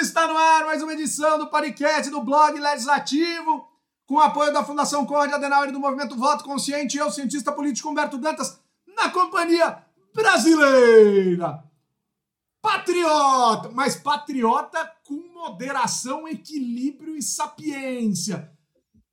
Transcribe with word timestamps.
está 0.00 0.26
no 0.26 0.34
ar 0.34 0.64
mais 0.64 0.82
uma 0.82 0.94
edição 0.94 1.38
do 1.38 1.48
podcast 1.48 2.10
do 2.10 2.22
blog 2.22 2.58
Legislativo, 2.58 3.68
com 4.06 4.18
apoio 4.18 4.50
da 4.50 4.64
Fundação 4.64 5.04
Conde 5.04 5.34
Adenauer 5.34 5.68
e 5.68 5.72
do 5.72 5.78
Movimento 5.78 6.16
Voto 6.16 6.42
Consciente, 6.42 6.96
eu, 6.96 7.10
cientista 7.10 7.52
político 7.52 7.90
Humberto 7.90 8.16
Dantas, 8.16 8.58
na 8.96 9.10
companhia 9.10 9.84
brasileira. 10.14 11.62
Patriota, 12.62 13.70
mas 13.74 13.94
patriota 13.94 14.90
com 15.04 15.34
moderação, 15.34 16.26
equilíbrio 16.26 17.14
e 17.14 17.22
sapiência. 17.22 18.50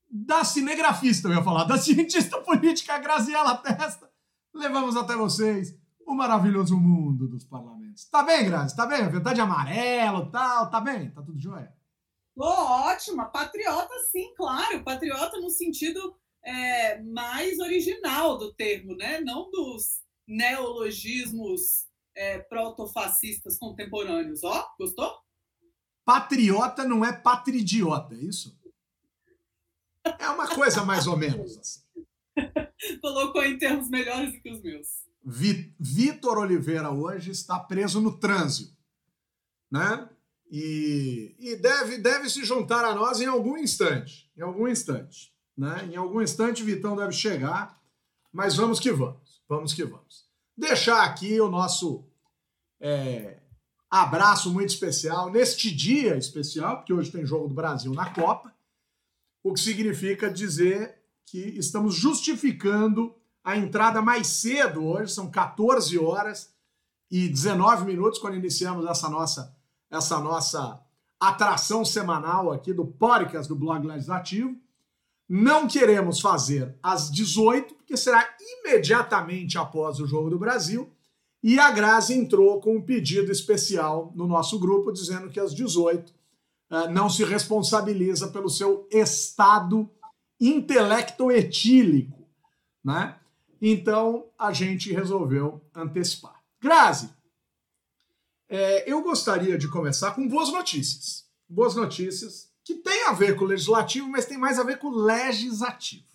Da 0.10 0.46
cinegrafista, 0.46 1.28
eu 1.28 1.34
ia 1.34 1.44
falar, 1.44 1.66
da 1.66 1.78
cientista 1.78 2.40
política 2.40 2.98
Graziela 2.98 3.58
Testa, 3.58 4.10
levamos 4.54 4.96
até 4.96 5.18
vocês 5.18 5.76
o 6.08 6.16
maravilhoso 6.16 6.80
mundo 6.80 7.28
dos 7.28 7.44
parlamentos. 7.44 8.05
Tá 8.05 8.24
bem, 8.24 8.46
Grazi? 8.46 8.76
Tá 8.76 8.86
bem? 8.86 9.10
Verdade 9.10 9.42
é 9.42 9.44
amarelo 9.44 10.32
tal, 10.32 10.70
tá 10.70 10.80
bem? 10.80 11.11
Tá 11.11 11.21
tudo 11.21 11.38
jóia? 11.38 11.75
Tô 12.33 12.46
ótima. 12.46 13.25
Patriota, 13.25 13.93
sim, 14.10 14.33
claro. 14.36 14.83
Patriota 14.86 15.38
no 15.42 15.50
sentido 15.50 16.16
é, 16.46 17.02
mais 17.04 17.60
original 17.60 18.38
do 18.38 18.54
termo, 18.54 18.96
né? 18.96 19.20
Não 19.20 19.52
dos 19.52 20.02
neologismos 20.25 21.88
é, 22.16 22.39
protofascistas 22.39 23.58
contemporâneos. 23.58 24.46
Ó, 24.46 24.66
gostou? 24.80 25.14
Patriota 26.05 26.86
não 26.86 27.04
é 27.04 27.11
patridiota, 27.11 28.16
é 28.16 28.19
isso? 28.19 28.58
É 30.18 30.30
uma 30.30 30.47
coisa 30.47 30.86
mais 30.86 31.05
ou 31.05 31.18
menos 31.18 31.58
assim. 31.58 31.82
Colocou 33.02 33.44
em 33.44 33.58
termos 33.58 33.89
melhores 33.89 34.31
do 34.31 34.42
que 34.42 34.50
os 34.50 34.61
meus. 34.61 35.06
Vitor 35.30 36.38
Oliveira 36.38 36.90
hoje 36.90 37.31
está 37.31 37.59
preso 37.59 38.00
no 38.00 38.17
trânsito, 38.17 38.78
né? 39.70 40.08
E, 40.50 41.36
e, 41.38 41.56
deve, 41.58 41.98
deve 41.98 42.30
se 42.30 42.45
juntar 42.45 42.86
a 42.86 42.95
nós 42.95 43.19
em 43.19 43.25
algum 43.25 43.58
instante, 43.58 44.31
em 44.38 44.42
algum 44.42 44.69
instante, 44.69 45.34
né? 45.58 45.89
Em 45.92 45.97
algum 45.97 46.22
instante 46.22 46.64
Vitão 46.64 46.95
deve 46.95 47.11
chegar, 47.11 47.78
mas 48.31 48.56
vamos 48.56 48.80
que 48.80 48.89
vamos, 48.89 49.42
vamos 49.50 49.73
que 49.73 49.84
vamos. 49.84 50.30
Deixar 50.56 51.03
aqui 51.03 51.41
o 51.41 51.50
nosso 51.50 52.08
é, 52.80 53.41
abraço 53.89 54.50
muito 54.50 54.69
especial 54.69 55.30
neste 55.30 55.69
dia 55.69 56.16
especial, 56.16 56.78
porque 56.78 56.94
hoje 56.94 57.12
tem 57.12 57.25
jogo 57.25 57.50
do 57.50 57.53
Brasil 57.53 57.94
na 57.94 58.14
Copa, 58.14 58.56
o 59.44 59.53
que 59.53 59.59
significa 59.59 60.31
dizer 60.31 60.97
que 61.25 61.39
estamos 61.58 61.95
justificando 61.95 63.14
a 63.48 63.56
entrada 63.56 64.02
mais 64.02 64.28
cedo 64.28 64.86
hoje, 64.86 65.14
são 65.14 65.31
14 65.31 65.98
horas 65.98 66.53
e 67.09 67.30
19 67.30 67.86
minutos 67.86 68.20
quando 68.20 68.36
iniciamos 68.36 68.86
essa 68.86 69.09
nossa 69.09 69.56
essa 69.90 70.20
nossa 70.20 70.81
atração 71.17 71.86
semanal 71.86 72.52
aqui 72.52 72.73
do 72.73 72.86
podcast 72.86 73.48
do 73.48 73.56
Blog 73.56 73.88
Legislativo. 73.88 74.53
Não 75.30 75.66
queremos 75.66 76.20
fazer 76.20 76.78
às 76.84 77.09
18, 77.09 77.75
porque 77.75 77.95
será 77.95 78.28
imediatamente 78.38 79.58
após 79.58 80.02
o 80.02 80.06
Jogo 80.06 80.30
do 80.30 80.38
Brasil. 80.38 80.92
E 81.42 81.58
a 81.58 81.72
Grazi 81.72 82.16
entrou 82.16 82.59
com 82.59 82.75
um 82.75 82.81
pedido 82.81 83.31
especial 83.31 84.12
no 84.14 84.28
nosso 84.28 84.59
grupo, 84.59 84.92
dizendo 84.92 85.30
que 85.30 85.40
às 85.40 85.56
18 85.56 86.14
eh, 86.70 86.90
não 86.90 87.09
se 87.09 87.23
responsabiliza 87.23 88.28
pelo 88.28 88.50
seu 88.50 88.86
estado 88.92 89.90
intelecto-etílico, 90.38 92.28
né? 92.84 93.16
Então 93.61 94.30
a 94.38 94.52
gente 94.52 94.91
resolveu 94.91 95.61
antecipar. 95.73 96.41
Grazi, 96.61 97.09
é, 98.50 98.89
eu 98.91 99.02
gostaria 99.02 99.58
de 99.58 99.67
começar 99.69 100.11
com 100.11 100.27
boas 100.27 100.52
notícias. 100.52 101.27
Boas 101.50 101.75
notícias 101.75 102.52
que 102.63 102.75
tem 102.75 103.05
a 103.08 103.13
ver 103.13 103.35
com 103.35 103.45
o 103.45 103.47
legislativo, 103.47 104.09
mas 104.09 104.25
tem 104.25 104.38
mais 104.38 104.59
a 104.59 104.63
ver 104.63 104.78
com 104.78 104.88
o 104.88 104.95
legislativo. 104.95 106.05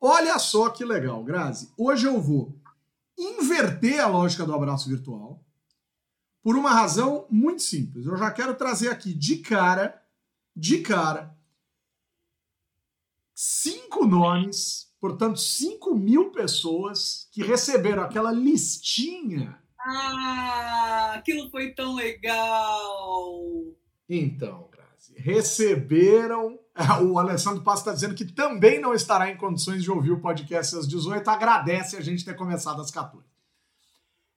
Olha 0.00 0.38
só 0.38 0.68
que 0.68 0.84
legal, 0.84 1.22
Grazi. 1.24 1.72
Hoje 1.76 2.06
eu 2.06 2.20
vou 2.20 2.54
inverter 3.16 4.00
a 4.00 4.08
lógica 4.08 4.44
do 4.44 4.54
abraço 4.54 4.88
virtual 4.88 5.42
por 6.42 6.56
uma 6.56 6.70
razão 6.70 7.26
muito 7.30 7.62
simples. 7.62 8.06
Eu 8.06 8.16
já 8.16 8.30
quero 8.30 8.54
trazer 8.54 8.88
aqui 8.88 9.12
de 9.12 9.38
cara, 9.38 10.00
de 10.54 10.80
cara, 10.80 11.36
cinco 13.34 14.06
nomes 14.06 14.92
Portanto, 15.06 15.38
5 15.38 15.94
mil 15.94 16.30
pessoas 16.30 17.28
que 17.30 17.42
receberam 17.42 18.02
aquela 18.02 18.32
listinha. 18.32 19.56
Ah, 19.78 21.12
aquilo 21.14 21.48
foi 21.48 21.72
tão 21.74 21.94
legal! 21.94 23.32
Então, 24.08 24.68
Grazi, 24.70 25.14
receberam. 25.16 26.58
O 27.02 27.18
Alessandro 27.18 27.62
Passo 27.62 27.82
está 27.82 27.92
dizendo 27.94 28.14
que 28.14 28.26
também 28.26 28.78
não 28.78 28.92
estará 28.92 29.30
em 29.30 29.36
condições 29.36 29.82
de 29.82 29.90
ouvir 29.90 30.10
o 30.10 30.20
podcast 30.20 30.76
às 30.76 30.86
18. 30.86 31.26
Agradece 31.30 31.96
a 31.96 32.02
gente 32.02 32.22
ter 32.22 32.34
começado 32.34 32.82
às 32.82 32.90
14. 32.90 33.24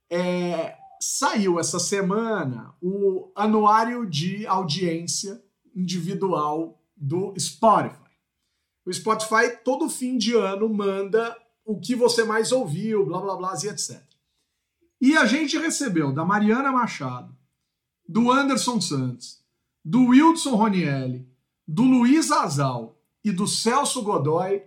É, 0.10 0.78
saiu 1.02 1.60
essa 1.60 1.80
semana 1.80 2.74
o 2.82 3.30
anuário 3.36 4.10
de 4.10 4.48
audiência 4.48 5.44
individual 5.76 6.82
do 6.96 7.34
Spotify. 7.38 8.09
O 8.90 8.94
Spotify, 8.94 9.56
todo 9.64 9.88
fim 9.88 10.18
de 10.18 10.36
ano, 10.36 10.68
manda 10.68 11.38
o 11.64 11.80
que 11.80 11.96
você 11.96 12.24
mais 12.24 12.52
ouviu, 12.52 13.06
blá 13.06 13.22
blá 13.22 13.36
blá 13.36 13.54
e 13.64 13.68
etc. 13.68 14.02
E 15.00 15.16
a 15.16 15.28
gente 15.28 15.60
recebeu 15.60 16.12
da 16.12 16.26
Mariana 16.26 16.72
Machado, 16.72 17.38
do 18.08 18.32
Anderson 18.32 18.82
Santos, 18.82 19.44
do 19.86 20.06
Wilson 20.08 20.56
Ronielli, 20.56 21.30
do 21.68 21.84
Luiz 21.84 22.32
Azal 22.32 23.00
e 23.24 23.32
do 23.32 23.46
Celso 23.46 24.02
Godoy 24.02 24.64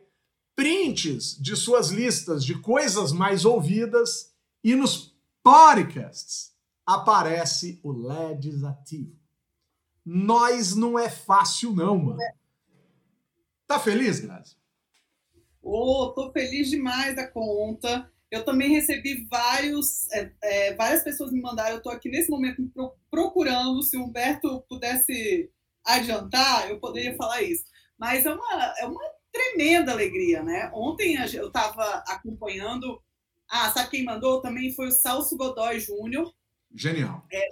prints 0.54 1.36
de 1.42 1.56
suas 1.56 1.90
listas 1.90 2.44
de 2.44 2.56
coisas 2.60 3.10
mais 3.10 3.44
ouvidas 3.44 4.32
e 4.62 4.76
nos 4.76 5.16
podcasts 5.42 6.52
aparece 6.86 7.80
o 7.82 7.90
legislativo. 7.90 9.16
Nós 10.06 10.76
não 10.76 10.96
é 10.96 11.10
fácil 11.10 11.74
não, 11.74 11.98
mano. 11.98 12.20
Tá 13.66 13.78
feliz, 13.78 14.20
Grazi? 14.20 14.56
Oh, 15.62 16.12
tô 16.14 16.32
feliz 16.32 16.68
demais 16.68 17.14
da 17.14 17.26
conta. 17.26 18.10
Eu 18.30 18.44
também 18.44 18.70
recebi 18.70 19.26
vários, 19.30 20.10
é, 20.10 20.32
é, 20.42 20.74
várias 20.74 21.04
pessoas 21.04 21.30
me 21.30 21.40
mandaram. 21.40 21.72
Eu 21.72 21.76
estou 21.78 21.92
aqui 21.92 22.08
nesse 22.08 22.30
momento 22.30 22.62
procurando. 23.10 23.82
Se 23.82 23.96
o 23.96 24.04
Humberto 24.04 24.64
pudesse 24.68 25.50
adiantar, 25.84 26.70
eu 26.70 26.80
poderia 26.80 27.14
falar 27.16 27.42
isso. 27.42 27.64
Mas 27.98 28.26
é 28.26 28.32
uma, 28.32 28.74
é 28.78 28.86
uma 28.86 29.02
tremenda 29.30 29.92
alegria, 29.92 30.42
né? 30.42 30.70
Ontem 30.74 31.14
eu 31.34 31.48
estava 31.48 32.02
acompanhando. 32.06 33.02
Ah, 33.48 33.70
sabe 33.70 33.90
quem 33.90 34.04
mandou? 34.04 34.40
Também 34.40 34.72
foi 34.72 34.88
o 34.88 34.92
Celso 34.92 35.36
Godoy 35.36 35.78
Júnior. 35.78 36.32
Genial. 36.74 37.24
É, 37.30 37.48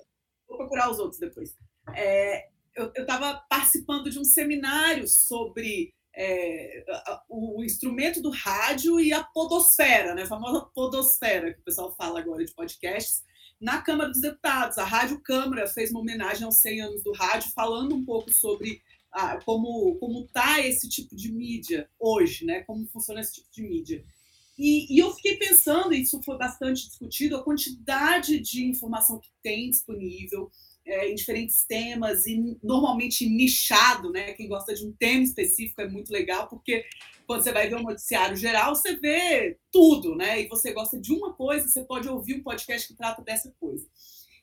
vou 0.48 0.56
procurar 0.56 0.90
os 0.90 0.98
outros 0.98 1.20
depois. 1.20 1.54
É, 1.94 2.48
eu 2.74 2.90
estava 2.96 3.34
participando 3.48 4.10
de 4.10 4.18
um 4.18 4.24
seminário 4.24 5.06
sobre 5.06 5.92
é, 6.22 6.84
o 7.30 7.64
instrumento 7.64 8.20
do 8.20 8.30
rádio 8.30 9.00
e 9.00 9.10
a 9.10 9.24
podosfera, 9.24 10.14
né? 10.14 10.22
a 10.22 10.26
famosa 10.26 10.60
podosfera 10.74 11.54
que 11.54 11.60
o 11.60 11.64
pessoal 11.64 11.94
fala 11.96 12.20
agora 12.20 12.44
de 12.44 12.52
podcasts, 12.52 13.24
na 13.58 13.80
Câmara 13.80 14.10
dos 14.10 14.20
Deputados. 14.20 14.76
A 14.76 14.84
Rádio 14.84 15.18
Câmara 15.22 15.66
fez 15.66 15.90
uma 15.90 16.00
homenagem 16.00 16.44
aos 16.44 16.56
100 16.56 16.80
anos 16.82 17.02
do 17.02 17.12
rádio, 17.12 17.50
falando 17.54 17.94
um 17.94 18.04
pouco 18.04 18.30
sobre 18.30 18.82
ah, 19.10 19.38
como 19.44 19.96
como 19.96 20.24
está 20.24 20.60
esse 20.60 20.88
tipo 20.90 21.16
de 21.16 21.32
mídia 21.32 21.88
hoje, 21.98 22.44
né? 22.44 22.62
como 22.64 22.86
funciona 22.88 23.20
esse 23.20 23.34
tipo 23.34 23.48
de 23.50 23.62
mídia. 23.62 24.04
E, 24.58 24.94
e, 24.94 24.98
eu 24.98 25.10
fiquei 25.14 25.36
pensando, 25.36 25.94
e 25.94 26.02
isso 26.02 26.22
foi 26.22 26.36
bastante 26.36 26.86
discutido, 26.86 27.34
a 27.34 27.42
quantidade 27.42 28.38
de 28.40 28.66
informação 28.66 29.18
que 29.18 29.30
tem 29.42 29.70
disponível, 29.70 30.50
é, 30.90 31.08
em 31.08 31.14
diferentes 31.14 31.64
temas 31.64 32.26
e 32.26 32.58
normalmente 32.62 33.28
nichado, 33.28 34.10
né? 34.10 34.32
Quem 34.32 34.48
gosta 34.48 34.74
de 34.74 34.84
um 34.84 34.92
tema 34.92 35.22
específico 35.22 35.80
é 35.80 35.88
muito 35.88 36.12
legal, 36.12 36.48
porque 36.48 36.84
quando 37.26 37.44
você 37.44 37.52
vai 37.52 37.68
ver 37.68 37.76
um 37.76 37.84
noticiário 37.84 38.36
geral, 38.36 38.74
você 38.74 38.96
vê 38.96 39.56
tudo, 39.70 40.16
né? 40.16 40.42
E 40.42 40.48
você 40.48 40.72
gosta 40.72 41.00
de 41.00 41.12
uma 41.12 41.32
coisa, 41.32 41.68
você 41.68 41.84
pode 41.84 42.08
ouvir 42.08 42.34
um 42.34 42.42
podcast 42.42 42.88
que 42.88 42.96
trata 42.96 43.22
dessa 43.22 43.54
coisa. 43.60 43.86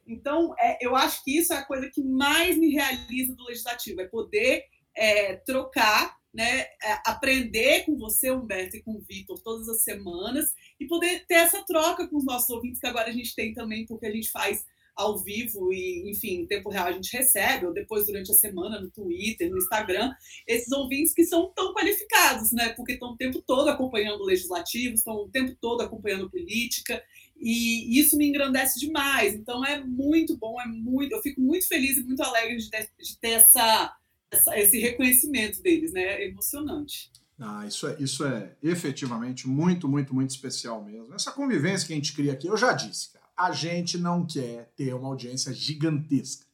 Então, 0.08 0.56
é, 0.58 0.78
eu 0.80 0.96
acho 0.96 1.22
que 1.24 1.38
isso 1.38 1.52
é 1.52 1.58
a 1.58 1.66
coisa 1.66 1.90
que 1.94 2.02
mais 2.02 2.58
me 2.58 2.70
realiza 2.70 3.36
do 3.36 3.44
legislativo, 3.44 4.00
é 4.00 4.08
poder 4.08 4.64
é, 4.96 5.36
trocar, 5.36 6.16
né, 6.34 6.62
é, 6.62 7.02
aprender 7.06 7.84
com 7.84 7.98
você, 7.98 8.32
Humberto, 8.32 8.78
e 8.78 8.82
com 8.82 8.94
o 8.94 9.02
Vitor 9.02 9.38
todas 9.44 9.68
as 9.68 9.84
semanas 9.84 10.54
e 10.80 10.88
poder 10.88 11.26
ter 11.28 11.36
essa 11.36 11.62
troca 11.66 12.08
com 12.08 12.16
os 12.16 12.26
nossos 12.26 12.50
ouvintes, 12.50 12.80
que 12.80 12.88
agora 12.88 13.10
a 13.10 13.14
gente 13.14 13.36
tem 13.36 13.54
também, 13.54 13.86
porque 13.86 14.06
a 14.06 14.12
gente 14.12 14.32
faz 14.32 14.66
ao 14.98 15.18
vivo 15.18 15.72
e, 15.72 16.10
enfim, 16.10 16.42
em 16.42 16.48
tempo 16.48 16.70
real 16.70 16.88
a 16.88 16.92
gente 16.92 17.16
recebe, 17.16 17.68
ou 17.68 17.74
depois 17.74 18.08
durante 18.08 18.32
a 18.32 18.34
semana 18.34 18.82
no 18.82 18.90
Twitter, 18.90 19.50
no 19.50 19.58
Instagram, 19.58 20.12
esses 20.48 20.72
ouvintes 20.72 21.14
que 21.14 21.24
são 21.24 21.52
tão 21.56 21.74
qualificados, 21.74 22.52
né? 22.52 22.70
Porque 22.70 22.94
estão 22.94 23.12
o 23.12 23.18
tempo 23.18 23.42
todo 23.46 23.70
acompanhando 23.70 24.22
o 24.22 24.26
legislativo, 24.26 24.96
estão 24.96 25.16
o 25.16 25.30
tempo 25.30 25.56
todo 25.62 25.82
acompanhando 25.82 26.30
política. 26.30 27.02
E 27.40 28.00
isso 28.00 28.18
me 28.18 28.28
engrandece 28.28 28.80
demais. 28.80 29.36
Então 29.36 29.64
é 29.64 29.80
muito 29.84 30.36
bom, 30.36 30.60
é 30.60 30.66
muito. 30.66 31.14
Eu 31.14 31.22
fico 31.22 31.40
muito 31.40 31.68
feliz 31.68 31.98
e 31.98 32.04
muito 32.04 32.24
alegre 32.24 32.58
de 32.58 32.70
ter, 32.70 32.90
de 33.00 33.18
ter 33.20 33.30
essa, 33.30 33.96
essa, 34.32 34.58
esse 34.58 34.80
reconhecimento 34.80 35.62
deles, 35.62 35.94
né? 35.94 36.02
É 36.02 36.28
emocionante. 36.28 37.12
Ah, 37.40 37.66
isso 37.68 37.88
é, 37.88 37.96
isso 38.00 38.26
é 38.26 38.56
efetivamente 38.64 39.48
muito, 39.48 39.88
muito, 39.88 40.14
muito 40.14 40.32
especial 40.32 40.84
mesmo. 40.84 41.14
Essa 41.14 41.32
convivência 41.32 41.86
que 41.86 41.94
a 41.94 41.96
gente 41.96 42.14
cria 42.14 42.34
aqui, 42.34 42.48
eu 42.48 42.58
já 42.58 42.74
disse, 42.74 43.12
a 43.38 43.52
gente 43.52 43.98
não 43.98 44.26
quer 44.26 44.74
ter 44.76 44.94
uma 44.96 45.08
audiência 45.08 45.54
gigantesca. 45.54 46.46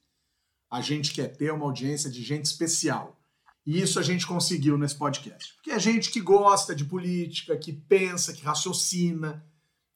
A 0.69 0.81
gente 0.81 1.13
quer 1.13 1.30
ter 1.30 1.51
uma 1.53 1.65
audiência 1.65 2.09
de 2.09 2.21
gente 2.21 2.45
especial. 2.45 3.18
E 3.65 3.81
isso 3.81 3.97
a 3.97 4.03
gente 4.03 4.27
conseguiu 4.27 4.77
nesse 4.77 4.95
podcast. 4.95 5.53
Porque 5.56 5.71
é 5.71 5.80
gente 5.80 6.12
que 6.12 6.19
gosta 6.19 6.75
de 6.75 6.83
política, 6.83 7.56
que 7.56 7.71
pensa, 7.71 8.33
que 8.33 8.44
raciocina, 8.44 9.41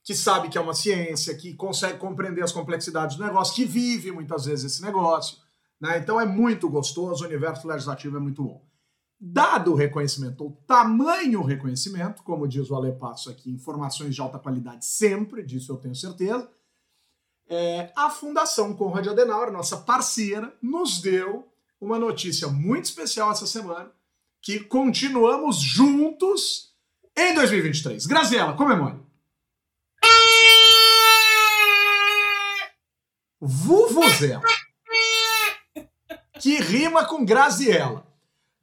que 0.02 0.16
sabe 0.16 0.48
que 0.48 0.58
é 0.58 0.62
uma 0.62 0.74
ciência, 0.74 1.36
que 1.36 1.54
consegue 1.54 2.00
compreender 2.00 2.42
as 2.42 2.54
complexidades 2.54 3.18
do 3.18 3.24
negócio, 3.26 3.54
que 3.54 3.66
vive 3.66 4.10
muitas 4.10 4.46
vezes 4.46 4.72
esse 4.72 4.82
negócio. 4.82 5.38
Né? 5.82 5.98
Então 5.98 6.22
é 6.22 6.26
muito 6.26 6.70
gostoso, 6.70 7.24
o 7.24 7.28
universo 7.28 7.68
legislativo 7.68 8.16
é 8.16 8.20
muito 8.20 8.42
bom. 8.42 8.66
Dado 9.20 9.74
o 9.74 9.76
reconhecimento, 9.76 10.46
o 10.46 10.52
tamanho 10.66 11.42
reconhecimento, 11.42 12.24
como 12.24 12.48
diz 12.48 12.70
o 12.70 12.76
Ale 12.76 12.94
Passo 12.94 13.30
aqui, 13.30 13.52
informações 13.52 14.16
de 14.16 14.22
alta 14.22 14.40
qualidade 14.40 14.86
sempre, 14.86 15.44
disso 15.44 15.74
eu 15.74 15.78
tenho 15.78 15.96
certeza, 15.96 16.50
é, 17.50 17.92
a 17.96 18.10
Fundação 18.10 18.74
Conrad 18.74 19.08
Adenauer, 19.08 19.52
nossa 19.52 19.78
parceira, 19.78 20.54
nos 20.62 21.02
deu 21.02 21.48
uma 21.80 22.00
notícia 22.00 22.48
muito 22.48 22.86
especial 22.86 23.32
essa 23.32 23.48
semana, 23.48 23.92
que 24.42 24.60
continuamos 24.60 25.58
juntos 25.58 26.74
em 27.16 27.34
2023. 27.34 28.06
Graziela, 28.06 28.54
comemore. 28.54 29.00
Vuvuzela. 33.40 34.42
Que 36.40 36.60
rima 36.60 37.06
com 37.06 37.26
Graziella. 37.26 38.06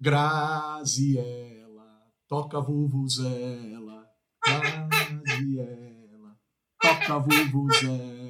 Graziella, 0.00 2.02
toca 2.28 2.60
Vuvuzela. 2.60 4.06
Graziella, 4.44 6.36
toca 6.80 7.18
Vuvuzela. 7.18 8.23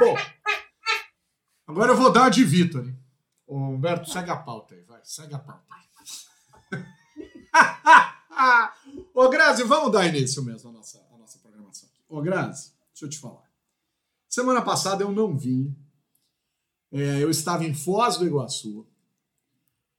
Bom, 0.00 0.16
agora 1.66 1.92
eu 1.92 1.96
vou 1.96 2.10
dar 2.10 2.30
de 2.30 2.42
Vitor. 2.42 2.90
Ô, 3.46 3.58
Humberto, 3.58 4.08
segue 4.08 4.30
a 4.30 4.36
pauta 4.36 4.74
aí, 4.74 4.80
vai. 4.80 4.98
Segue 5.04 5.34
a 5.34 5.38
pauta. 5.38 5.62
Ô, 9.12 9.28
Grazi, 9.28 9.62
vamos 9.64 9.92
dar 9.92 10.06
início 10.06 10.42
mesmo 10.42 10.70
à 10.70 10.72
nossa, 10.72 11.06
à 11.12 11.18
nossa 11.18 11.38
programação. 11.38 11.86
Ô, 12.08 12.22
Grazi, 12.22 12.72
deixa 12.94 13.04
eu 13.04 13.10
te 13.10 13.18
falar. 13.18 13.44
Semana 14.26 14.62
passada 14.62 15.04
eu 15.04 15.12
não 15.12 15.36
vim. 15.36 15.76
É, 16.90 17.22
eu 17.22 17.28
estava 17.28 17.66
em 17.66 17.74
Foz 17.74 18.16
do 18.16 18.26
Iguaçu. 18.26 18.86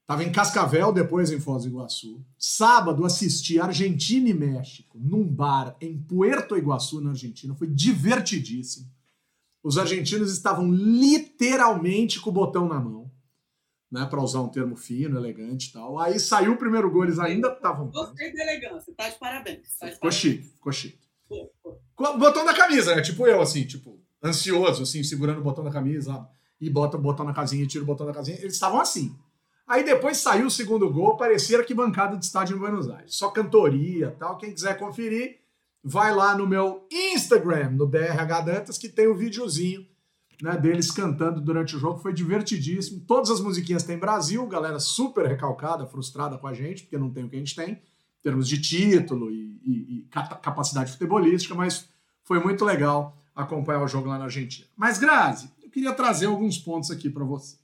Estava 0.01 0.24
em 0.24 0.31
Cascavel, 0.31 0.92
depois 0.92 1.30
em 1.30 1.39
Foz 1.39 1.62
do 1.62 1.69
Iguaçu. 1.69 2.25
Sábado 2.39 3.06
assisti 3.06 3.59
Argentina 3.59 4.27
e 4.27 4.33
México 4.33 4.97
num 4.97 5.31
bar 5.31 5.77
em 5.80 6.01
Puerto 6.01 6.57
Iguaçu, 6.57 7.01
na 7.01 7.12
Argentina. 7.12 7.54
Foi 7.54 7.68
divertidíssimo. 7.68 8.89
Os 9.63 9.77
argentinos 9.77 10.31
estavam 10.31 10.71
literalmente 10.71 12.19
com 12.19 12.29
o 12.29 12.33
botão 12.33 12.67
na 12.67 12.79
mão 12.79 13.11
né, 13.91 14.07
para 14.09 14.23
usar 14.23 14.39
um 14.39 14.47
termo 14.47 14.77
fino, 14.77 15.17
elegante 15.17 15.69
e 15.69 15.73
tal. 15.73 15.99
Aí 15.99 16.17
saiu 16.19 16.53
o 16.53 16.57
primeiro 16.57 16.89
gol, 16.89 17.03
eles 17.03 17.19
ainda 17.19 17.49
estavam. 17.49 17.89
Gostei 17.89 18.33
da 18.33 18.43
elegância, 18.43 18.93
tá 18.95 19.09
de 19.09 19.19
parabéns. 19.19 19.77
Tá 19.77 19.87
de 19.87 19.95
ficou 19.95 20.09
parabéns. 20.09 20.15
chique, 20.15 20.43
ficou 20.43 20.71
chique. 20.71 20.99
Com 21.95 22.03
o 22.05 22.17
botão 22.17 22.45
da 22.45 22.53
camisa, 22.53 22.95
né? 22.95 23.01
Tipo 23.01 23.27
eu, 23.27 23.41
assim, 23.41 23.65
tipo, 23.65 23.99
ansioso, 24.23 24.83
assim, 24.83 25.03
segurando 25.03 25.39
o 25.39 25.43
botão 25.43 25.63
da 25.63 25.71
camisa 25.71 26.25
e 26.59 26.69
bota 26.69 26.95
o 26.95 27.01
botão 27.01 27.25
na 27.25 27.33
casinha 27.33 27.63
e 27.63 27.67
tira 27.67 27.83
o 27.83 27.87
botão 27.87 28.05
da 28.05 28.13
casinha. 28.13 28.37
Eles 28.39 28.53
estavam 28.53 28.79
assim. 28.79 29.13
Aí 29.67 29.83
depois 29.83 30.17
saiu 30.17 30.47
o 30.47 30.51
segundo 30.51 30.89
gol, 30.91 31.17
parecia 31.17 31.63
que 31.63 31.73
bancada 31.73 32.17
de 32.17 32.25
estádio 32.25 32.55
em 32.55 32.59
Buenos 32.59 32.89
Aires. 32.89 33.15
Só 33.15 33.29
cantoria 33.29 34.15
tal. 34.17 34.37
Quem 34.37 34.53
quiser 34.53 34.77
conferir, 34.77 35.40
vai 35.83 36.13
lá 36.13 36.36
no 36.36 36.48
meu 36.48 36.88
Instagram, 36.92 37.72
no 37.72 37.88
DRH 37.88 38.42
Dantas, 38.42 38.78
que 38.78 38.89
tem 38.89 39.07
o 39.07 39.13
um 39.13 39.18
videozinho 39.18 39.86
né, 40.42 40.57
deles 40.57 40.92
cantando 40.92 41.39
durante 41.39 41.75
o 41.75 41.80
jogo, 41.80 42.00
foi 42.00 42.13
divertidíssimo. 42.13 43.01
Todas 43.01 43.30
as 43.30 43.39
musiquinhas 43.39 43.83
tem 43.83 43.98
Brasil, 43.98 44.45
galera 44.48 44.80
super 44.80 45.28
recalcada, 45.28 45.86
frustrada 45.86 46.38
com 46.38 46.48
a 46.48 46.54
gente, 46.54 46.83
porque 46.83 46.98
não 46.98 47.12
tem 47.12 47.24
o 47.24 47.30
que 47.30 47.36
a 47.36 47.39
gente 47.39 47.56
tem, 47.56 47.74
em 47.74 48.22
termos 48.24 48.48
de 48.48 48.60
título 48.60 49.30
e, 49.30 49.62
e, 49.63 49.98
e 50.00 50.07
capacidade 50.42 50.92
futebolística, 50.92 51.54
mas 51.54 51.88
foi 52.24 52.39
muito 52.39 52.66
legal 52.66 53.18
acompanhar 53.36 53.83
o 53.83 53.88
jogo 53.88 54.10
lá 54.10 54.18
na 54.18 54.25
Argentina. 54.25 54.68
Mas, 54.75 54.98
Grazi, 54.98 55.51
eu 55.62 55.69
queria 55.69 55.94
trazer 55.94 56.25
alguns 56.25 56.57
pontos 56.57 56.89
aqui 56.92 57.10
para 57.10 57.24
você. 57.24 57.57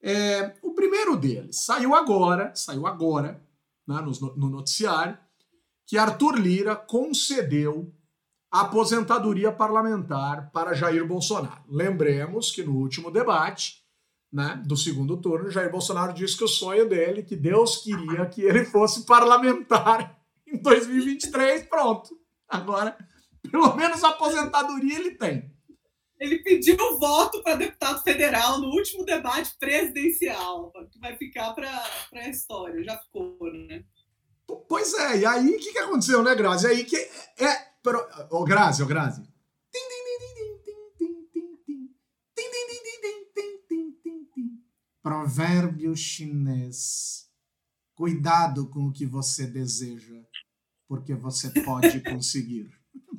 É, 0.00 0.54
o 0.62 0.72
primeiro 0.72 1.16
deles 1.16 1.64
saiu 1.64 1.94
agora, 1.94 2.52
saiu 2.54 2.86
agora, 2.86 3.42
né, 3.86 4.00
no, 4.00 4.36
no 4.36 4.48
noticiário, 4.48 5.18
que 5.88 5.96
Arthur 5.96 6.38
Lira 6.38 6.76
concedeu 6.76 7.90
aposentadoria 8.50 9.50
parlamentar 9.50 10.50
para 10.52 10.74
Jair 10.74 11.06
Bolsonaro. 11.06 11.64
Lembremos 11.66 12.50
que 12.50 12.62
no 12.62 12.76
último 12.76 13.10
debate 13.10 13.82
né, 14.30 14.62
do 14.66 14.76
segundo 14.76 15.16
turno, 15.18 15.50
Jair 15.50 15.70
Bolsonaro 15.70 16.12
disse 16.12 16.36
que 16.36 16.44
o 16.44 16.48
sonho 16.48 16.86
dele, 16.86 17.22
que 17.22 17.34
Deus 17.34 17.78
queria 17.78 18.26
que 18.26 18.42
ele 18.42 18.66
fosse 18.66 19.06
parlamentar 19.06 20.20
em 20.46 20.60
2023. 20.60 21.66
Pronto. 21.66 22.10
Agora, 22.46 22.94
pelo 23.50 23.74
menos 23.74 24.04
aposentadoria 24.04 24.98
ele 24.98 25.12
tem. 25.12 25.50
Ele 26.20 26.42
pediu 26.42 26.76
voto 26.98 27.42
para 27.42 27.56
deputado 27.56 28.02
federal 28.02 28.60
no 28.60 28.68
último 28.68 29.06
debate 29.06 29.56
presidencial, 29.58 30.70
que 30.90 30.98
vai 30.98 31.16
ficar 31.16 31.54
para 31.54 31.70
a 32.12 32.28
história. 32.28 32.82
Já 32.84 32.98
ficou, 32.98 33.38
né? 33.52 33.84
Pois 34.66 34.94
é, 34.94 35.18
e 35.18 35.26
aí 35.26 35.50
o 35.50 35.58
que, 35.58 35.72
que 35.72 35.78
aconteceu, 35.78 36.22
né, 36.22 36.34
Grazi? 36.34 36.66
E 36.66 36.70
aí 36.70 36.84
que 36.84 36.96
é, 36.96 37.68
Pero, 37.82 38.06
oh, 38.30 38.44
Grazi, 38.44 38.82
oh, 38.82 38.86
Grazi. 38.86 39.22
Provérbio 45.02 45.96
chinês. 45.96 47.28
Cuidado 47.94 48.68
com 48.68 48.86
o 48.86 48.92
que 48.92 49.04
você 49.04 49.46
deseja, 49.46 50.14
porque 50.86 51.14
você 51.14 51.50
pode 51.62 52.00
conseguir. 52.00 52.70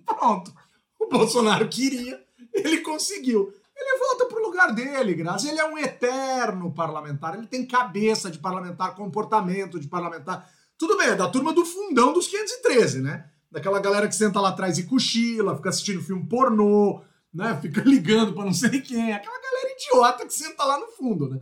Pronto. 0.05 0.53
O 0.99 1.07
Bolsonaro 1.07 1.67
queria, 1.67 2.23
ele 2.53 2.81
conseguiu. 2.81 3.53
Ele 3.75 3.97
volta 3.97 4.25
para 4.25 4.39
o 4.39 4.45
lugar 4.45 4.73
dele, 4.73 5.13
Grazi. 5.13 5.49
Ele 5.49 5.59
é 5.59 5.65
um 5.65 5.77
eterno 5.77 6.73
parlamentar. 6.73 7.37
Ele 7.37 7.47
tem 7.47 7.65
cabeça 7.65 8.29
de 8.29 8.39
parlamentar, 8.39 8.95
comportamento 8.95 9.79
de 9.79 9.87
parlamentar. 9.87 10.49
Tudo 10.79 10.97
bem, 10.97 11.09
é 11.09 11.15
da 11.15 11.29
turma 11.29 11.53
do 11.53 11.63
fundão 11.63 12.11
dos 12.11 12.27
513, 12.27 13.01
né? 13.01 13.29
daquela 13.51 13.79
galera 13.79 14.07
que 14.07 14.15
senta 14.15 14.39
lá 14.39 14.49
atrás 14.49 14.77
e 14.77 14.83
cochila, 14.83 15.55
fica 15.55 15.69
assistindo 15.69 16.03
filme 16.03 16.27
pornô, 16.27 17.01
né? 17.33 17.57
Fica 17.61 17.81
ligando 17.81 18.33
para 18.33 18.45
não 18.45 18.53
sei 18.53 18.81
quem, 18.81 19.11
aquela 19.11 19.39
galera 19.41 19.71
idiota 19.71 20.25
que 20.25 20.33
senta 20.33 20.63
lá 20.63 20.79
no 20.79 20.87
fundo, 20.87 21.29
né? 21.29 21.39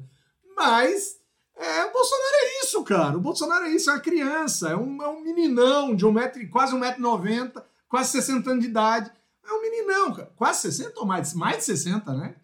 Mas 0.55 1.17
é, 1.55 1.85
o 1.85 1.91
Bolsonaro 1.91 2.35
é 2.35 2.63
isso, 2.63 2.83
cara. 2.83 3.17
O 3.17 3.21
Bolsonaro 3.21 3.65
é 3.65 3.69
isso, 3.69 3.89
é 3.89 3.93
uma 3.93 3.99
criança, 3.99 4.69
é 4.69 4.75
um, 4.75 5.01
é 5.01 5.07
um 5.07 5.21
meninão 5.21 5.95
de 5.95 6.05
um 6.05 6.11
metro, 6.11 6.47
quase 6.49 6.73
um 6.73 6.79
metro 6.79 6.99
e 6.99 7.03
noventa, 7.03 7.65
quase 7.89 8.11
60 8.11 8.49
anos 8.49 8.63
de 8.63 8.69
idade. 8.69 9.11
É 9.45 9.53
um 9.53 9.61
meninão, 9.61 10.13
cara. 10.13 10.31
Quase 10.35 10.61
60 10.61 10.99
ou 10.99 11.05
mais? 11.05 11.33
Mais 11.33 11.57
de 11.57 11.63
60, 11.65 12.13
né? 12.13 12.35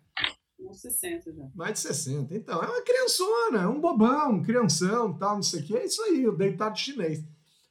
Uns 0.73 0.81
60 0.81 1.31
já. 1.31 1.43
Mais 1.55 1.73
de 1.73 1.79
60. 1.79 2.35
Então, 2.35 2.61
é 2.61 2.65
uma 2.65 2.81
criançona, 2.81 3.61
é 3.61 3.67
um 3.67 3.79
bobão, 3.79 4.31
um 4.31 4.43
crianção, 4.43 5.13
tal, 5.17 5.35
não 5.35 5.43
sei 5.43 5.61
o 5.61 5.63
que. 5.63 5.77
É 5.77 5.85
isso 5.85 6.01
aí, 6.03 6.27
o 6.27 6.35
deitado 6.35 6.77
chinês, 6.77 7.23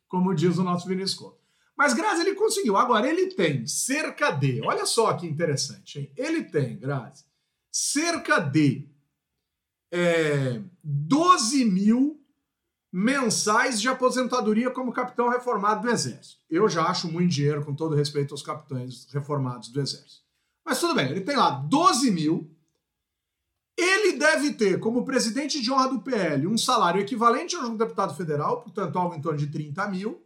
como 0.09 0.35
diz 0.35 0.57
o 0.57 0.63
nosso 0.63 0.87
Vinícius 0.87 1.15
Couto. 1.15 1.43
Mas 1.77 1.95
Grazi 1.95 2.21
ele 2.21 2.35
conseguiu. 2.35 2.77
Agora, 2.77 3.09
ele 3.09 3.35
tem 3.35 3.67
cerca 3.67 4.31
de. 4.31 4.61
Olha 4.63 4.87
só 4.87 5.13
que 5.15 5.27
interessante, 5.27 5.99
hein? 5.99 6.13
Ele 6.17 6.45
tem, 6.45 6.79
Grazi, 6.79 7.25
cerca 7.71 8.39
de 8.39 8.89
é, 9.91 10.63
12 10.85 11.65
mil 11.65 12.23
mensais 12.93 13.81
de 13.81 13.89
aposentadoria 13.89 14.71
como 14.71 14.93
capitão 14.93 15.29
reformado 15.29 15.83
do 15.83 15.91
Exército. 15.91 16.43
Eu 16.49 16.69
já 16.69 16.85
acho 16.85 17.11
muito 17.11 17.33
dinheiro, 17.33 17.65
com 17.65 17.75
todo 17.75 17.97
respeito 17.97 18.33
aos 18.33 18.43
capitães 18.43 19.07
reformados 19.11 19.71
do 19.71 19.81
Exército. 19.81 20.23
Mas 20.65 20.79
tudo 20.79 20.95
bem, 20.95 21.11
ele 21.11 21.23
tem 21.23 21.37
lá 21.37 21.51
12 21.51 22.11
mil. 22.11 22.55
Ele 23.77 24.13
deve 24.13 24.53
ter, 24.53 24.79
como 24.79 25.05
presidente 25.05 25.61
de 25.61 25.73
honra 25.73 25.89
do 25.89 26.01
PL, 26.01 26.47
um 26.47 26.59
salário 26.59 27.01
equivalente 27.01 27.57
ao 27.57 27.63
de 27.63 27.71
um 27.71 27.77
deputado 27.77 28.15
federal, 28.15 28.61
portanto, 28.61 28.99
algo 28.99 29.15
em 29.15 29.21
torno 29.21 29.39
de 29.39 29.47
30 29.47 29.89
mil. 29.89 30.23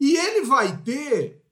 E 0.00 0.16
ele 0.16 0.46
vai 0.46 0.76
ter 0.78 1.42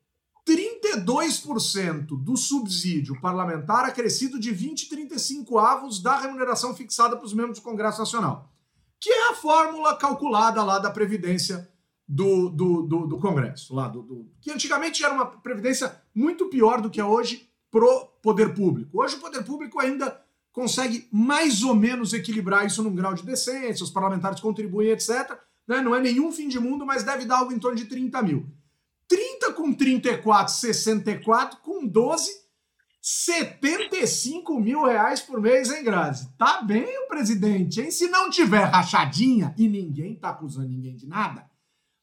32% 0.47 2.23
do 2.23 2.37
subsídio 2.37 3.21
parlamentar 3.21 3.85
acrescido 3.85 4.39
de 4.39 4.53
20 4.53 4.89
35 4.89 5.59
avos 5.59 6.01
da 6.01 6.19
remuneração 6.19 6.75
fixada 6.75 7.17
para 7.17 7.27
os 7.27 7.35
membros 7.35 7.59
do 7.59 7.65
Congresso 7.65 7.99
Nacional, 7.99 8.53
que 9.01 9.11
é 9.11 9.31
a 9.31 9.35
fórmula 9.35 9.97
calculada 9.97 10.63
lá 10.63 10.79
da 10.79 10.91
Previdência 10.91 11.69
do, 12.09 12.49
do, 12.49 12.83
do, 12.83 13.07
do 13.09 13.19
Congresso, 13.19 13.75
lá 13.75 13.89
do, 13.89 14.03
do, 14.03 14.31
que 14.41 14.53
antigamente 14.53 15.05
era 15.05 15.13
uma 15.13 15.27
previdência 15.27 16.01
muito 16.15 16.47
pior 16.47 16.81
do 16.81 16.89
que 16.89 17.01
é 17.01 17.05
hoje 17.05 17.51
pro 17.69 18.07
poder 18.23 18.55
público. 18.55 19.03
Hoje 19.03 19.17
o 19.17 19.21
poder 19.21 19.45
público 19.45 19.81
ainda 19.81 20.25
consegue 20.57 21.07
mais 21.13 21.63
ou 21.63 21.75
menos 21.75 22.15
equilibrar 22.15 22.65
isso 22.65 22.83
num 22.83 22.95
grau 22.95 23.13
de 23.13 23.23
decência, 23.23 23.85
os 23.85 23.91
parlamentares 23.91 24.41
contribuem, 24.41 24.89
etc. 24.89 25.39
Né? 25.69 25.83
Não 25.83 25.95
é 25.95 26.01
nenhum 26.01 26.33
fim 26.33 26.49
de 26.49 26.59
mundo, 26.59 26.87
mas 26.87 27.05
deve 27.05 27.27
dar 27.27 27.41
algo 27.41 27.53
em 27.53 27.59
torno 27.59 27.77
de 27.77 27.85
30 27.85 28.23
mil. 28.23 28.47
30 29.07 29.53
com 29.53 29.71
34, 29.75 30.55
64, 30.55 31.61
com 31.61 31.87
12, 31.87 32.33
75 33.03 34.59
mil 34.59 34.83
reais 34.83 35.21
por 35.21 35.43
mês, 35.43 35.71
hein, 35.71 35.85
Grazi? 35.85 36.35
Tá 36.39 36.63
bem 36.63 37.05
o 37.05 37.07
presidente, 37.07 37.83
hein? 37.83 37.91
Se 37.91 38.09
não 38.09 38.31
tiver 38.31 38.65
rachadinha, 38.65 39.55
e 39.59 39.69
ninguém 39.69 40.17
tá 40.17 40.31
acusando 40.31 40.71
ninguém 40.71 40.97
de 40.97 41.07
nada, 41.07 41.45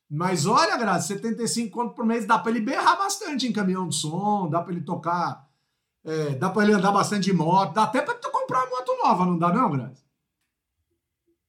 mas 0.07 0.45
olha, 0.45 0.77
Grazi, 0.77 1.07
75 1.07 1.71
conto 1.71 1.95
por 1.95 2.05
mês 2.05 2.27
dá 2.27 2.37
para 2.37 2.51
ele 2.51 2.61
berrar 2.61 2.99
bastante 2.99 3.47
em 3.47 3.51
caminhão 3.51 3.89
de 3.89 3.95
som, 3.95 4.47
dá 4.47 4.61
para 4.61 4.73
ele 4.73 4.85
tocar, 4.85 5.42
é, 6.05 6.29
dá 6.35 6.49
para 6.49 6.63
ele 6.63 6.73
andar 6.73 6.91
bastante 6.91 7.25
de 7.25 7.33
moto, 7.33 7.73
dá 7.73 7.83
até 7.83 8.01
para 8.01 8.15
comprar 8.29 8.65
uma 8.65 8.69
moto 8.77 8.97
nova, 9.03 9.25
não 9.25 9.37
dá 9.37 9.53
não, 9.53 9.71
Grazi? 9.71 10.03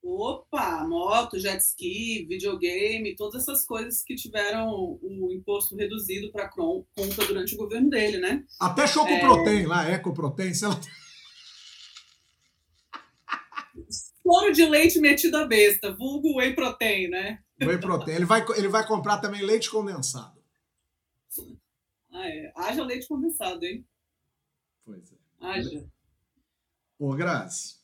Opa, 0.03 0.87
moto, 0.87 1.39
jet 1.39 1.61
ski, 1.61 2.27
videogame, 2.29 3.17
todas 3.17 3.43
essas 3.43 3.65
coisas 3.65 4.03
que 4.05 4.15
tiveram 4.15 4.69
o 4.71 5.33
imposto 5.33 5.75
reduzido 5.75 6.31
para 6.31 6.49
conta 6.49 7.25
durante 7.27 7.55
o 7.55 7.59
governo 7.59 7.89
dele, 7.89 8.19
né? 8.19 8.45
Até 8.61 8.87
Chocoprotein 8.87 9.63
é... 9.63 9.67
lá, 9.67 9.91
Ecoprotein, 9.91 10.53
sei 10.53 10.69
lá. 10.69 10.79
Soro 14.23 14.53
de 14.53 14.65
leite 14.67 15.01
metido 15.01 15.37
a 15.39 15.47
besta, 15.47 15.95
vulgo 15.95 16.37
whey 16.37 16.55
protein, 16.55 17.09
né? 17.09 17.43
Whey 17.61 17.79
protein. 17.79 18.15
Ele 18.15 18.25
vai, 18.27 18.45
ele 18.57 18.69
vai 18.69 18.87
comprar 18.87 19.19
também 19.19 19.43
leite 19.43 19.71
condensado. 19.71 20.39
Ah, 22.13 22.29
é. 22.29 22.53
Haja 22.55 22.85
leite 22.85 23.09
condensado, 23.09 23.65
hein? 23.65 23.85
Pois 24.85 25.13
é. 25.13 25.17
Haja. 25.41 25.87
Ô, 26.99 27.13
Grazi, 27.15 27.77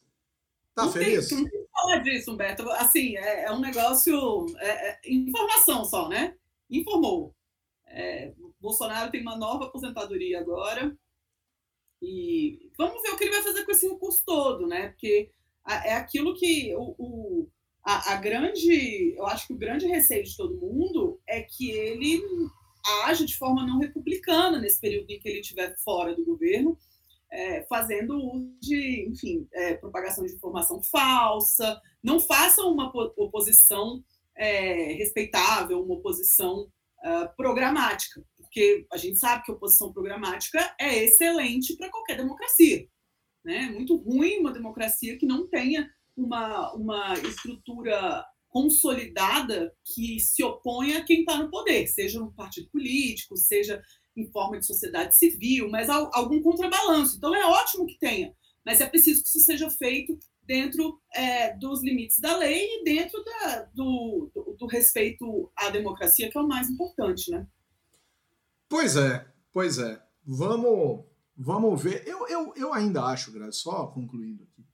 tá 0.74 0.84
não 0.84 0.92
feliz? 0.92 1.28
Tem, 1.28 1.38
não 1.38 1.50
tem 1.50 1.60
que 1.60 1.68
falar 1.72 1.98
disso, 1.98 2.32
Humberto. 2.32 2.70
Assim, 2.70 3.16
é, 3.16 3.44
é 3.44 3.52
um 3.52 3.60
negócio... 3.60 4.46
É, 4.58 4.90
é, 4.90 5.00
informação 5.06 5.84
só, 5.84 6.08
né? 6.08 6.36
Informou. 6.70 7.34
É, 7.86 8.32
Bolsonaro 8.60 9.10
tem 9.10 9.22
uma 9.22 9.36
nova 9.36 9.64
aposentadoria 9.64 10.38
agora. 10.38 10.96
E 12.02 12.70
vamos 12.78 13.02
ver 13.02 13.10
o 13.10 13.16
que 13.16 13.24
ele 13.24 13.34
vai 13.34 13.42
fazer 13.42 13.64
com 13.64 13.72
esse 13.72 13.88
recurso 13.88 14.22
todo, 14.24 14.66
né? 14.66 14.88
Porque 14.88 15.30
é 15.66 15.94
aquilo 15.94 16.34
que 16.34 16.74
o, 16.74 16.94
o 16.98 17.48
a, 17.84 18.12
a, 18.12 18.16
grande, 18.16 19.14
eu 19.16 19.26
acho 19.26 19.46
que 19.46 19.52
o 19.52 19.58
grande 19.58 19.86
receio 19.86 20.24
de 20.24 20.36
todo 20.36 20.56
mundo 20.56 21.20
é 21.26 21.42
que 21.42 21.70
ele 21.70 22.22
age 23.04 23.26
de 23.26 23.36
forma 23.36 23.66
não 23.66 23.78
republicana 23.78 24.58
nesse 24.58 24.80
período 24.80 25.10
em 25.10 25.20
que 25.20 25.28
ele 25.28 25.40
estiver 25.40 25.76
fora 25.78 26.14
do 26.14 26.24
governo, 26.24 26.78
é, 27.32 27.62
fazendo 27.64 28.16
uso 28.16 28.52
de, 28.60 29.06
enfim, 29.08 29.46
é, 29.52 29.74
propagação 29.74 30.24
de 30.24 30.34
informação 30.34 30.82
falsa, 30.82 31.80
não 32.02 32.18
faça 32.18 32.62
uma 32.62 32.90
oposição 33.16 34.02
é, 34.36 34.94
respeitável, 34.94 35.82
uma 35.82 35.94
oposição 35.94 36.62
uh, 37.04 37.36
programática, 37.36 38.24
porque 38.36 38.86
a 38.92 38.96
gente 38.96 39.18
sabe 39.18 39.44
que 39.44 39.50
a 39.50 39.54
oposição 39.54 39.92
programática 39.92 40.74
é 40.80 41.04
excelente 41.04 41.76
para 41.76 41.90
qualquer 41.90 42.16
democracia. 42.16 42.86
Né? 43.44 43.66
É 43.66 43.70
muito 43.70 43.96
ruim 43.96 44.38
uma 44.38 44.52
democracia 44.52 45.18
que 45.18 45.26
não 45.26 45.46
tenha 45.46 45.88
uma, 46.16 46.72
uma 46.74 47.14
estrutura 47.14 48.24
consolidada 48.48 49.72
que 49.84 50.18
se 50.18 50.42
oponha 50.42 50.98
a 50.98 51.04
quem 51.04 51.20
está 51.20 51.38
no 51.38 51.50
poder, 51.50 51.86
seja 51.86 52.22
um 52.22 52.32
partido 52.32 52.68
político, 52.70 53.36
seja 53.36 53.80
em 54.20 54.30
forma 54.30 54.58
de 54.58 54.66
sociedade 54.66 55.16
civil, 55.16 55.70
mas 55.70 55.88
algum 55.88 56.42
contrabalanço. 56.42 57.16
Então 57.16 57.34
é 57.34 57.44
ótimo 57.46 57.86
que 57.86 57.98
tenha, 57.98 58.34
mas 58.64 58.80
é 58.80 58.86
preciso 58.86 59.22
que 59.22 59.28
isso 59.28 59.40
seja 59.40 59.70
feito 59.70 60.18
dentro 60.50 61.00
é, 61.14 61.56
dos 61.56 61.82
limites 61.82 62.18
da 62.18 62.36
lei 62.36 62.66
e 62.66 62.84
dentro 62.84 63.22
da, 63.22 63.62
do, 63.72 64.30
do, 64.34 64.56
do, 64.58 64.66
respeito 64.66 65.50
à 65.54 65.70
democracia, 65.70 66.28
que 66.28 66.36
é 66.36 66.40
o 66.40 66.48
mais 66.48 66.68
importante, 66.68 67.30
né? 67.30 67.46
Pois 68.68 68.96
é, 68.96 69.26
pois 69.52 69.78
é. 69.78 70.02
Vamos, 70.26 71.04
vamos 71.36 71.80
ver. 71.80 72.06
Eu, 72.06 72.26
eu, 72.26 72.52
eu 72.56 72.74
ainda 72.74 73.04
acho, 73.04 73.32
Graça, 73.32 73.52
só 73.52 73.86
concluindo 73.86 74.42
aqui, 74.42 74.66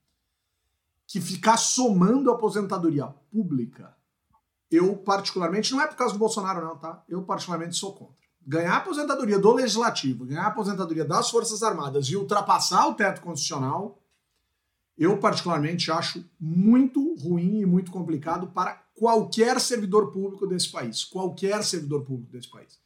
que 1.05 1.21
ficar 1.21 1.57
somando 1.57 2.31
aposentadoria 2.31 3.05
pública, 3.31 3.95
eu 4.69 4.97
particularmente, 4.97 5.71
não 5.71 5.81
é 5.81 5.87
por 5.87 5.95
causa 5.95 6.13
do 6.13 6.19
Bolsonaro, 6.19 6.65
não, 6.65 6.77
tá? 6.77 7.03
Eu 7.07 7.23
particularmente 7.23 7.75
sou 7.75 7.93
contra. 7.93 8.26
Ganhar 8.49 8.75
a 8.75 8.77
aposentadoria 8.77 9.37
do 9.37 9.51
Legislativo, 9.51 10.23
ganhar 10.23 10.45
a 10.45 10.47
aposentadoria 10.47 11.03
das 11.03 11.29
Forças 11.29 11.61
Armadas 11.61 12.07
e 12.07 12.15
ultrapassar 12.15 12.87
o 12.87 12.93
teto 12.93 13.19
constitucional, 13.19 14.01
eu 14.97 15.17
particularmente 15.17 15.91
acho 15.91 16.23
muito 16.39 17.13
ruim 17.15 17.59
e 17.59 17.65
muito 17.65 17.91
complicado 17.91 18.47
para 18.47 18.81
qualquer 18.95 19.59
servidor 19.59 20.11
público 20.13 20.47
desse 20.47 20.71
país. 20.71 21.03
Qualquer 21.03 21.61
servidor 21.61 22.05
público 22.05 22.31
desse 22.31 22.49
país. 22.49 22.79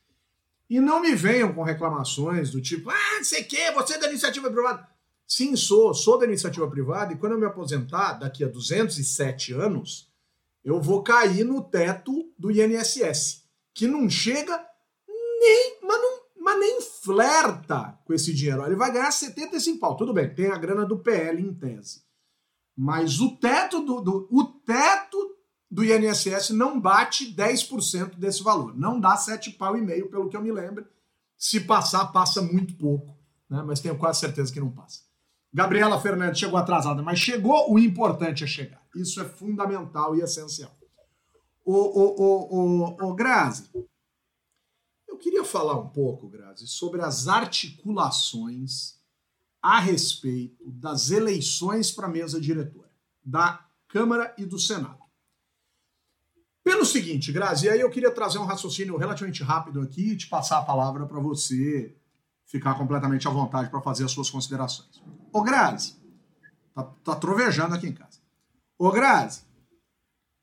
E 0.68 0.80
não 0.80 1.00
me 1.00 1.14
venham 1.14 1.54
com 1.54 1.62
reclamações 1.62 2.50
do 2.50 2.60
tipo, 2.60 2.90
ah, 2.90 3.18
não 3.18 3.24
sei 3.24 3.44
o 3.44 3.48
quê, 3.48 3.72
você 3.72 3.94
é 3.94 4.00
da 4.00 4.10
iniciativa 4.10 4.50
privada. 4.50 4.90
Sim, 5.28 5.56
sou, 5.56 5.94
sou 5.94 6.18
da 6.18 6.26
iniciativa 6.26 6.68
privada 6.68 7.14
e 7.14 7.18
quando 7.18 7.34
eu 7.34 7.40
me 7.40 7.46
aposentar, 7.46 8.14
daqui 8.14 8.44
a 8.44 8.48
207 8.48 9.54
anos, 9.54 10.10
eu 10.66 10.82
vou 10.82 11.04
cair 11.04 11.44
no 11.44 11.62
teto 11.62 12.34
do 12.38 12.50
INSS, 12.52 13.44
que 13.76 13.88
não 13.88 14.10
chega 14.10 14.71
nem, 15.42 15.80
mas, 15.82 16.02
não, 16.02 16.20
mas 16.40 16.60
nem 16.60 16.82
flerta 16.82 18.00
com 18.06 18.14
esse 18.14 18.34
dinheiro. 18.34 18.64
Ele 18.64 18.76
vai 18.76 18.92
ganhar 18.92 19.12
75 19.12 19.80
pau. 19.80 19.98
Tudo 19.98 20.14
bem, 20.14 20.34
tem 20.34 20.52
a 20.52 20.58
grana 20.58 20.86
do 20.86 21.00
PL 21.00 21.42
em 21.42 21.54
tese. 21.54 22.04
Mas 22.78 23.20
o 23.20 23.36
teto 23.38 23.82
do, 23.82 24.02
do, 24.02 24.28
o 24.32 24.44
teto 24.44 25.36
do 25.70 25.84
INSS 25.84 26.52
não 26.52 26.80
bate 26.80 27.34
10% 27.34 28.16
desse 28.16 28.44
valor. 28.44 28.78
Não 28.78 29.00
dá 29.00 29.18
7 29.18 29.52
pau 29.52 29.76
e 29.76 29.82
meio, 29.82 30.10
pelo 30.10 30.30
que 30.30 30.38
eu 30.38 30.42
me 30.42 30.52
lembro. 30.52 30.86
Se 31.38 31.62
passar, 31.62 32.12
passa 32.12 32.42
muito 32.42 32.76
pouco. 32.76 33.18
Né? 33.50 33.64
Mas 33.66 33.80
tenho 33.80 33.98
quase 33.98 34.20
certeza 34.20 34.54
que 34.54 34.60
não 34.60 34.70
passa. 34.70 35.02
Gabriela 35.54 36.00
Fernandes 36.00 36.40
chegou 36.40 36.58
atrasada, 36.58 37.02
mas 37.02 37.20
chegou, 37.20 37.72
o 37.72 37.78
importante 37.78 38.44
é 38.44 38.48
chegar. 38.48 38.82
Isso 38.96 39.20
é 39.20 39.26
fundamental 39.26 40.16
e 40.16 40.22
essencial. 40.22 40.72
O, 41.66 41.74
o, 41.74 42.16
o, 42.22 43.06
o, 43.06 43.10
o 43.10 43.14
Grazi, 43.14 43.70
queria 45.22 45.46
falar 45.46 45.80
um 45.80 45.88
pouco, 45.88 46.28
Grazi, 46.28 46.68
sobre 46.68 47.02
as 47.02 47.28
articulações 47.28 49.00
a 49.62 49.80
respeito 49.80 50.70
das 50.72 51.12
eleições 51.12 51.92
para 51.92 52.08
a 52.08 52.10
mesa 52.10 52.42
diretora 52.42 52.90
da 53.24 53.64
Câmara 53.88 54.34
e 54.38 54.46
do 54.46 54.58
Senado. 54.58 55.00
Pelo 56.64 56.86
seguinte, 56.86 57.32
Grazi, 57.32 57.70
aí 57.70 57.80
eu 57.80 57.90
queria 57.90 58.12
trazer 58.12 58.40
um 58.40 58.46
raciocínio 58.46 58.98
relativamente 58.98 59.44
rápido 59.44 59.82
aqui 59.82 60.12
e 60.12 60.18
te 60.18 60.28
passar 60.28 60.60
a 60.60 60.64
palavra 60.64 61.06
para 61.06 61.20
você 61.20 61.96
ficar 62.46 62.76
completamente 62.76 63.28
à 63.28 63.32
vontade 63.32 63.70
para 63.70 63.82
fazer 63.82 64.04
as 64.04 64.12
suas 64.12 64.30
considerações. 64.30 65.02
Ô 65.32 65.42
Grazi, 65.42 65.96
tá, 66.74 66.84
tá 67.04 67.16
trovejando 67.16 67.76
aqui 67.76 67.88
em 67.88 67.94
casa. 67.94 68.20
Ô 68.78 68.92
Grazi, 68.92 69.44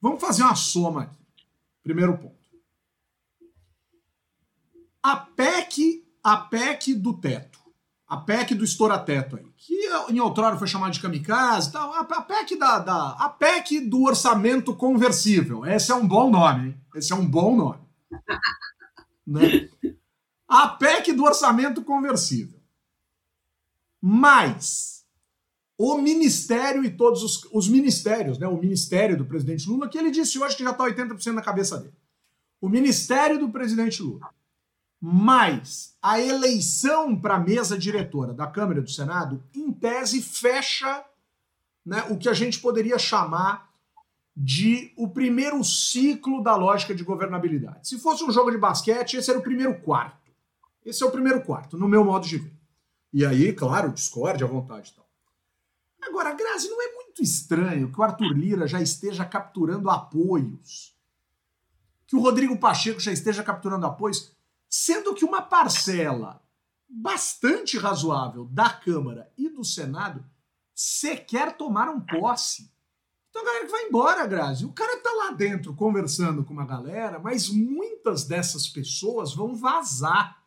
vamos 0.01 0.21
fazer 0.21 0.43
uma 0.43 0.55
soma 0.55 1.03
aqui. 1.03 1.19
Primeiro 1.83 2.17
ponto. 2.17 2.38
A 5.09 5.17
PEC, 5.17 6.05
a 6.23 6.37
PEC 6.37 6.95
do 6.95 7.15
teto, 7.15 7.59
a 8.07 8.19
PEC 8.19 8.55
do 8.55 8.62
estoura-teto 8.62 9.37
aí, 9.37 9.47
que 9.57 9.88
em 10.11 10.21
outrora 10.21 10.59
foi 10.59 10.69
chamada 10.69 10.93
de 10.93 11.00
kamikaze 11.00 11.73
tal, 11.73 11.95
a, 11.95 12.00
a, 12.00 12.21
PEC 12.21 12.59
da, 12.59 12.79
da, 12.79 13.11
a 13.12 13.31
PEC 13.31 13.81
do 13.81 14.03
orçamento 14.03 14.77
conversível. 14.77 15.65
Esse 15.65 15.91
é 15.91 15.95
um 15.95 16.07
bom 16.07 16.29
nome, 16.31 16.69
hein? 16.69 16.81
Esse 16.95 17.15
é 17.15 17.17
um 17.17 17.25
bom 17.25 17.57
nome. 17.57 17.81
né? 19.27 19.71
A 20.47 20.69
PEC 20.69 21.15
do 21.15 21.25
orçamento 21.25 21.83
conversível. 21.83 22.61
Mas 24.03 25.07
o 25.79 25.97
ministério 25.97 26.85
e 26.85 26.91
todos 26.91 27.23
os, 27.23 27.49
os 27.50 27.67
ministérios, 27.67 28.38
né, 28.38 28.47
o 28.47 28.59
ministério 28.59 29.17
do 29.17 29.25
presidente 29.25 29.67
Lula, 29.67 29.88
que 29.88 29.97
ele 29.97 30.11
disse 30.11 30.38
hoje 30.38 30.55
que 30.55 30.65
já 30.65 30.73
está 30.73 30.85
80% 30.85 31.33
na 31.33 31.41
cabeça 31.41 31.79
dele. 31.79 31.97
O 32.61 32.69
ministério 32.69 33.38
do 33.38 33.49
presidente 33.49 34.03
Lula, 34.03 34.29
mais 35.00 35.97
a 36.02 36.21
eleição 36.21 37.19
para 37.19 37.37
a 37.37 37.40
mesa 37.40 37.78
diretora 37.78 38.33
da 38.33 38.47
Câmara 38.47 38.81
e 38.81 38.83
do 38.83 38.90
Senado, 38.90 39.43
em 39.55 39.73
tese, 39.73 40.21
fecha 40.21 41.05
né, 41.85 42.05
o 42.11 42.19
que 42.19 42.28
a 42.28 42.35
gente 42.35 42.59
poderia 42.61 42.99
chamar 42.99 43.69
de 44.37 44.93
o 44.97 45.09
primeiro 45.09 45.62
ciclo 45.64 46.43
da 46.43 46.55
lógica 46.55 46.95
de 46.95 47.02
governabilidade. 47.02 47.88
Se 47.88 47.99
fosse 47.99 48.23
um 48.25 48.31
jogo 48.31 48.50
de 48.50 48.59
basquete, 48.59 49.14
esse 49.14 49.31
era 49.31 49.38
o 49.38 49.43
primeiro 49.43 49.81
quarto. 49.81 50.31
Esse 50.85 51.02
é 51.02 51.07
o 51.07 51.11
primeiro 51.11 51.43
quarto, 51.43 51.76
no 51.76 51.88
meu 51.88 52.05
modo 52.05 52.26
de 52.26 52.38
ver. 52.38 52.52
E 53.12 53.25
aí, 53.25 53.52
claro, 53.52 53.93
discorde 53.93 54.45
à 54.45 54.47
vontade 54.47 54.90
e 54.90 54.95
tal. 54.95 55.09
Agora, 56.02 56.35
Grazi, 56.35 56.69
não 56.69 56.81
é 56.81 56.95
muito 56.95 57.23
estranho 57.23 57.90
que 57.90 58.00
o 58.00 58.02
Arthur 58.02 58.33
Lira 58.33 58.67
já 58.67 58.81
esteja 58.81 59.25
capturando 59.25 59.90
apoios 59.90 60.97
que 62.09 62.17
o 62.17 62.21
Rodrigo 62.21 62.59
Pacheco 62.59 62.99
já 62.99 63.12
esteja 63.12 63.43
capturando 63.43 63.85
apoios, 63.85 64.35
sendo 64.69 65.15
que 65.15 65.25
uma 65.25 65.43
parcela 65.43 66.43
bastante 66.89 67.77
razoável 67.79 68.47
da 68.47 68.71
Câmara 68.71 69.31
e 69.37 69.49
do 69.49 69.65
Senado 69.65 70.25
sequer 70.75 71.57
tomaram 71.57 72.01
posse. 72.01 72.73
Então 73.31 73.43
a 73.43 73.45
galera 73.45 73.67
que 73.67 73.73
vai 73.73 73.85
embora, 73.85 74.27
Grazi. 74.27 74.65
O 74.65 74.73
cara 74.73 74.97
tá 75.01 75.11
lá 75.13 75.31
dentro 75.33 75.75
conversando 75.75 76.45
com 76.45 76.53
uma 76.53 76.67
galera, 76.67 77.19
mas 77.19 77.49
muitas 77.49 78.25
dessas 78.25 78.67
pessoas 78.67 79.35
vão 79.35 79.55
vazar. 79.55 80.43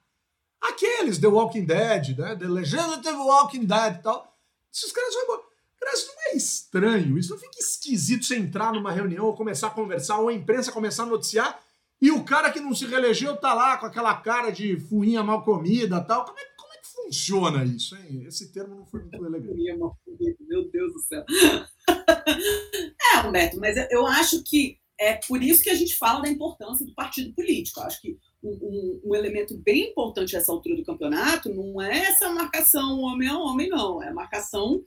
Aqueles 0.60 1.18
The 1.18 1.28
Walking 1.28 1.66
Dead, 1.66 2.18
né? 2.18 2.36
The 2.36 2.48
Legislative 2.48 3.18
Walking 3.18 3.66
Dead 3.66 3.96
e 3.96 4.02
tal. 4.02 4.38
Esses 4.74 4.92
caras 4.92 5.14
vão 5.14 5.24
embora. 5.24 5.42
Grazi, 5.80 6.08
não 6.08 6.22
é 6.32 6.36
estranho 6.36 7.18
isso? 7.18 7.32
Não 7.32 7.40
fica 7.40 7.60
esquisito 7.60 8.26
você 8.26 8.38
entrar 8.38 8.72
numa 8.72 8.92
reunião 8.92 9.26
ou 9.26 9.36
começar 9.36 9.68
a 9.68 9.72
conversar, 9.72 10.20
ou 10.20 10.30
a 10.30 10.34
imprensa 10.34 10.72
começar 10.72 11.04
a 11.04 11.08
noticiar, 11.08 11.60
e 12.02 12.10
o 12.10 12.24
cara 12.24 12.52
que 12.52 12.60
não 12.60 12.74
se 12.74 12.88
reelegeu 12.88 13.38
tá 13.38 13.54
lá 13.54 13.78
com 13.78 13.86
aquela 13.86 14.16
cara 14.16 14.50
de 14.50 14.76
fuinha 14.80 15.24
mal 15.24 15.44
comida 15.44 16.02
tal. 16.02 16.26
Como 16.26 16.40
é, 16.40 16.44
como 16.58 16.74
é 16.74 16.78
que 16.78 16.88
funciona 16.88 17.64
isso, 17.64 17.96
hein? 17.96 18.24
Esse 18.26 18.52
termo 18.52 18.76
não 18.76 18.86
foi 18.88 19.02
muito 19.02 19.24
elegante. 19.24 19.54
Fuinha 19.54 19.78
mal 19.78 19.96
comida, 20.04 20.38
meu 20.42 20.68
Deus 20.72 20.94
do 20.94 21.00
céu. 21.00 21.24
é, 23.14 23.28
Humberto, 23.28 23.60
mas 23.60 23.78
eu 23.92 24.08
acho 24.08 24.44
que 24.44 24.80
é 25.00 25.20
por 25.28 25.44
isso 25.44 25.64
que 25.64 25.70
a 25.70 25.76
gente 25.76 25.96
fala 25.96 26.22
da 26.22 26.30
importância 26.30 26.86
do 26.86 26.94
partido 26.96 27.34
político. 27.34 27.80
Eu 27.80 27.86
acho 27.86 28.02
que 28.02 28.18
um, 28.44 28.50
um, 28.50 29.02
um, 29.06 29.16
elemento 29.16 29.56
bem 29.58 29.90
importante 29.90 30.34
nessa 30.34 30.52
altura 30.52 30.76
do 30.76 30.86
campeonato 30.86 31.54
não 31.54 31.80
é 31.82 32.06
essa 32.06 32.30
marcação 32.30 33.00
homem 33.00 33.28
a 33.28 33.38
homem, 33.38 33.70
não. 33.70 34.02
É 34.02 34.12
marcação 34.12 34.84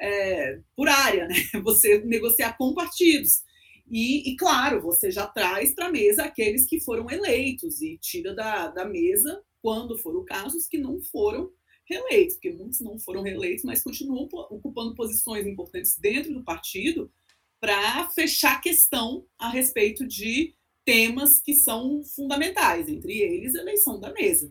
é, 0.00 0.60
por 0.76 0.88
área, 0.88 1.26
né? 1.26 1.34
Você 1.62 2.02
negociar 2.04 2.56
com 2.56 2.72
partidos. 2.72 3.42
E, 3.92 4.32
e 4.32 4.36
claro, 4.36 4.80
você 4.80 5.10
já 5.10 5.26
traz 5.26 5.74
para 5.74 5.86
a 5.86 5.92
mesa 5.92 6.24
aqueles 6.24 6.64
que 6.64 6.80
foram 6.80 7.10
eleitos 7.10 7.82
e 7.82 7.98
tira 7.98 8.34
da, 8.34 8.68
da 8.68 8.86
mesa, 8.86 9.44
quando 9.60 9.98
for 9.98 10.16
o 10.16 10.24
caso, 10.24 10.56
os 10.56 10.66
que 10.66 10.78
não 10.78 10.98
foram 10.98 11.52
reeleitos, 11.84 12.36
porque 12.36 12.52
muitos 12.52 12.80
não 12.80 12.98
foram 12.98 13.20
reeleitos, 13.20 13.64
mas 13.64 13.82
continuam 13.82 14.26
ocupando 14.48 14.94
posições 14.94 15.46
importantes 15.46 15.98
dentro 15.98 16.32
do 16.32 16.42
partido 16.42 17.12
para 17.60 18.08
fechar 18.08 18.62
questão 18.62 19.26
a 19.38 19.50
respeito 19.50 20.06
de 20.06 20.54
temas 20.86 21.38
que 21.38 21.54
são 21.54 22.02
fundamentais, 22.02 22.88
entre 22.88 23.18
eles 23.18 23.54
a 23.54 23.60
eleição 23.60 24.00
da 24.00 24.10
mesa. 24.10 24.50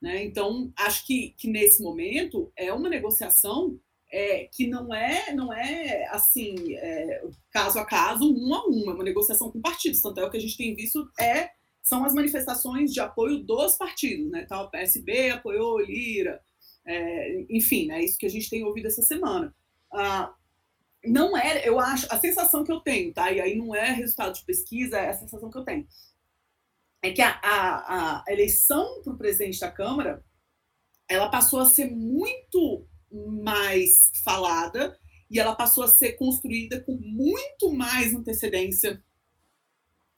Né? 0.00 0.24
Então, 0.24 0.72
acho 0.76 1.06
que, 1.06 1.34
que 1.36 1.46
nesse 1.46 1.82
momento 1.82 2.50
é 2.56 2.72
uma 2.72 2.88
negociação 2.88 3.78
é, 4.12 4.44
que 4.52 4.66
não 4.66 4.94
é 4.94 5.32
não 5.32 5.50
é 5.50 6.06
assim 6.10 6.74
é, 6.74 7.24
caso 7.50 7.78
a 7.78 7.84
caso, 7.86 8.30
um 8.30 8.54
a 8.54 8.66
um, 8.68 8.90
é 8.90 8.94
uma 8.94 9.02
negociação 9.02 9.50
com 9.50 9.60
partidos. 9.60 10.02
Tanto 10.02 10.20
é 10.20 10.24
o 10.24 10.30
que 10.30 10.36
a 10.36 10.40
gente 10.40 10.56
tem 10.56 10.76
visto 10.76 11.10
é 11.18 11.50
são 11.82 12.04
as 12.04 12.14
manifestações 12.14 12.92
de 12.92 13.00
apoio 13.00 13.38
dos 13.38 13.76
partidos, 13.76 14.30
né? 14.30 14.44
Tal, 14.48 14.70
PSB 14.70 15.30
apoiou 15.30 15.80
Lira, 15.80 16.40
é, 16.84 17.44
enfim, 17.50 17.86
né? 17.86 18.04
isso 18.04 18.18
que 18.18 18.26
a 18.26 18.30
gente 18.30 18.48
tem 18.48 18.62
ouvido 18.62 18.86
essa 18.86 19.02
semana. 19.02 19.52
Ah, 19.92 20.32
não 21.04 21.36
é, 21.36 21.68
eu 21.68 21.80
acho, 21.80 22.06
a 22.08 22.20
sensação 22.20 22.62
que 22.62 22.70
eu 22.70 22.80
tenho, 22.80 23.12
tá? 23.12 23.32
E 23.32 23.40
aí 23.40 23.56
não 23.56 23.74
é 23.74 23.90
resultado 23.90 24.34
de 24.34 24.44
pesquisa, 24.44 24.96
é 24.98 25.08
a 25.08 25.14
sensação 25.14 25.50
que 25.50 25.58
eu 25.58 25.64
tenho. 25.64 25.86
É 27.02 27.10
que 27.10 27.20
a, 27.20 27.40
a, 27.42 28.22
a 28.28 28.32
eleição 28.32 29.02
para 29.02 29.12
o 29.12 29.18
presidente 29.18 29.58
da 29.58 29.70
Câmara 29.70 30.24
ela 31.08 31.28
passou 31.28 31.58
a 31.58 31.66
ser 31.66 31.90
muito 31.90 32.86
mais 33.12 34.10
falada 34.24 34.98
e 35.30 35.38
ela 35.38 35.54
passou 35.54 35.84
a 35.84 35.88
ser 35.88 36.12
construída 36.12 36.80
com 36.80 36.96
muito 36.96 37.72
mais 37.72 38.14
antecedência 38.14 39.02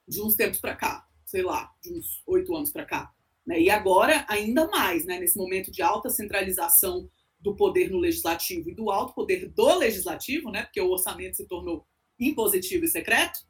de 0.06 0.20
uns 0.20 0.34
tempos 0.34 0.58
para 0.58 0.74
cá, 0.74 1.06
sei 1.24 1.42
lá, 1.42 1.72
de 1.82 1.92
uns 1.92 2.22
oito 2.26 2.54
anos 2.54 2.70
para 2.70 2.84
cá. 2.84 3.12
Né? 3.46 3.60
E 3.60 3.70
agora, 3.70 4.24
ainda 4.28 4.68
mais, 4.68 5.04
né? 5.04 5.18
nesse 5.18 5.36
momento 5.36 5.70
de 5.70 5.82
alta 5.82 6.10
centralização 6.10 7.10
do 7.38 7.54
poder 7.54 7.90
no 7.90 7.98
legislativo 7.98 8.70
e 8.70 8.74
do 8.74 8.90
alto 8.90 9.14
poder 9.14 9.48
do 9.48 9.78
legislativo, 9.78 10.50
né? 10.50 10.62
porque 10.62 10.80
o 10.80 10.90
orçamento 10.90 11.36
se 11.36 11.46
tornou 11.46 11.86
impositivo 12.18 12.84
e 12.84 12.88
secreto, 12.88 13.40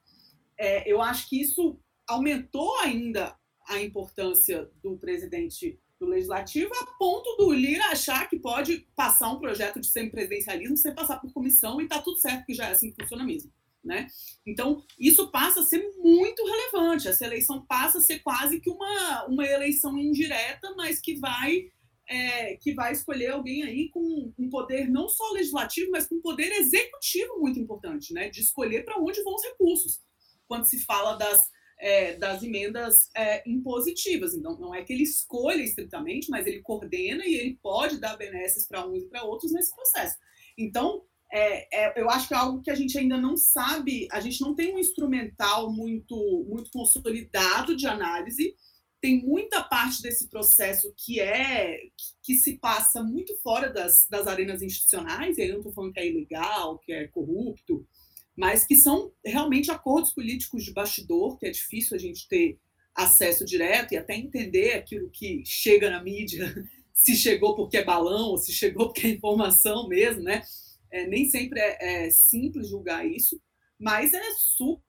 é, 0.59 0.91
eu 0.91 1.01
acho 1.01 1.29
que 1.29 1.41
isso 1.41 1.79
aumentou 2.07 2.77
ainda 2.81 3.37
a 3.67 3.81
importância 3.81 4.71
do 4.83 4.97
presidente 4.99 5.79
do 5.99 6.07
legislativo, 6.07 6.73
a 6.75 6.87
ponto 6.99 7.37
do 7.37 7.53
Lira 7.53 7.87
achar 7.87 8.29
que 8.29 8.39
pode 8.39 8.87
passar 8.97 9.31
um 9.31 9.39
projeto 9.39 9.81
de 9.81 9.87
semipresidencialismo 9.87 10.77
sem 10.77 10.95
passar 10.95 11.19
por 11.21 11.33
comissão 11.33 11.81
e 11.81 11.89
tá 11.89 12.01
tudo 12.01 12.19
certo, 12.19 12.45
que 12.45 12.55
já 12.55 12.69
é 12.69 12.73
assim 12.73 12.91
que 12.91 13.01
funciona 13.01 13.25
mesmo. 13.25 13.53
Né? 13.83 14.09
Então, 14.47 14.83
isso 14.99 15.31
passa 15.31 15.61
a 15.61 15.65
ser 15.65 15.79
muito 15.99 16.43
relevante. 16.43 17.07
Essa 17.07 17.27
eleição 17.27 17.65
passa 17.67 17.99
a 17.99 18.01
ser 18.01 18.21
quase 18.21 18.59
que 18.59 18.71
uma, 18.71 19.27
uma 19.27 19.45
eleição 19.45 19.99
indireta, 19.99 20.75
mas 20.75 21.01
que 21.01 21.19
vai 21.19 21.71
é, 22.07 22.57
que 22.57 22.75
vai 22.75 22.93
escolher 22.93 23.29
alguém 23.29 23.63
aí 23.63 23.89
com 23.91 24.33
um 24.39 24.51
poder 24.51 24.91
não 24.91 25.09
só 25.09 25.31
legislativo, 25.33 25.91
mas 25.91 26.07
com 26.07 26.17
um 26.17 26.21
poder 26.21 26.53
executivo 26.53 27.39
muito 27.39 27.59
importante, 27.59 28.13
né? 28.13 28.29
De 28.29 28.41
escolher 28.41 28.85
para 28.85 28.99
onde 28.99 29.23
vão 29.23 29.35
os 29.35 29.43
recursos. 29.43 30.01
Quando 30.47 30.67
se 30.67 30.85
fala 30.85 31.17
das 31.17 31.49
é, 31.79 32.17
das 32.17 32.43
emendas 32.43 33.11
é, 33.15 33.43
impositivas. 33.49 34.35
Então, 34.35 34.59
não 34.59 34.75
é 34.75 34.83
que 34.83 34.93
ele 34.93 35.03
escolha 35.03 35.63
estritamente, 35.63 36.31
mas 36.31 36.47
ele 36.47 36.63
coordena 36.63 37.25
e 37.27 37.35
ele 37.35 37.59
pode 37.63 37.99
dar 37.99 38.17
benesses 38.17 38.67
para 38.67 38.87
uns 38.87 39.03
e 39.03 39.07
para 39.07 39.25
outros 39.25 39.53
nesse 39.53 39.75
processo. 39.75 40.17
Então, 40.57 41.03
é, 41.33 41.87
é, 41.87 42.01
eu 42.01 42.09
acho 42.09 42.29
que 42.29 42.35
é 42.35 42.37
algo 42.37 42.63
que 42.63 42.71
a 42.71 42.75
gente 42.75 42.97
ainda 42.97 43.17
não 43.17 43.37
sabe, 43.37 44.07
a 44.13 44.21
gente 44.21 44.41
não 44.41 44.55
tem 44.55 44.73
um 44.73 44.79
instrumental 44.79 45.73
muito, 45.73 46.17
muito 46.49 46.71
consolidado 46.71 47.77
de 47.77 47.87
análise. 47.87 48.55
Tem 49.01 49.23
muita 49.23 49.63
parte 49.63 50.01
desse 50.01 50.29
processo 50.29 50.95
que 50.97 51.21
é 51.21 51.79
que 52.23 52.37
se 52.37 52.57
passa 52.59 53.03
muito 53.03 53.37
fora 53.43 53.69
das, 53.69 54.07
das 54.09 54.27
arenas 54.27 54.63
institucionais, 54.63 55.37
e 55.37 55.43
aí 55.43 55.49
eu 55.49 55.55
não 55.55 55.61
estou 55.61 55.75
falando 55.75 55.93
que 55.93 56.01
é 56.01 56.09
ilegal, 56.09 56.79
que 56.79 56.93
é 56.93 57.09
corrupto, 57.09 57.87
mas 58.37 58.65
que 58.65 58.77
são 58.77 59.13
realmente 59.25 59.71
acordos 59.71 60.13
políticos 60.13 60.65
de 60.65 60.73
bastidor, 60.73 61.39
que 61.39 61.47
é 61.47 61.51
difícil 61.51 61.97
a 61.97 62.01
gente 62.01 62.29
ter 62.29 62.59
acesso 62.95 63.45
direto 63.45 63.93
e 63.93 63.97
até 63.97 64.15
entender 64.15 64.75
aquilo 64.75 65.11
que 65.11 65.43
chega 65.45 65.91
na 65.91 66.03
mídia, 66.03 66.55
se 66.93 67.17
chegou 67.17 67.57
porque 67.57 67.77
é 67.77 67.85
balão 67.85 68.31
ou 68.31 68.39
se 68.39 68.53
chegou 68.53 68.87
porque 68.87 69.07
é 69.07 69.11
informação 69.11 69.89
mesmo, 69.89 70.23
né? 70.23 70.43
É, 70.91 71.07
nem 71.07 71.29
sempre 71.29 71.59
é, 71.59 72.07
é 72.07 72.11
simples 72.11 72.69
julgar 72.69 73.07
isso, 73.07 73.41
mas 73.79 74.15
é 74.15 74.23
super 74.39 74.81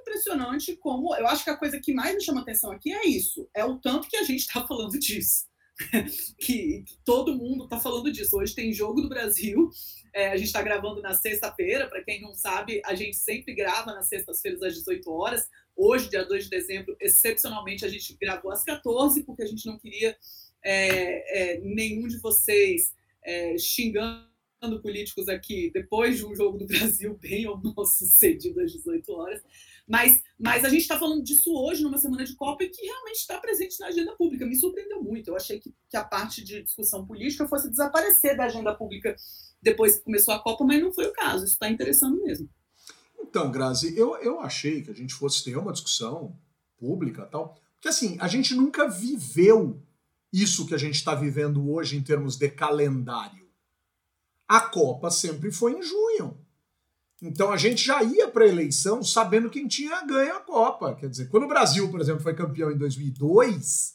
impressionante 0.00 0.76
como. 0.76 1.14
Eu 1.16 1.26
acho 1.26 1.42
que 1.42 1.50
a 1.50 1.56
coisa 1.56 1.80
que 1.80 1.92
mais 1.92 2.14
me 2.14 2.22
chama 2.22 2.42
atenção 2.42 2.70
aqui 2.70 2.92
é 2.92 3.06
isso: 3.06 3.48
é 3.54 3.64
o 3.64 3.78
tanto 3.78 4.08
que 4.08 4.16
a 4.16 4.22
gente 4.22 4.40
está 4.40 4.66
falando 4.66 4.92
disso. 4.98 5.46
que, 6.38 6.82
que 6.82 6.98
todo 7.04 7.36
mundo 7.36 7.64
está 7.64 7.78
falando 7.78 8.10
disso. 8.10 8.36
Hoje 8.36 8.54
tem 8.54 8.72
jogo 8.72 9.00
do 9.00 9.08
Brasil 9.08 9.70
é, 10.18 10.28
a 10.32 10.36
gente 10.36 10.46
está 10.46 10.62
gravando 10.62 11.00
na 11.00 11.14
sexta-feira, 11.14 11.86
para 11.86 12.02
quem 12.02 12.20
não 12.20 12.34
sabe, 12.34 12.80
a 12.84 12.94
gente 12.94 13.16
sempre 13.16 13.54
grava 13.54 13.94
nas 13.94 14.08
sextas-feiras 14.08 14.62
às 14.62 14.74
18 14.74 15.10
horas. 15.10 15.48
Hoje, 15.76 16.08
dia 16.08 16.24
2 16.24 16.44
de 16.44 16.50
dezembro, 16.50 16.96
excepcionalmente, 17.00 17.84
a 17.84 17.88
gente 17.88 18.16
gravou 18.20 18.50
às 18.50 18.64
14, 18.64 19.22
porque 19.22 19.42
a 19.42 19.46
gente 19.46 19.66
não 19.66 19.78
queria 19.78 20.16
é, 20.64 21.52
é, 21.54 21.60
nenhum 21.60 22.08
de 22.08 22.18
vocês 22.18 22.92
é, 23.22 23.56
xingando 23.58 24.26
políticos 24.82 25.28
aqui 25.28 25.70
depois 25.72 26.16
de 26.16 26.26
um 26.26 26.34
jogo 26.34 26.58
do 26.58 26.66
Brasil 26.66 27.16
bem 27.22 27.46
ou 27.46 27.56
mal 27.56 27.86
sucedido 27.86 28.60
às 28.60 28.72
18 28.72 29.12
horas. 29.12 29.42
Mas, 29.88 30.22
mas 30.38 30.64
a 30.64 30.68
gente 30.68 30.82
está 30.82 30.98
falando 30.98 31.24
disso 31.24 31.50
hoje, 31.50 31.82
numa 31.82 31.96
semana 31.96 32.22
de 32.24 32.36
Copa, 32.36 32.62
e 32.62 32.68
que 32.68 32.84
realmente 32.84 33.16
está 33.16 33.38
presente 33.38 33.80
na 33.80 33.86
agenda 33.86 34.14
pública. 34.14 34.44
Me 34.44 34.54
surpreendeu 34.54 35.02
muito. 35.02 35.28
Eu 35.28 35.36
achei 35.36 35.58
que, 35.58 35.74
que 35.88 35.96
a 35.96 36.04
parte 36.04 36.44
de 36.44 36.62
discussão 36.62 37.06
política 37.06 37.48
fosse 37.48 37.70
desaparecer 37.70 38.36
da 38.36 38.44
agenda 38.44 38.74
pública 38.74 39.16
depois 39.62 39.96
que 39.96 40.04
começou 40.04 40.34
a 40.34 40.42
Copa, 40.42 40.62
mas 40.64 40.82
não 40.82 40.92
foi 40.92 41.06
o 41.06 41.12
caso. 41.12 41.44
Isso 41.44 41.54
está 41.54 41.70
interessando 41.70 42.22
mesmo. 42.22 42.48
Então, 43.18 43.50
Grazi, 43.50 43.96
eu, 43.96 44.16
eu 44.16 44.40
achei 44.40 44.82
que 44.82 44.90
a 44.90 44.94
gente 44.94 45.14
fosse 45.14 45.42
ter 45.42 45.56
uma 45.56 45.72
discussão 45.72 46.38
pública 46.76 47.26
tal, 47.26 47.58
porque 47.74 47.88
assim, 47.88 48.16
a 48.20 48.28
gente 48.28 48.54
nunca 48.54 48.88
viveu 48.88 49.82
isso 50.32 50.66
que 50.66 50.74
a 50.74 50.78
gente 50.78 50.96
está 50.96 51.14
vivendo 51.14 51.70
hoje 51.70 51.96
em 51.96 52.02
termos 52.02 52.36
de 52.36 52.48
calendário. 52.50 53.48
A 54.46 54.60
Copa 54.60 55.10
sempre 55.10 55.50
foi 55.50 55.72
em 55.72 55.82
junho. 55.82 56.38
Então 57.22 57.50
a 57.50 57.56
gente 57.56 57.84
já 57.84 58.02
ia 58.02 58.28
para 58.28 58.44
a 58.44 58.48
eleição 58.48 59.02
sabendo 59.02 59.50
quem 59.50 59.66
tinha 59.66 60.04
ganho 60.06 60.36
a 60.36 60.40
Copa. 60.40 60.94
Quer 60.94 61.08
dizer, 61.08 61.28
quando 61.28 61.44
o 61.44 61.48
Brasil, 61.48 61.90
por 61.90 62.00
exemplo, 62.00 62.22
foi 62.22 62.34
campeão 62.34 62.70
em 62.70 62.78
2002, 62.78 63.94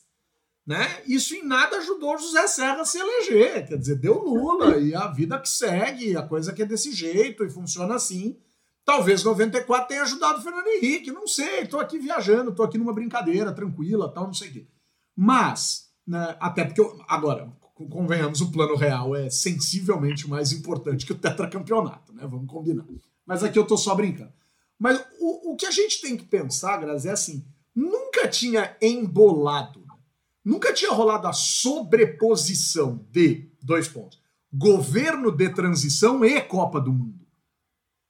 né? 0.66 1.02
Isso 1.06 1.34
em 1.34 1.46
nada 1.46 1.78
ajudou 1.78 2.18
José 2.18 2.48
Serra 2.48 2.82
a 2.82 2.86
se 2.86 2.98
eleger. 2.98 3.68
Quer 3.68 3.78
dizer, 3.78 3.96
deu 3.96 4.22
Lula 4.22 4.78
e 4.78 4.94
a 4.94 5.08
vida 5.08 5.40
que 5.40 5.50
segue, 5.50 6.18
a 6.18 6.24
coisa 6.24 6.54
que 6.54 6.62
é 6.62 6.66
desse 6.66 6.92
jeito 6.92 7.46
e 7.46 7.50
funciona 7.50 7.96
assim. 7.96 8.38
Talvez 8.86 9.24
94 9.24 9.88
tenha 9.88 10.04
ajudado 10.04 10.40
o 10.40 10.42
Fernando 10.42 10.68
Henrique, 10.68 11.10
não 11.10 11.26
sei, 11.26 11.62
estou 11.62 11.80
aqui 11.80 11.98
viajando, 11.98 12.50
estou 12.50 12.66
aqui 12.66 12.78
numa 12.78 12.94
brincadeira 12.94 13.54
tranquila, 13.54 14.12
tal, 14.12 14.26
não 14.26 14.34
sei 14.34 14.50
o 14.50 14.54
quê. 14.54 14.68
Mas, 15.16 15.90
né, 16.06 16.36
até 16.38 16.66
porque, 16.66 16.82
eu, 16.82 17.02
agora, 17.08 17.50
convenhamos, 17.74 18.42
o 18.42 18.52
plano 18.52 18.76
real 18.76 19.16
é 19.16 19.30
sensivelmente 19.30 20.30
mais 20.30 20.52
importante 20.52 21.06
que 21.06 21.14
o 21.14 21.18
tetracampeonato, 21.18 22.14
né? 22.14 22.28
Vamos 22.28 22.48
combinar. 22.52 22.86
Mas 23.26 23.44
aqui 23.44 23.58
eu 23.58 23.64
estou 23.64 23.78
só 23.78 23.96
brincando. 23.96 24.34
Mas 24.78 25.04
o, 25.20 25.54
o 25.54 25.56
que 25.56 25.66
a 25.66 25.72
gente 25.72 26.02
tem 26.02 26.18
que 26.18 26.26
pensar, 26.26 26.78
Grazi, 26.78 27.08
é 27.08 27.12
assim, 27.12 27.46
nunca 27.76 28.28
tinha 28.28 28.76
embolado, 28.82 29.80
né? 29.80 29.96
nunca 30.44 30.74
tinha 30.74 30.92
rolado 30.92 31.28
a 31.28 31.34
sobreposição 31.34 33.06
de 33.12 33.50
dois 33.62 33.88
pontos: 33.88 34.20
governo 34.52 35.32
de 35.32 35.50
transição 35.50 36.24
e 36.26 36.42
Copa 36.42 36.82
do 36.82 36.92
Mundo. 36.92 37.24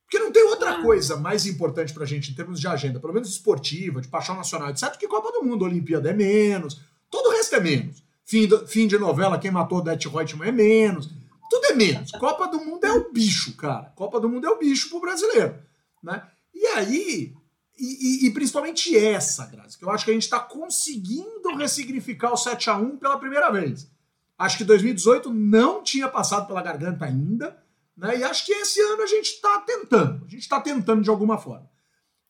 Porque 0.06 0.23
não 0.23 0.32
tem 0.32 0.43
outra 0.43 0.76
ah. 0.76 0.82
coisa 0.82 1.17
mais 1.17 1.45
importante 1.45 1.93
pra 1.93 2.06
gente 2.06 2.32
em 2.32 2.36
termos 2.36 2.60
de 2.60 2.67
agenda, 2.67 2.99
pelo 2.99 3.13
menos 3.13 3.30
esportiva, 3.30 3.99
de 3.99 4.08
paixão 4.08 4.36
nacional, 4.36 4.69
etc., 4.69 4.95
que 4.97 5.08
Copa 5.08 5.32
do 5.32 5.43
Mundo. 5.43 5.65
Olimpíada 5.65 6.10
é 6.10 6.13
menos, 6.13 6.82
todo 7.10 7.28
o 7.28 7.32
resto 7.32 7.56
é 7.56 7.60
menos. 7.60 8.04
Fim, 8.26 8.47
do, 8.47 8.67
fim 8.67 8.88
de 8.88 8.97
novela, 8.97 9.39
quem 9.39 9.52
matou 9.52 9.80
o 9.80 9.82
Det 9.82 10.08
Reutemann 10.08 10.49
é 10.49 10.52
menos. 10.52 11.10
Tudo 11.53 11.65
é 11.67 11.73
menos. 11.75 12.09
Copa 12.13 12.47
do 12.47 12.65
Mundo 12.65 12.83
é 12.83 12.91
o 12.91 13.11
bicho, 13.11 13.55
cara. 13.55 13.91
Copa 13.95 14.19
do 14.19 14.27
Mundo 14.27 14.47
é 14.47 14.49
o 14.49 14.57
bicho 14.57 14.89
pro 14.89 14.99
brasileiro. 14.99 15.63
Né? 16.01 16.27
E 16.51 16.65
aí, 16.65 17.33
e, 17.77 18.25
e, 18.25 18.27
e 18.27 18.33
principalmente 18.33 18.97
essa, 18.97 19.45
Grazi, 19.45 19.77
que 19.77 19.85
eu 19.85 19.91
acho 19.91 20.03
que 20.03 20.09
a 20.09 20.15
gente 20.15 20.23
está 20.23 20.39
conseguindo 20.39 21.55
ressignificar 21.55 22.33
o 22.33 22.37
7 22.37 22.71
a 22.71 22.77
1 22.77 22.97
pela 22.97 23.19
primeira 23.19 23.51
vez. 23.51 23.87
Acho 24.35 24.57
que 24.57 24.63
2018 24.63 25.31
não 25.31 25.83
tinha 25.83 26.07
passado 26.07 26.47
pela 26.47 26.63
garganta 26.63 27.05
ainda. 27.05 27.63
Né? 27.95 28.17
E 28.17 28.23
acho 28.23 28.47
que 28.47 28.51
esse 28.51 28.81
ano 28.81 29.03
a 29.03 29.07
gente 29.07 29.27
está 29.33 29.59
tentando. 29.59 30.25
A 30.25 30.27
gente 30.27 30.41
está 30.41 30.59
tentando 30.59 31.03
de 31.03 31.09
alguma 31.11 31.37
forma. 31.37 31.69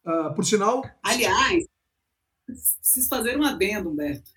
Uh, 0.06 0.36
por 0.36 0.44
sinal. 0.44 0.84
Aliás, 1.02 1.64
preciso 2.46 3.08
fazer 3.08 3.40
um 3.40 3.46
adendo, 3.46 3.90
Humberto. 3.90 4.30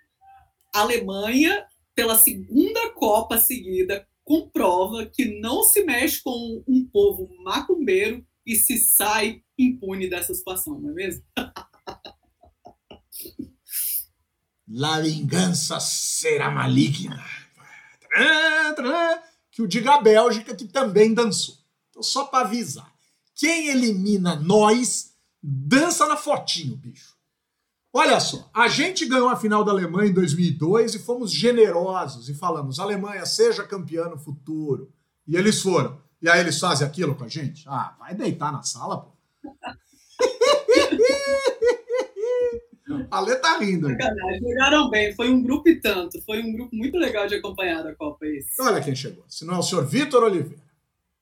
A 0.73 0.83
Alemanha, 0.83 1.67
pela 1.93 2.17
segunda 2.17 2.91
Copa 2.91 3.37
seguida, 3.37 4.07
comprova 4.27 5.07
que 5.07 5.41
não 5.41 5.63
se 5.63 5.83
mexe 5.85 6.21
com 6.23 6.63
um 6.69 6.87
povo 6.93 7.31
macumbeiro 7.43 8.27
e 8.45 8.57
se 8.57 8.77
sai 8.77 9.43
impune 9.59 10.11
dessa 10.11 10.35
situação, 10.35 10.79
não 10.79 10.91
é 10.91 10.93
mesmo? 10.93 11.23
La 14.69 15.01
vingança 15.01 15.79
será 15.79 16.51
maligna 16.51 17.25
que 19.51 19.63
o 19.63 19.67
diga 19.67 19.95
a 19.95 20.03
Bélgica, 20.03 20.55
que 20.55 20.67
também 20.67 21.15
dançou. 21.15 21.57
Então, 21.91 22.03
só 22.03 22.25
para 22.25 22.47
avisar. 22.47 22.93
Quem 23.35 23.69
elimina 23.69 24.37
nós, 24.37 25.15
dança 25.43 26.07
na 26.07 26.17
fotinho, 26.17 26.77
bicho. 26.77 27.16
Olha 27.99 28.21
só, 28.21 28.47
a 28.53 28.69
gente 28.69 29.07
ganhou 29.07 29.31
a 29.31 29.37
final 29.37 29.65
da 29.65 29.73
Alemanha 29.73 30.11
em 30.11 30.13
2002 30.13 30.97
e 30.97 30.99
fomos 30.99 31.33
generosos 31.33 32.29
e 32.29 32.35
falamos: 32.35 32.79
Alemanha, 32.79 33.25
seja 33.25 33.65
campeã 33.65 34.05
no 34.05 34.19
futuro. 34.19 34.93
E 35.27 35.35
eles 35.35 35.63
foram. 35.63 35.99
E 36.21 36.29
aí 36.29 36.41
eles 36.41 36.61
fazem 36.61 36.87
aquilo 36.87 37.15
com 37.15 37.25
a 37.25 37.29
gente? 37.29 37.65
Ah, 37.67 37.97
vai 37.99 38.15
deitar 38.15 38.53
na 38.53 38.63
sala, 38.63 38.99
pô. 38.99 39.13
A 43.11 43.21
Lê 43.21 43.35
tá 43.37 43.57
rindo. 43.59 43.89
Jogaram 43.89 44.91
bem, 44.91 45.15
foi 45.15 45.31
um 45.31 45.43
grupo 45.43 45.71
e 45.71 45.81
tanto. 45.81 46.21
Foi 46.23 46.43
um 46.43 46.53
grupo 46.53 46.77
muito 46.77 46.99
legal 46.99 47.27
de 47.27 47.37
acompanhar 47.37 47.83
da 47.83 47.95
Copa. 47.95 48.27
Esse. 48.27 48.61
Olha 48.61 48.83
quem 48.83 48.95
chegou. 48.95 49.25
Se 49.27 49.47
não 49.47 49.55
é 49.55 49.59
o 49.59 49.63
senhor 49.63 49.87
Vitor 49.87 50.23
Oliveira. 50.23 50.63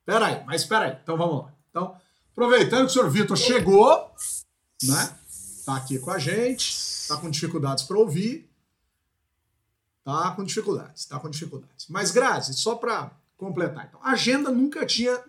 Pera 0.04 0.26
aí, 0.26 0.42
mas 0.44 0.62
espera 0.62 0.86
aí. 0.86 0.96
Então 1.00 1.16
vamos 1.16 1.44
lá. 1.44 1.54
Então, 1.70 1.94
aproveitando 2.32 2.80
que 2.80 2.86
o 2.86 2.90
senhor 2.90 3.08
Vitor 3.10 3.36
chegou, 3.36 4.10
né? 4.82 5.23
Tá 5.64 5.76
aqui 5.76 5.98
com 5.98 6.10
a 6.10 6.18
gente, 6.18 6.74
tá 7.08 7.16
com 7.16 7.30
dificuldades 7.30 7.84
para 7.84 7.98
ouvir. 7.98 8.50
Tá 10.04 10.32
com 10.32 10.44
dificuldades, 10.44 11.06
tá 11.06 11.18
com 11.18 11.30
dificuldades. 11.30 11.86
Mas, 11.88 12.10
Grazi, 12.10 12.52
só 12.54 12.74
para 12.74 13.10
completar. 13.36 13.86
Então, 13.86 14.00
a 14.02 14.10
agenda 14.10 14.50
nunca 14.50 14.84
tinha 14.84 15.22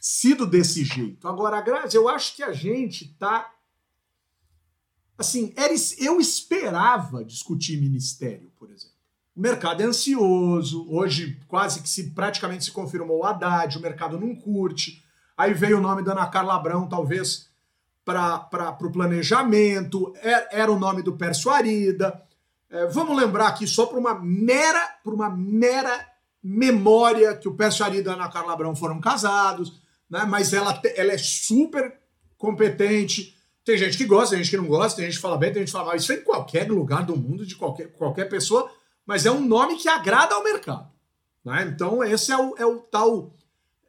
sido 0.00 0.44
desse 0.46 0.84
jeito. 0.84 1.28
Agora, 1.28 1.60
Grazi, 1.60 1.96
eu 1.96 2.08
acho 2.08 2.34
que 2.34 2.42
a 2.42 2.52
gente 2.52 3.14
tá 3.18 3.54
assim, 5.16 5.52
eu 5.98 6.20
esperava 6.20 7.24
discutir 7.24 7.80
ministério, 7.80 8.52
por 8.56 8.70
exemplo. 8.70 8.96
O 9.34 9.40
mercado 9.40 9.80
é 9.82 9.84
ansioso, 9.84 10.88
hoje 10.88 11.40
quase 11.46 11.82
que 11.82 11.88
se 11.88 12.10
praticamente 12.10 12.64
se 12.64 12.70
confirmou 12.72 13.18
o 13.18 13.24
Haddad, 13.24 13.78
o 13.78 13.80
mercado 13.80 14.18
não 14.18 14.34
curte. 14.34 15.04
Aí 15.36 15.54
veio 15.54 15.78
o 15.78 15.80
nome 15.80 16.02
da 16.02 16.12
Ana 16.12 16.26
Carla 16.26 16.56
Abrão, 16.56 16.88
talvez 16.88 17.47
para 18.14 18.78
o 18.80 18.90
planejamento, 18.90 20.14
era, 20.22 20.48
é, 20.50 20.60
era, 20.60 20.72
o 20.72 20.78
nome 20.78 21.02
do 21.02 21.12
Pércio 21.12 21.50
Arida. 21.50 22.22
É, 22.70 22.86
vamos 22.86 23.16
lembrar 23.16 23.48
aqui 23.48 23.66
só 23.66 23.84
para 23.84 23.98
uma 23.98 24.14
mera, 24.14 24.96
por 25.04 25.12
uma 25.12 25.28
mera 25.28 26.06
memória 26.42 27.36
que 27.36 27.48
o 27.48 27.54
Pércio 27.54 27.84
Arida 27.84 28.10
e 28.10 28.12
a 28.12 28.16
Ana 28.16 28.30
Carla 28.30 28.54
Abrão 28.54 28.74
foram 28.74 28.98
casados, 28.98 29.80
né? 30.08 30.24
mas 30.26 30.54
ela, 30.54 30.80
ela 30.96 31.12
é 31.12 31.18
super 31.18 31.98
competente, 32.38 33.36
tem 33.62 33.76
gente 33.76 33.98
que 33.98 34.06
gosta, 34.06 34.34
tem 34.34 34.42
gente 34.42 34.56
que 34.56 34.62
não 34.62 34.68
gosta, 34.68 34.96
tem 34.96 35.04
gente 35.04 35.16
que 35.16 35.22
fala 35.22 35.36
bem, 35.36 35.52
tem 35.52 35.60
gente 35.60 35.68
que 35.68 35.72
fala 35.72 35.86
mal. 35.86 35.96
Isso 35.96 36.12
é 36.12 36.16
em 36.16 36.24
qualquer 36.24 36.70
lugar 36.70 37.04
do 37.04 37.16
mundo, 37.16 37.44
de 37.44 37.56
qualquer, 37.56 37.92
qualquer 37.92 38.26
pessoa, 38.26 38.70
mas 39.04 39.26
é 39.26 39.30
um 39.30 39.46
nome 39.46 39.76
que 39.76 39.88
agrada 39.88 40.34
ao 40.34 40.42
mercado. 40.42 40.88
Né? 41.44 41.70
Então, 41.74 42.02
esse 42.02 42.32
é 42.32 42.38
o, 42.38 42.54
é 42.56 42.64
o 42.64 42.78
tal. 42.78 43.34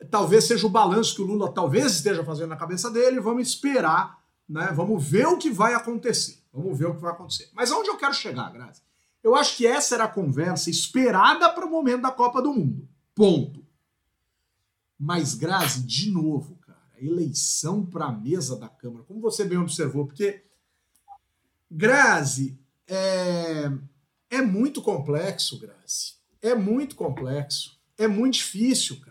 Talvez 0.10 0.46
seja 0.46 0.66
o 0.66 0.70
balanço 0.70 1.16
que 1.16 1.22
o 1.22 1.26
Lula 1.26 1.52
talvez 1.52 1.94
esteja 1.94 2.24
fazendo 2.24 2.50
na 2.50 2.56
cabeça 2.56 2.90
dele. 2.90 3.20
Vamos 3.20 3.48
esperar, 3.48 4.24
né? 4.48 4.72
vamos 4.74 5.04
ver 5.04 5.28
o 5.28 5.38
que 5.38 5.50
vai 5.50 5.74
acontecer. 5.74 6.40
Vamos 6.54 6.78
ver 6.78 6.88
o 6.88 6.96
que 6.96 7.02
vai 7.02 7.12
acontecer. 7.12 7.50
Mas 7.54 7.72
aonde 7.72 7.90
eu 7.90 7.98
quero 7.98 8.14
chegar, 8.14 8.52
Grazi? 8.52 8.82
Eu 9.22 9.36
acho 9.36 9.58
que 9.58 9.68
essa 9.68 9.96
era 9.96 10.06
a 10.06 10.10
conversa 10.10 10.70
esperada 10.70 11.50
para 11.50 11.66
o 11.66 11.70
momento 11.70 12.04
da 12.04 12.12
Copa 12.12 12.42
do 12.42 12.54
Mundo. 12.54 12.88
Ponto. 13.14 13.66
Mas, 14.98 15.34
Grazi, 15.34 15.84
de 15.84 16.10
novo, 16.10 16.60
eleição 17.02 17.86
para 17.86 18.06
a 18.06 18.12
mesa 18.12 18.58
da 18.58 18.68
Câmara, 18.68 19.04
como 19.06 19.22
você 19.22 19.46
bem 19.46 19.58
observou, 19.58 20.06
porque 20.06 20.44
Grazi 21.72 22.60
é, 22.88 23.72
é 24.30 24.42
muito 24.42 24.82
complexo, 24.82 25.60
Grazi. 25.60 26.16
É 26.42 26.56
muito 26.56 26.96
complexo. 26.96 27.80
É 27.98 28.08
muito 28.08 28.36
difícil, 28.36 29.00
cara. 29.02 29.09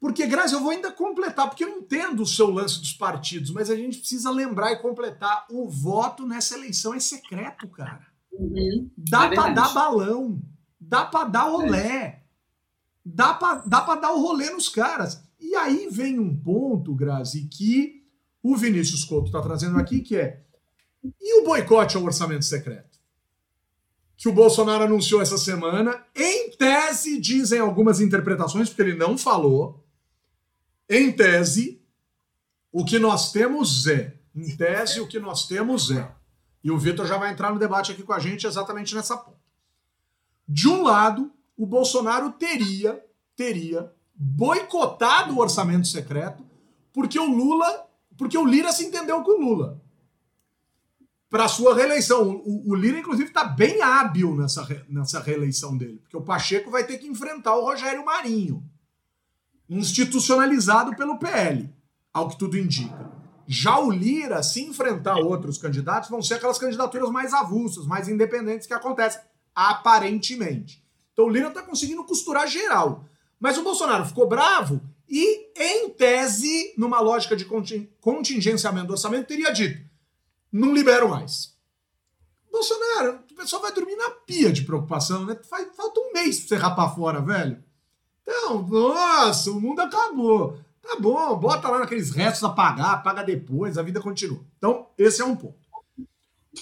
Porque, 0.00 0.26
Grazi, 0.26 0.54
eu 0.54 0.60
vou 0.60 0.70
ainda 0.70 0.92
completar, 0.92 1.48
porque 1.48 1.64
eu 1.64 1.78
entendo 1.78 2.22
o 2.22 2.26
seu 2.26 2.50
lance 2.50 2.78
dos 2.80 2.92
partidos, 2.92 3.50
mas 3.50 3.70
a 3.70 3.76
gente 3.76 3.98
precisa 3.98 4.30
lembrar 4.30 4.72
e 4.72 4.80
completar: 4.80 5.46
o 5.50 5.68
voto 5.68 6.26
nessa 6.26 6.54
eleição 6.54 6.94
é 6.94 7.00
secreto, 7.00 7.66
cara. 7.68 8.06
Uhum. 8.32 8.90
Dá 8.96 9.24
é 9.24 9.34
para 9.34 9.52
dar 9.52 9.72
balão, 9.72 10.40
dá 10.78 11.04
para 11.04 11.28
dar 11.28 11.46
olé, 11.46 12.24
dá 13.04 13.32
para 13.34 13.62
dá 13.66 13.94
dar 13.94 14.12
o 14.12 14.20
rolê 14.20 14.50
nos 14.50 14.68
caras. 14.68 15.22
E 15.40 15.54
aí 15.54 15.88
vem 15.90 16.18
um 16.18 16.36
ponto, 16.36 16.94
Grazi, 16.94 17.48
que 17.48 18.04
o 18.42 18.56
Vinícius 18.56 19.04
Couto 19.04 19.26
está 19.26 19.40
trazendo 19.40 19.78
aqui, 19.78 20.00
que 20.00 20.16
é 20.16 20.46
e 21.20 21.40
o 21.40 21.44
boicote 21.44 21.96
ao 21.96 22.04
orçamento 22.04 22.44
secreto? 22.44 22.98
Que 24.16 24.28
o 24.28 24.32
Bolsonaro 24.32 24.84
anunciou 24.84 25.20
essa 25.20 25.36
semana, 25.36 26.04
em 26.14 26.50
tese, 26.50 27.20
dizem 27.20 27.60
algumas 27.60 28.00
interpretações, 28.00 28.68
porque 28.68 28.82
ele 28.82 28.94
não 28.94 29.16
falou. 29.18 29.85
Em 30.88 31.12
tese, 31.12 31.82
o 32.70 32.84
que 32.84 32.98
nós 32.98 33.32
temos 33.32 33.86
é. 33.86 34.18
Em 34.34 34.56
tese, 34.56 35.00
o 35.00 35.06
que 35.06 35.18
nós 35.18 35.46
temos 35.46 35.90
é. 35.90 36.14
E 36.62 36.70
o 36.70 36.78
Vitor 36.78 37.06
já 37.06 37.16
vai 37.16 37.32
entrar 37.32 37.52
no 37.52 37.58
debate 37.58 37.92
aqui 37.92 38.02
com 38.02 38.12
a 38.12 38.18
gente 38.18 38.46
exatamente 38.46 38.94
nessa 38.94 39.16
ponta. 39.16 39.38
De 40.48 40.68
um 40.68 40.82
lado, 40.82 41.32
o 41.56 41.66
Bolsonaro 41.66 42.32
teria, 42.32 43.04
teria 43.34 43.92
boicotado 44.14 45.34
o 45.34 45.38
orçamento 45.38 45.86
secreto 45.86 46.44
porque 46.92 47.18
o 47.18 47.26
Lula, 47.26 47.86
porque 48.16 48.38
o 48.38 48.46
Lira 48.46 48.72
se 48.72 48.84
entendeu 48.84 49.22
com 49.22 49.32
o 49.32 49.44
Lula 49.44 49.82
para 51.28 51.46
sua 51.48 51.74
reeleição. 51.74 52.42
O, 52.44 52.70
o 52.70 52.74
Lira, 52.74 52.98
inclusive, 52.98 53.28
está 53.28 53.44
bem 53.44 53.82
hábil 53.82 54.34
nessa, 54.34 54.66
nessa 54.88 55.20
reeleição 55.20 55.76
dele, 55.76 55.98
porque 55.98 56.16
o 56.16 56.22
Pacheco 56.22 56.70
vai 56.70 56.84
ter 56.84 56.96
que 56.98 57.06
enfrentar 57.06 57.54
o 57.56 57.64
Rogério 57.64 58.04
Marinho, 58.04 58.64
institucionalizado 59.68 60.94
pelo 60.96 61.18
PL, 61.18 61.72
ao 62.12 62.28
que 62.28 62.38
tudo 62.38 62.58
indica. 62.58 63.10
Já 63.46 63.78
o 63.78 63.90
Lira, 63.90 64.42
se 64.42 64.62
enfrentar 64.62 65.18
outros 65.18 65.58
candidatos, 65.58 66.10
vão 66.10 66.20
ser 66.20 66.34
aquelas 66.34 66.58
candidaturas 66.58 67.10
mais 67.10 67.32
avulsas, 67.32 67.86
mais 67.86 68.08
independentes 68.08 68.66
que 68.66 68.74
acontecem, 68.74 69.20
aparentemente. 69.54 70.84
Então 71.12 71.26
o 71.26 71.30
Lira 71.30 71.48
está 71.48 71.62
conseguindo 71.62 72.04
costurar 72.04 72.46
geral. 72.48 73.04
Mas 73.38 73.56
o 73.56 73.62
Bolsonaro 73.62 74.04
ficou 74.04 74.28
bravo 74.28 74.80
e, 75.08 75.52
em 75.56 75.90
tese, 75.90 76.74
numa 76.76 77.00
lógica 77.00 77.36
de 77.36 77.44
contingenciamento 78.00 78.88
do 78.88 78.92
orçamento, 78.92 79.28
teria 79.28 79.52
dito: 79.52 79.80
não 80.50 80.74
libero 80.74 81.08
mais. 81.08 81.54
Bolsonaro, 82.50 83.20
o 83.30 83.34
pessoal 83.34 83.62
vai 83.62 83.72
dormir 83.72 83.96
na 83.96 84.10
pia 84.10 84.50
de 84.50 84.62
preocupação, 84.62 85.24
né? 85.24 85.38
Falta 85.76 86.00
um 86.00 86.12
mês 86.12 86.40
pra 86.40 86.48
você 86.48 86.56
rapar 86.56 86.94
fora, 86.94 87.20
velho. 87.20 87.62
Então, 88.26 88.66
nossa, 88.66 89.50
o 89.50 89.60
mundo 89.60 89.80
acabou. 89.80 90.58
Tá 90.82 90.96
bom, 91.00 91.36
bota 91.38 91.68
lá 91.68 91.80
naqueles 91.80 92.10
restos 92.10 92.44
a 92.44 92.50
pagar, 92.50 93.02
paga 93.02 93.22
depois, 93.22 93.78
a 93.78 93.82
vida 93.82 94.00
continua. 94.00 94.44
Então, 94.58 94.88
esse 94.98 95.22
é 95.22 95.24
um 95.24 95.36
ponto. 95.36 95.58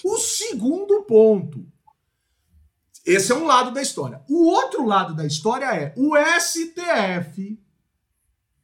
O 0.03 0.17
segundo 0.17 1.03
ponto 1.03 1.65
esse 3.05 3.31
é 3.31 3.35
um 3.35 3.45
lado 3.45 3.71
da 3.71 3.81
história. 3.81 4.23
O 4.27 4.47
outro 4.47 4.83
lado 4.83 5.13
da 5.13 5.25
história 5.25 5.65
é 5.65 5.93
o 5.95 6.15
STF, 6.39 7.59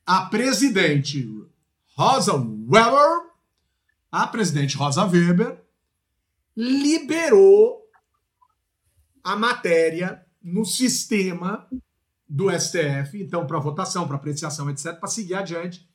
a 0.04 0.26
presidente 0.26 1.30
Rosa 1.96 2.34
Weber, 2.34 3.30
a 4.12 4.26
presidente 4.26 4.76
Rosa 4.76 5.06
Weber, 5.06 5.62
liberou 6.58 7.88
a 9.24 9.36
matéria 9.36 10.26
no 10.42 10.66
sistema 10.66 11.70
do 12.34 12.50
STF, 12.50 13.22
então, 13.22 13.46
para 13.46 13.60
votação, 13.60 14.08
para 14.08 14.16
apreciação, 14.16 14.70
etc., 14.70 14.98
para 14.98 15.10
seguir 15.10 15.34
adiante, 15.34 15.86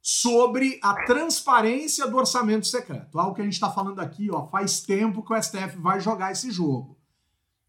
sobre 0.00 0.80
a 0.82 1.04
transparência 1.04 2.06
do 2.06 2.16
orçamento 2.16 2.66
secreto. 2.66 3.18
Algo 3.18 3.34
que 3.34 3.42
a 3.42 3.44
gente 3.44 3.52
está 3.52 3.70
falando 3.70 4.00
aqui, 4.00 4.30
ó, 4.30 4.48
faz 4.48 4.80
tempo 4.80 5.22
que 5.22 5.30
o 5.30 5.42
STF 5.42 5.76
vai 5.76 6.00
jogar 6.00 6.32
esse 6.32 6.50
jogo. 6.50 6.98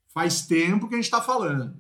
Faz 0.08 0.46
tempo 0.46 0.88
que 0.88 0.94
a 0.94 0.98
gente 0.98 1.04
está 1.04 1.22
falando. 1.22 1.78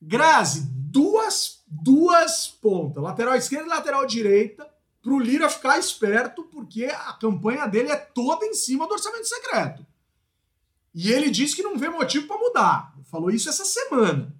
Grazi, 0.00 0.70
duas, 0.70 1.64
duas 1.66 2.46
pontas, 2.46 3.02
lateral 3.02 3.34
esquerda 3.34 3.66
e 3.66 3.70
lateral 3.70 4.06
direita, 4.06 4.70
para 5.02 5.12
o 5.12 5.18
Lira 5.18 5.50
ficar 5.50 5.80
esperto, 5.80 6.44
porque 6.44 6.84
a 6.84 7.12
campanha 7.14 7.66
dele 7.66 7.90
é 7.90 7.96
toda 7.96 8.46
em 8.46 8.54
cima 8.54 8.86
do 8.86 8.92
orçamento 8.92 9.26
secreto. 9.26 9.84
E 10.94 11.10
ele 11.10 11.28
disse 11.28 11.56
que 11.56 11.62
não 11.62 11.76
vê 11.76 11.88
motivo 11.88 12.28
para 12.28 12.38
mudar. 12.38 12.94
Falou 13.10 13.30
isso 13.32 13.48
essa 13.48 13.64
semana. 13.64 14.35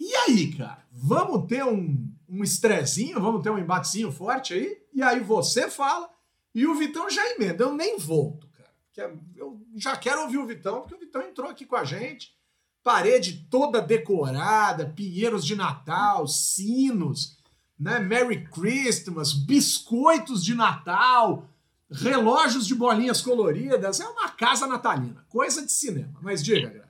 E 0.00 0.14
aí, 0.16 0.54
cara? 0.54 0.82
Vamos 0.90 1.46
ter 1.46 1.62
um, 1.62 2.10
um 2.26 2.42
estrezinho? 2.42 3.20
Vamos 3.20 3.42
ter 3.42 3.50
um 3.50 3.58
embatezinho 3.58 4.10
forte 4.10 4.54
aí? 4.54 4.78
E 4.94 5.02
aí 5.02 5.20
você 5.20 5.70
fala 5.70 6.08
e 6.54 6.66
o 6.66 6.74
Vitão 6.74 7.10
já 7.10 7.22
emenda. 7.32 7.64
Eu 7.64 7.74
nem 7.74 7.98
volto, 7.98 8.48
cara. 8.48 8.70
Porque 8.86 9.20
eu 9.36 9.60
já 9.76 9.94
quero 9.96 10.22
ouvir 10.22 10.38
o 10.38 10.46
Vitão, 10.46 10.80
porque 10.80 10.94
o 10.94 10.98
Vitão 10.98 11.20
entrou 11.22 11.50
aqui 11.50 11.66
com 11.66 11.76
a 11.76 11.84
gente. 11.84 12.34
Parede 12.82 13.46
toda 13.50 13.82
decorada, 13.82 14.86
pinheiros 14.86 15.44
de 15.44 15.54
Natal, 15.54 16.26
sinos, 16.26 17.38
né? 17.78 17.98
Merry 17.98 18.44
Christmas, 18.48 19.34
biscoitos 19.34 20.42
de 20.42 20.54
Natal, 20.54 21.46
relógios 21.90 22.66
de 22.66 22.74
bolinhas 22.74 23.20
coloridas. 23.20 24.00
É 24.00 24.08
uma 24.08 24.30
casa 24.30 24.66
natalina, 24.66 25.26
coisa 25.28 25.64
de 25.64 25.70
cinema. 25.70 26.18
Mas 26.22 26.42
diga, 26.42 26.70
Graça. 26.70 26.89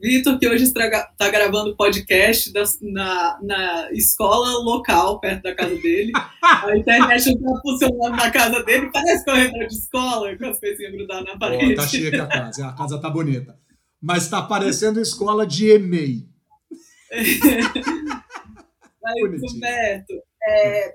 Vitor, 0.00 0.38
que 0.38 0.46
hoje 0.48 0.64
está 0.64 1.28
gravando 1.30 1.76
podcast 1.76 2.52
da, 2.52 2.64
na, 2.82 3.38
na 3.42 3.92
escola 3.92 4.58
local, 4.62 5.18
perto 5.20 5.42
da 5.42 5.54
casa 5.54 5.74
dele. 5.76 6.12
A 6.42 6.76
internet 6.76 7.34
não 7.40 7.54
está 7.54 7.60
funcionando 7.62 8.16
na 8.16 8.30
casa 8.30 8.62
dele, 8.62 8.90
parece 8.92 9.24
corredor 9.24 9.66
de 9.66 9.74
escola, 9.74 10.36
com 10.36 10.46
as 10.46 10.60
coisinhas 10.60 10.92
grudadas 10.92 11.24
na 11.24 11.38
parede. 11.38 11.72
Oh, 11.72 11.76
tá 11.76 11.86
cheia 11.86 12.22
a 12.22 12.26
casa, 12.26 12.68
a 12.68 12.72
casa 12.74 13.00
tá 13.00 13.08
bonita. 13.08 13.58
Mas 14.00 14.24
está 14.24 14.42
parecendo 14.42 15.00
escola 15.00 15.46
de 15.46 15.70
EMEI. 15.70 16.28
Mas, 19.02 19.52
Humberto, 19.52 20.14
é, 20.46 20.94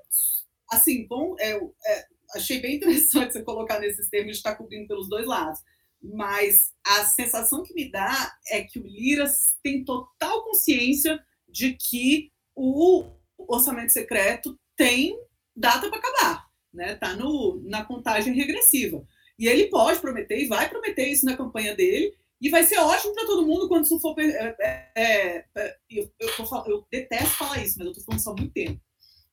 assim, 0.71 1.07
bom, 1.07 1.35
é, 1.39 1.55
é, 1.55 2.05
achei 2.35 2.61
bem 2.61 2.75
interessante 2.75 3.33
você 3.33 3.41
colocar 3.41 3.79
nesses 3.79 4.09
termos 4.09 4.33
de 4.33 4.37
estar 4.37 4.55
cobrindo 4.55 4.87
pelos 4.87 5.09
dois 5.09 5.25
lados 5.25 5.59
mas 6.01 6.71
a 6.85 7.05
sensação 7.05 7.63
que 7.63 7.73
me 7.73 7.91
dá 7.91 8.35
é 8.47 8.63
que 8.63 8.79
o 8.79 8.83
Lira 8.83 9.25
tem 9.63 9.83
total 9.83 10.43
consciência 10.43 11.23
de 11.47 11.73
que 11.73 12.31
o 12.55 13.05
orçamento 13.37 13.91
secreto 13.91 14.59
tem 14.75 15.17
data 15.55 15.89
para 15.89 15.99
acabar, 15.99 16.45
né? 16.73 16.95
Tá 16.95 17.13
no, 17.15 17.61
na 17.65 17.83
contagem 17.83 18.33
regressiva. 18.33 19.05
E 19.37 19.47
ele 19.47 19.67
pode 19.67 19.99
prometer 19.99 20.39
e 20.39 20.47
vai 20.47 20.69
prometer 20.69 21.07
isso 21.07 21.25
na 21.25 21.37
campanha 21.37 21.75
dele, 21.75 22.15
e 22.41 22.49
vai 22.49 22.63
ser 22.63 22.79
ótimo 22.79 23.13
para 23.13 23.27
todo 23.27 23.45
mundo 23.45 23.67
quando 23.67 23.85
isso 23.85 23.99
for. 23.99 24.19
É, 24.19 24.55
é, 24.59 25.45
é, 25.55 25.77
eu, 25.89 26.11
eu, 26.19 26.29
eu, 26.39 26.63
eu, 26.65 26.87
detesto 26.91 27.37
falar 27.37 27.63
isso, 27.63 27.75
mas 27.77 27.85
eu 27.85 27.91
estou 27.91 28.03
falando 28.03 28.19
isso 28.19 28.29
há 28.31 28.33
muito 28.33 28.51
tempo. 28.51 28.81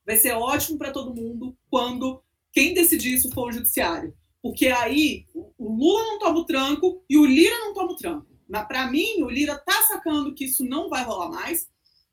Vai 0.04 0.16
ser 0.16 0.32
ótimo 0.32 0.76
para 0.76 0.92
todo 0.92 1.14
mundo 1.14 1.56
quando 1.70 2.22
quem 2.52 2.74
decidir 2.74 3.14
isso 3.14 3.32
for 3.32 3.48
o 3.48 3.52
judiciário. 3.52 4.14
Porque 4.42 4.68
aí 4.68 5.26
o 5.34 5.72
Lula 5.72 6.02
não 6.04 6.18
toma 6.18 6.38
o 6.38 6.44
tranco 6.44 7.04
e 7.08 7.18
o 7.18 7.24
Lira 7.24 7.58
não 7.58 7.74
toma 7.74 7.92
o 7.92 7.96
tranco. 7.96 8.26
Para 8.66 8.90
mim, 8.90 9.22
o 9.22 9.28
Lira 9.28 9.54
está 9.54 9.82
sacando 9.82 10.34
que 10.34 10.44
isso 10.44 10.64
não 10.64 10.88
vai 10.88 11.04
rolar 11.04 11.28
mais, 11.28 11.68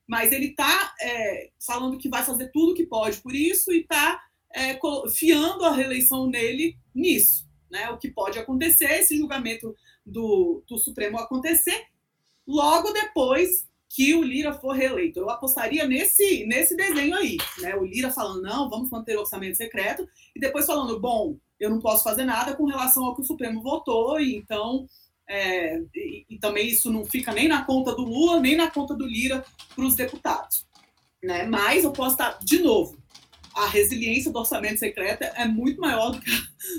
mas 0.07 0.31
ele 0.31 0.47
está 0.47 0.93
é, 1.01 1.51
falando 1.65 1.97
que 1.97 2.09
vai 2.09 2.23
fazer 2.23 2.51
tudo 2.51 2.71
o 2.71 2.75
que 2.75 2.85
pode 2.85 3.21
por 3.21 3.33
isso 3.33 3.71
e 3.71 3.81
está 3.81 4.21
é, 4.53 4.77
fiando 5.13 5.63
a 5.63 5.71
reeleição 5.71 6.27
nele 6.27 6.77
nisso. 6.93 7.47
Né? 7.69 7.89
O 7.89 7.97
que 7.97 8.09
pode 8.09 8.37
acontecer, 8.37 8.85
esse 8.85 9.17
julgamento 9.17 9.75
do, 10.05 10.63
do 10.67 10.77
Supremo 10.77 11.17
acontecer 11.17 11.85
logo 12.45 12.91
depois 12.91 13.67
que 13.95 14.13
o 14.13 14.21
Lira 14.21 14.51
for 14.51 14.73
reeleito. 14.73 15.19
Eu 15.19 15.29
apostaria 15.29 15.87
nesse, 15.87 16.45
nesse 16.45 16.75
desenho 16.75 17.15
aí, 17.15 17.37
né? 17.59 17.75
O 17.75 17.85
Lira 17.85 18.11
falando, 18.11 18.41
não, 18.41 18.69
vamos 18.69 18.89
manter 18.89 19.15
o 19.15 19.21
orçamento 19.21 19.55
secreto, 19.55 20.05
e 20.35 20.39
depois 20.39 20.65
falando, 20.65 20.99
bom, 20.99 21.37
eu 21.57 21.69
não 21.69 21.79
posso 21.79 22.03
fazer 22.03 22.25
nada 22.25 22.53
com 22.55 22.65
relação 22.65 23.05
ao 23.05 23.15
que 23.15 23.21
o 23.21 23.25
Supremo 23.25 23.63
votou, 23.63 24.19
e 24.19 24.35
então. 24.35 24.85
É, 25.27 25.79
e, 25.95 26.23
e, 26.29 26.37
também 26.37 26.67
isso 26.67 26.91
não 26.91 27.03
fica 27.03 27.33
nem 27.33 27.47
na 27.47 27.65
conta 27.65 27.95
do 27.95 28.03
Lula, 28.03 28.39
nem 28.39 28.55
na 28.55 28.69
conta 28.69 28.93
do 28.93 29.07
Lira 29.07 29.43
para 29.73 29.83
os 29.83 29.95
deputados. 29.95 30.67
Né? 31.23 31.47
Mas 31.47 31.83
eu 31.83 31.91
posso 31.91 32.11
estar, 32.11 32.37
de 32.43 32.59
novo, 32.59 32.95
a 33.55 33.65
resiliência 33.65 34.31
do 34.31 34.37
orçamento 34.37 34.77
secreto 34.77 35.23
é 35.23 35.47
muito 35.47 35.81
maior 35.81 36.11
do 36.11 36.21
que, 36.21 36.31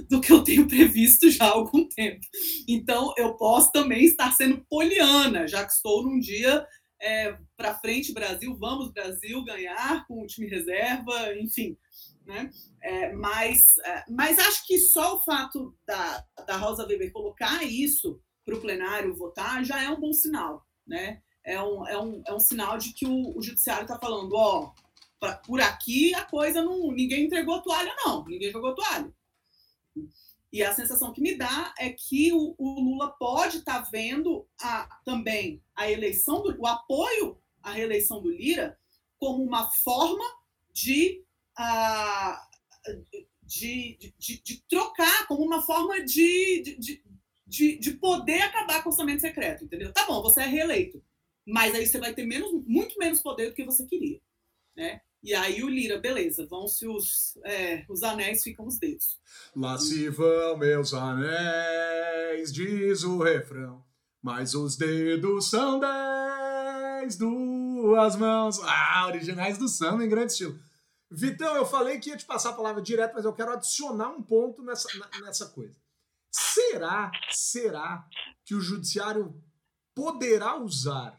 do 0.09 0.20
que 0.20 0.33
eu 0.33 0.44
tenho 0.44 0.68
previsto 0.68 1.29
já 1.29 1.46
há 1.46 1.55
algum 1.55 1.88
tempo. 1.88 2.20
Então, 2.68 3.12
eu 3.16 3.35
posso 3.35 3.72
também 3.72 4.05
estar 4.05 4.31
sendo 4.31 4.64
poliana, 4.68 5.48
já 5.48 5.64
que 5.64 5.72
estou 5.72 6.05
num 6.05 6.20
dia 6.20 6.64
é, 7.01 7.37
para 7.57 7.79
frente, 7.79 8.13
Brasil, 8.13 8.57
vamos, 8.57 8.93
Brasil, 8.93 9.45
ganhar 9.45 10.07
com 10.07 10.23
o 10.23 10.27
time 10.27 10.49
reserva, 10.49 11.35
enfim. 11.39 11.77
Né? 12.25 12.51
É, 12.83 13.13
mas, 13.13 13.79
é, 13.85 14.05
mas 14.11 14.39
acho 14.39 14.67
que 14.67 14.79
só 14.79 15.17
o 15.17 15.23
fato 15.23 15.77
da, 15.87 16.25
da 16.47 16.57
Rosa 16.57 16.87
Weber 16.87 17.13
colocar 17.13 17.63
isso 17.63 18.21
para 18.45 18.57
o 18.57 18.61
plenário 18.61 19.15
votar 19.15 19.65
já 19.65 19.83
é 19.83 19.89
um 19.91 20.01
bom 20.01 20.13
sinal. 20.13 20.67
Né? 20.87 21.21
É, 21.45 21.63
um, 21.63 21.87
é, 21.87 21.99
um, 21.99 22.23
é 22.27 22.35
um 22.35 22.41
sinal 22.41 22.79
de 22.79 22.93
que 22.93 23.07
o, 23.07 23.37
o 23.37 23.43
judiciário 23.43 23.83
está 23.83 23.99
falando, 23.99 24.33
ó, 24.35 24.73
pra, 25.21 25.37
por 25.37 25.61
aqui 25.61 26.15
a 26.15 26.25
coisa 26.25 26.63
não. 26.63 26.93
ninguém 26.93 27.27
entregou 27.27 27.63
toalha, 27.63 27.95
não, 28.05 28.25
ninguém 28.25 28.51
jogou 28.51 28.75
toalha. 28.75 29.13
E 30.53 30.63
a 30.63 30.73
sensação 30.73 31.13
que 31.13 31.21
me 31.21 31.37
dá 31.37 31.75
é 31.79 31.91
que 31.91 32.33
o, 32.33 32.55
o 32.57 32.81
Lula 32.81 33.11
pode 33.19 33.59
estar 33.59 33.83
tá 33.83 33.91
vendo 33.91 34.47
a, 34.61 35.01
também 35.05 35.63
a 35.75 35.91
eleição, 35.91 36.43
do, 36.43 36.59
o 36.61 36.67
apoio 36.67 37.39
à 37.63 37.73
reeleição 37.73 38.23
do 38.23 38.31
Lira 38.31 38.79
como 39.19 39.43
uma 39.43 39.71
forma 39.71 40.25
de, 40.73 41.25
uh, 41.59 42.95
de, 43.43 43.97
de, 43.99 44.15
de, 44.19 44.43
de, 44.43 44.63
trocar, 44.69 45.27
como 45.27 45.45
uma 45.45 45.63
forma 45.63 46.05
de, 46.05 46.77
de, 46.79 47.03
de, 47.47 47.79
de 47.79 47.93
poder 47.95 48.43
acabar 48.43 48.83
com 48.83 48.91
o 48.91 48.93
orçamento 48.93 49.21
secreto, 49.21 49.65
entendeu? 49.65 49.93
Tá 49.93 50.07
bom, 50.07 50.23
você 50.23 50.43
é 50.43 50.47
reeleito, 50.47 51.03
mas 51.47 51.75
aí 51.75 51.87
você 51.87 51.99
vai 51.99 52.15
ter 52.15 52.25
menos, 52.25 52.53
muito 52.67 52.99
menos 52.99 53.23
poder 53.23 53.49
do 53.49 53.55
que 53.55 53.65
você 53.65 53.87
queria. 53.87 54.21
Né? 54.77 55.01
E 55.27 55.35
aí 55.35 55.61
o 55.65 55.69
Lira, 55.69 55.99
beleza, 55.99 56.47
vão-se 56.47 56.87
os, 56.87 57.37
é, 57.45 57.85
os 57.89 58.05
anéis, 58.05 58.45
ficam 58.45 58.65
os 58.65 58.79
dedos. 58.79 59.19
Lá 59.57 59.77
se 59.77 60.09
vão 60.09 60.57
meus 60.57 60.95
anéis, 60.95 62.53
diz 62.53 63.03
o 63.03 63.21
refrão, 63.21 63.85
mas 64.23 64.55
os 64.55 64.77
dedos 64.77 65.51
são 65.51 65.81
dez, 65.81 67.17
duas 67.17 68.15
mãos. 68.15 68.61
Ah, 68.62 69.05
originais 69.09 69.59
do 69.59 69.67
samba 69.69 70.05
em 70.05 70.09
grande 70.09 70.31
estilo. 70.31 70.57
Vitão, 71.11 71.57
eu 71.57 71.67
falei 71.67 71.99
que 71.99 72.11
ia 72.11 72.17
te 72.17 72.25
passar 72.25 72.51
a 72.51 72.57
palavra 72.57 72.81
direto, 72.81 73.15
mas 73.17 73.25
eu 73.25 73.33
quero 73.33 73.51
adicionar 73.51 74.11
um 74.11 74.23
ponto 74.23 74.62
nessa, 74.62 74.89
nessa 75.23 75.47
coisa. 75.47 75.75
Será, 76.31 77.11
será 77.33 78.07
que 78.45 78.55
o 78.55 78.61
judiciário 78.61 79.35
poderá 79.93 80.57
usar 80.57 81.19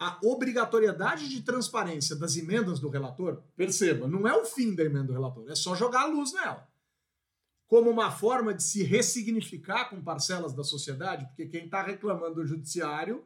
a 0.00 0.18
obrigatoriedade 0.22 1.28
de 1.28 1.42
transparência 1.42 2.16
das 2.16 2.34
emendas 2.34 2.80
do 2.80 2.88
relator, 2.88 3.42
perceba, 3.54 4.08
não 4.08 4.26
é 4.26 4.34
o 4.34 4.46
fim 4.46 4.74
da 4.74 4.82
emenda 4.82 5.08
do 5.08 5.12
relator, 5.12 5.44
é 5.50 5.54
só 5.54 5.74
jogar 5.74 6.04
a 6.04 6.06
luz 6.06 6.32
nela. 6.32 6.66
Como 7.66 7.90
uma 7.90 8.10
forma 8.10 8.54
de 8.54 8.62
se 8.62 8.82
ressignificar 8.82 9.90
com 9.90 10.02
parcelas 10.02 10.54
da 10.54 10.64
sociedade, 10.64 11.26
porque 11.26 11.46
quem 11.46 11.66
está 11.66 11.82
reclamando 11.82 12.36
do 12.36 12.46
judiciário 12.46 13.22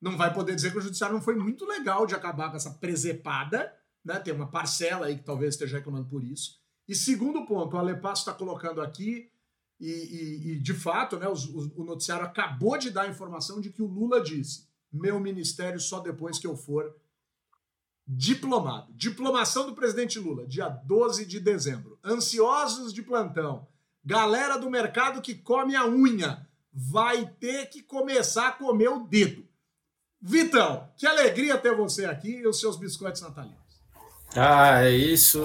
não 0.00 0.16
vai 0.16 0.32
poder 0.32 0.54
dizer 0.54 0.70
que 0.70 0.78
o 0.78 0.80
judiciário 0.80 1.16
não 1.16 1.22
foi 1.22 1.34
muito 1.34 1.66
legal 1.66 2.06
de 2.06 2.14
acabar 2.14 2.48
com 2.48 2.56
essa 2.56 2.70
presepada, 2.70 3.74
né? 4.04 4.20
Tem 4.20 4.32
uma 4.32 4.50
parcela 4.50 5.06
aí 5.06 5.18
que 5.18 5.24
talvez 5.24 5.54
esteja 5.54 5.78
reclamando 5.78 6.08
por 6.08 6.22
isso. 6.22 6.60
E 6.86 6.94
segundo 6.94 7.44
ponto, 7.44 7.74
o 7.74 7.78
Alepasso 7.78 8.22
está 8.22 8.32
colocando 8.32 8.80
aqui, 8.80 9.30
e, 9.80 9.90
e, 9.90 10.52
e, 10.52 10.58
de 10.60 10.74
fato, 10.74 11.18
né, 11.18 11.26
o, 11.26 11.80
o 11.80 11.84
noticiário 11.84 12.24
acabou 12.24 12.78
de 12.78 12.90
dar 12.90 13.02
a 13.02 13.08
informação 13.08 13.60
de 13.60 13.70
que 13.70 13.82
o 13.82 13.86
Lula 13.86 14.22
disse 14.22 14.72
meu 14.94 15.18
ministério 15.18 15.80
só 15.80 16.00
depois 16.00 16.38
que 16.38 16.46
eu 16.46 16.56
for 16.56 16.94
diplomado. 18.06 18.92
Diplomação 18.94 19.66
do 19.66 19.74
presidente 19.74 20.18
Lula, 20.18 20.46
dia 20.46 20.68
12 20.68 21.26
de 21.26 21.40
dezembro. 21.40 21.98
Ansiosos 22.04 22.92
de 22.92 23.02
plantão. 23.02 23.66
Galera 24.04 24.58
do 24.58 24.70
mercado 24.70 25.22
que 25.22 25.34
come 25.34 25.74
a 25.74 25.86
unha 25.86 26.46
vai 26.72 27.26
ter 27.40 27.66
que 27.66 27.82
começar 27.82 28.48
a 28.48 28.52
comer 28.52 28.88
o 28.88 29.06
dedo. 29.06 29.46
Vitão, 30.20 30.88
que 30.96 31.06
alegria 31.06 31.58
ter 31.58 31.74
você 31.76 32.04
aqui 32.04 32.30
e 32.30 32.46
os 32.46 32.58
seus 32.58 32.76
biscoitos 32.76 33.20
natalinos. 33.20 33.58
Ah, 34.34 34.82
é 34.82 34.90
isso. 34.90 35.40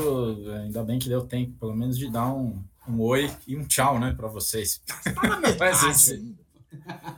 Ainda 0.63 0.83
bem 0.83 0.97
que 0.97 1.09
deu 1.09 1.25
tempo, 1.25 1.57
pelo 1.59 1.75
menos, 1.75 1.97
de 1.97 2.09
dar 2.09 2.33
um, 2.33 2.63
um 2.87 2.99
oi 3.01 3.29
e 3.45 3.55
um 3.55 3.65
tchau, 3.65 3.99
né, 3.99 4.13
para 4.15 4.27
vocês. 4.27 4.81
Tá 4.85 4.99
Mas 5.59 5.83
esse... 5.83 6.35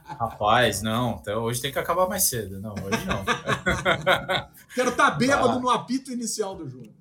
Rapaz, 0.05 0.81
não, 0.81 1.19
então 1.21 1.43
hoje 1.43 1.61
tem 1.61 1.71
que 1.71 1.79
acabar 1.79 2.07
mais 2.07 2.23
cedo. 2.23 2.59
Não, 2.59 2.73
hoje 2.73 3.05
não. 3.05 3.23
Quero 4.73 4.91
estar 4.91 5.11
tá 5.11 5.17
bêbado 5.17 5.59
no 5.59 5.69
apito 5.69 6.11
inicial 6.11 6.55
do 6.55 6.69
jogo. 6.69 6.93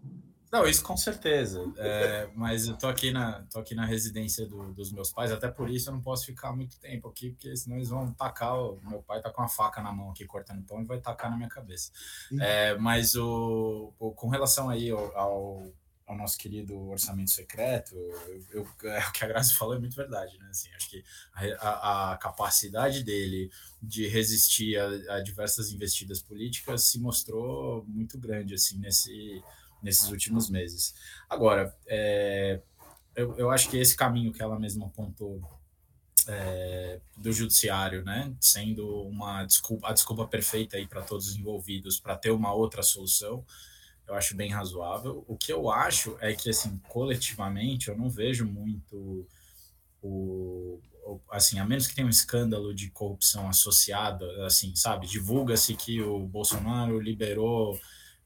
Não, 0.51 0.67
isso 0.67 0.83
com 0.83 0.97
certeza. 0.97 1.73
É, 1.77 2.29
mas 2.35 2.67
eu 2.67 2.77
tô 2.77 2.89
aqui 2.89 3.13
na, 3.13 3.45
tô 3.53 3.61
aqui 3.61 3.73
na 3.73 3.85
residência 3.85 4.45
do, 4.47 4.73
dos 4.73 4.91
meus 4.91 5.13
pais, 5.13 5.31
até 5.31 5.49
por 5.49 5.71
isso 5.71 5.89
eu 5.89 5.95
não 5.95 6.01
posso 6.01 6.27
ficar 6.27 6.53
muito 6.53 6.77
tempo 6.81 7.09
aqui, 7.09 7.31
porque 7.31 7.57
senão 7.57 7.77
eles 7.77 7.89
vão 7.89 8.13
tacar. 8.13 8.59
O 8.59 8.81
meu 8.83 9.01
pai 9.01 9.21
tá 9.21 9.31
com 9.31 9.43
a 9.43 9.49
faca 9.49 9.81
na 9.81 9.93
mão 9.93 10.11
aqui 10.11 10.25
cortando 10.27 10.65
pão 10.65 10.83
e 10.83 10.85
vai 10.85 10.99
tacar 10.99 11.31
na 11.31 11.37
minha 11.37 11.49
cabeça. 11.49 11.93
É, 12.41 12.77
mas 12.77 13.15
o, 13.15 13.93
o, 13.99 14.11
com 14.11 14.29
relação 14.29 14.69
aí 14.69 14.91
ao, 14.91 15.17
ao, 15.17 15.73
ao, 16.11 16.17
nosso 16.17 16.39
querido 16.39 16.77
orçamento 16.89 17.31
secreto, 17.31 17.95
eu, 17.95 18.45
eu, 18.83 18.91
é, 18.91 18.99
o 19.07 19.13
que 19.13 19.25
a 19.25 19.29
Graça 19.29 19.55
falou 19.55 19.75
é 19.75 19.79
muito 19.79 19.97
verdade, 19.97 20.39
né? 20.39 20.49
Assim, 20.51 20.69
acho 20.75 20.91
que 20.91 21.05
a, 21.59 22.13
a 22.13 22.17
capacidade 22.17 23.03
dele 23.03 23.51
de 23.83 24.07
resistir 24.07 24.77
a, 24.79 25.17
a 25.17 25.21
diversas 25.21 25.71
investidas 25.71 26.21
políticas 26.21 26.85
se 26.85 26.99
mostrou 26.99 27.85
muito 27.87 28.19
grande 28.19 28.55
assim 28.55 28.79
nesse 28.79 29.43
nesses 29.83 30.11
últimos 30.11 30.51
meses. 30.51 30.95
Agora, 31.29 31.75
é, 31.87 32.61
eu, 33.15 33.37
eu 33.37 33.51
acho 33.51 33.69
que 33.69 33.77
esse 33.77 33.97
caminho 33.97 34.33
que 34.33 34.43
ela 34.43 34.59
mesma 34.59 34.87
apontou 34.87 35.41
é, 36.27 37.01
do 37.17 37.33
judiciário, 37.33 38.05
né, 38.05 38.33
sendo 38.41 39.03
uma 39.09 39.45
desculpa, 39.45 39.89
a 39.89 39.93
desculpa 39.93 40.27
perfeita 40.27 40.77
aí 40.77 40.87
para 40.87 41.03
todos 41.03 41.29
os 41.29 41.37
envolvidos 41.37 41.99
para 41.99 42.17
ter 42.17 42.31
uma 42.31 42.53
outra 42.53 42.83
solução, 42.83 43.45
eu 44.11 44.17
acho 44.17 44.37
bem 44.37 44.51
razoável. 44.51 45.25
O 45.29 45.37
que 45.37 45.53
eu 45.53 45.71
acho 45.71 46.17
é 46.21 46.35
que 46.35 46.51
assim 46.51 46.81
coletivamente 46.89 47.89
eu 47.89 47.97
não 47.97 48.11
vejo 48.11 48.45
muito 48.45 49.27
o, 50.03 50.81
o 51.05 51.21
assim 51.31 51.61
a 51.61 51.65
menos 51.65 51.87
que 51.87 51.95
tenha 51.95 52.07
um 52.07 52.11
escândalo 52.11 52.75
de 52.75 52.91
corrupção 52.91 53.49
associado, 53.49 54.25
assim, 54.43 54.75
sabe, 54.75 55.07
divulga-se 55.07 55.75
que 55.75 56.03
o 56.03 56.19
Bolsonaro 56.27 56.99
liberou 56.99 57.79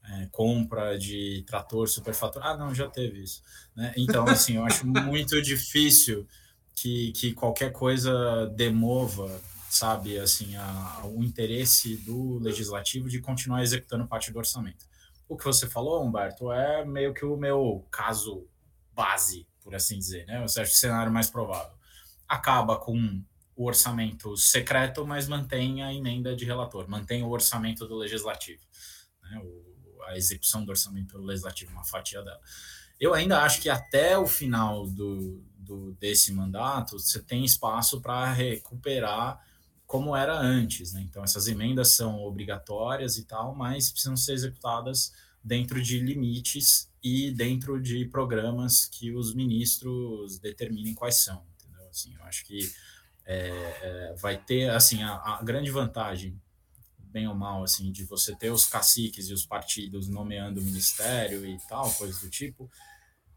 é, 0.03 0.27
compra 0.31 0.97
de 0.97 1.43
trator 1.47 1.87
superfator. 1.87 2.43
Ah, 2.43 2.57
não, 2.57 2.73
já 2.73 2.87
teve 2.87 3.23
isso. 3.23 3.41
Né? 3.75 3.93
Então, 3.95 4.27
assim, 4.27 4.55
eu 4.55 4.65
acho 4.65 4.85
muito 4.87 5.39
difícil 5.41 6.27
que, 6.75 7.11
que 7.11 7.33
qualquer 7.33 7.71
coisa 7.71 8.47
demova, 8.55 9.41
sabe, 9.69 10.17
assim, 10.17 10.55
a, 10.55 11.01
o 11.05 11.23
interesse 11.23 11.97
do 11.97 12.39
legislativo 12.39 13.07
de 13.07 13.19
continuar 13.19 13.63
executando 13.63 14.07
parte 14.07 14.31
do 14.31 14.39
orçamento. 14.39 14.85
O 15.27 15.35
que 15.35 15.43
você 15.43 15.67
falou, 15.67 16.03
Humberto, 16.03 16.51
é 16.51 16.85
meio 16.85 17.13
que 17.13 17.25
o 17.25 17.35
meu 17.35 17.87
caso 17.91 18.47
base, 18.93 19.47
por 19.61 19.73
assim 19.73 19.97
dizer, 19.97 20.25
né? 20.25 20.43
Acha 20.43 20.63
que 20.63 20.69
o 20.69 20.75
cenário 20.75 21.11
mais 21.11 21.29
provável 21.29 21.75
acaba 22.27 22.77
com 22.77 23.23
o 23.55 23.65
orçamento 23.65 24.35
secreto, 24.35 25.05
mas 25.05 25.27
mantém 25.27 25.81
a 25.83 25.93
emenda 25.93 26.35
de 26.35 26.45
relator, 26.45 26.89
mantém 26.89 27.23
o 27.23 27.29
orçamento 27.29 27.87
do 27.87 27.95
legislativo. 27.95 28.61
Né? 29.23 29.39
O, 29.43 30.03
a 30.03 30.17
execução 30.17 30.63
do 30.65 30.69
orçamento 30.69 31.17
legislativo, 31.17 31.71
uma 31.71 31.85
fatia 31.85 32.21
dela. 32.21 32.39
Eu 32.99 33.13
ainda 33.13 33.41
acho 33.41 33.61
que 33.61 33.69
até 33.69 34.17
o 34.17 34.27
final 34.27 34.87
do, 34.87 35.43
do 35.57 35.93
desse 35.93 36.33
mandato 36.33 36.99
você 36.99 37.21
tem 37.21 37.43
espaço 37.43 38.01
para 38.01 38.31
recuperar 38.31 39.39
como 39.95 40.13
era 40.13 40.37
antes, 40.37 40.91
né? 40.91 41.01
Então 41.09 41.23
essas 41.23 41.47
emendas 41.47 41.87
são 41.91 42.21
obrigatórias 42.21 43.17
e 43.17 43.23
tal, 43.23 43.55
mas 43.55 43.89
precisam 43.89 44.17
ser 44.17 44.33
executadas 44.33 45.13
dentro 45.41 45.81
de 45.81 45.99
limites 45.99 46.91
e 47.01 47.31
dentro 47.31 47.81
de 47.81 48.03
programas 48.03 48.87
que 48.87 49.13
os 49.13 49.33
ministros 49.33 50.37
determinem 50.39 50.93
quais 50.93 51.15
são, 51.15 51.41
entendeu? 51.55 51.87
Assim, 51.87 52.13
eu 52.13 52.23
acho 52.25 52.43
que 52.45 52.69
é, 53.25 53.47
é, 53.47 54.15
vai 54.17 54.37
ter 54.37 54.69
assim 54.69 55.01
a, 55.01 55.13
a 55.13 55.41
grande 55.41 55.71
vantagem 55.71 56.37
bem 56.99 57.25
ou 57.29 57.35
mal, 57.35 57.63
assim, 57.63 57.89
de 57.89 58.03
você 58.03 58.35
ter 58.35 58.51
os 58.51 58.65
caciques 58.65 59.29
e 59.29 59.33
os 59.33 59.45
partidos 59.45 60.09
nomeando 60.09 60.59
o 60.59 60.63
ministério 60.63 61.45
e 61.45 61.57
tal, 61.69 61.89
coisas 61.93 62.19
do 62.19 62.29
tipo, 62.29 62.69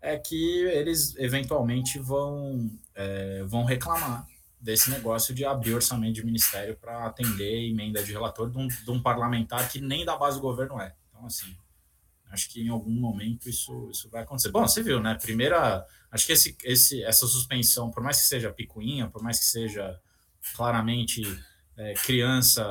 é 0.01 0.19
que 0.19 0.63
eles 0.65 1.15
eventualmente 1.19 2.01
vão, 2.01 2.69
é, 2.97 3.45
vão 3.45 3.63
reclamar 3.63 4.27
desse 4.61 4.91
negócio 4.91 5.35
de 5.35 5.45
abrir 5.45 5.75
orçamento 5.75 6.15
de 6.15 6.25
ministério 6.25 6.77
para 6.77 7.07
atender 7.07 7.69
emenda 7.69 8.03
de 8.03 8.13
relator 8.13 8.51
de 8.51 8.59
um, 8.59 8.67
de 8.67 8.91
um, 8.91 9.01
parlamentar 9.01 9.69
que 9.69 9.81
nem 9.81 10.05
da 10.05 10.17
base 10.17 10.37
do 10.37 10.43
governo 10.43 10.81
é. 10.81 10.95
Então, 11.09 11.27
assim, 11.27 11.57
acho 12.31 12.49
que 12.51 12.63
em 12.63 12.69
algum 12.69 12.91
momento 12.91 13.49
isso, 13.49 13.89
isso 13.91 14.09
vai 14.11 14.23
acontecer. 14.23 14.51
Bom, 14.51 14.67
você 14.67 14.83
viu, 14.83 15.01
né? 15.01 15.15
Primeira, 15.15 15.87
acho 16.11 16.27
que 16.27 16.33
esse, 16.33 16.57
esse, 16.65 17.03
essa 17.05 17.27
suspensão, 17.27 17.91
por 17.91 18.03
mais 18.03 18.21
que 18.21 18.27
seja 18.27 18.53
picuinha, 18.53 19.09
por 19.09 19.23
mais 19.23 19.39
que 19.39 19.45
seja 19.45 20.01
claramente 20.57 21.23
é, 21.77 21.95
criança 21.95 22.69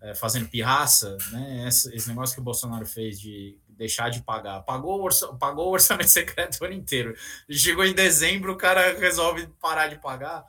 é, 0.00 0.14
fazendo 0.14 0.48
pirraça, 0.48 1.16
né? 1.32 1.66
Esse, 1.68 1.94
esse, 1.94 2.08
negócio 2.08 2.34
que 2.34 2.40
o 2.40 2.44
Bolsonaro 2.44 2.86
fez 2.86 3.20
de 3.20 3.58
deixar 3.68 4.10
de 4.10 4.22
pagar, 4.22 4.60
pagou 4.62 4.98
o, 4.98 5.02
orça, 5.02 5.28
pagou 5.34 5.68
o 5.68 5.72
orçamento 5.72 6.08
secreto 6.10 6.60
o 6.60 6.64
ano 6.64 6.74
inteiro. 6.74 7.14
Chegou 7.50 7.84
em 7.84 7.94
dezembro, 7.94 8.52
o 8.52 8.56
cara 8.56 8.98
resolve 8.98 9.46
parar 9.60 9.88
de 9.88 9.96
pagar. 9.96 10.44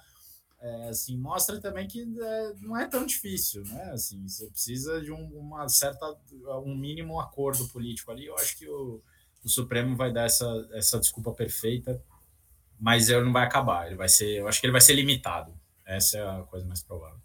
É, 0.60 0.90
assim, 0.90 1.18
mostra 1.18 1.62
também 1.62 1.88
que 1.88 2.02
é, 2.02 2.54
não 2.62 2.76
é 2.76 2.88
tão 2.88 3.06
difícil, 3.06 3.64
né? 3.66 3.92
Assim, 3.92 4.28
você 4.28 4.48
precisa 4.48 5.02
de 5.02 5.12
um, 5.12 5.24
uma 5.38 5.70
certa, 5.70 6.18
um 6.66 6.76
mínimo 6.76 7.20
acordo 7.20 7.68
político 7.68 8.12
ali. 8.12 8.26
Eu 8.26 8.36
acho 8.36 8.58
que 8.58 8.68
o, 8.68 9.02
o 9.44 9.50
Supremo 9.50 9.96
vai 9.96 10.12
dar 10.12 10.24
essa, 10.24 10.68
essa 10.74 11.00
desculpa 11.00 11.32
perfeita, 11.32 12.04
mas 12.80 13.10
ele 13.10 13.24
não 13.24 13.34
vai 13.34 13.44
acabar. 13.44 13.86
Ele 13.86 13.96
vai 13.96 14.10
ser, 14.10 14.40
eu 14.40 14.48
acho 14.48 14.60
que 14.60 14.66
ele 14.66 14.72
vai 14.72 14.82
ser 14.82 14.94
limitado. 14.94 15.54
Essa 15.86 16.18
é 16.18 16.28
a 16.28 16.44
coisa 16.44 16.66
mais 16.66 16.82
provável. 16.82 17.20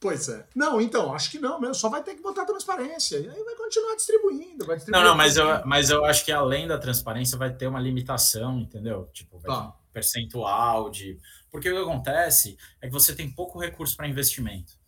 Pois 0.00 0.28
é. 0.28 0.44
Não, 0.56 0.80
então, 0.80 1.14
acho 1.14 1.30
que 1.30 1.38
não 1.38 1.60
mesmo. 1.60 1.76
Só 1.76 1.88
vai 1.88 2.02
ter 2.02 2.16
que 2.16 2.22
botar 2.22 2.44
transparência. 2.44 3.18
E 3.18 3.28
aí 3.28 3.44
vai 3.44 3.54
continuar 3.54 3.94
distribuindo. 3.94 4.66
Vai 4.66 4.76
não, 4.88 5.04
não, 5.04 5.14
mas 5.14 5.36
eu, 5.36 5.46
mas 5.64 5.90
eu 5.90 6.04
acho 6.04 6.24
que 6.24 6.32
além 6.32 6.66
da 6.66 6.76
transparência 6.76 7.38
vai 7.38 7.54
ter 7.54 7.68
uma 7.68 7.78
limitação, 7.78 8.58
entendeu? 8.58 9.08
Tipo, 9.12 9.38
vai 9.38 9.54
tá. 9.54 9.76
Percentual 9.92 10.90
de. 10.90 11.18
Porque 11.50 11.70
o 11.70 11.74
que 11.74 11.82
acontece 11.82 12.56
é 12.80 12.86
que 12.86 12.92
você 12.92 13.14
tem 13.14 13.30
pouco 13.30 13.58
recurso 13.58 13.96
para 13.96 14.08
investimento. 14.08 14.80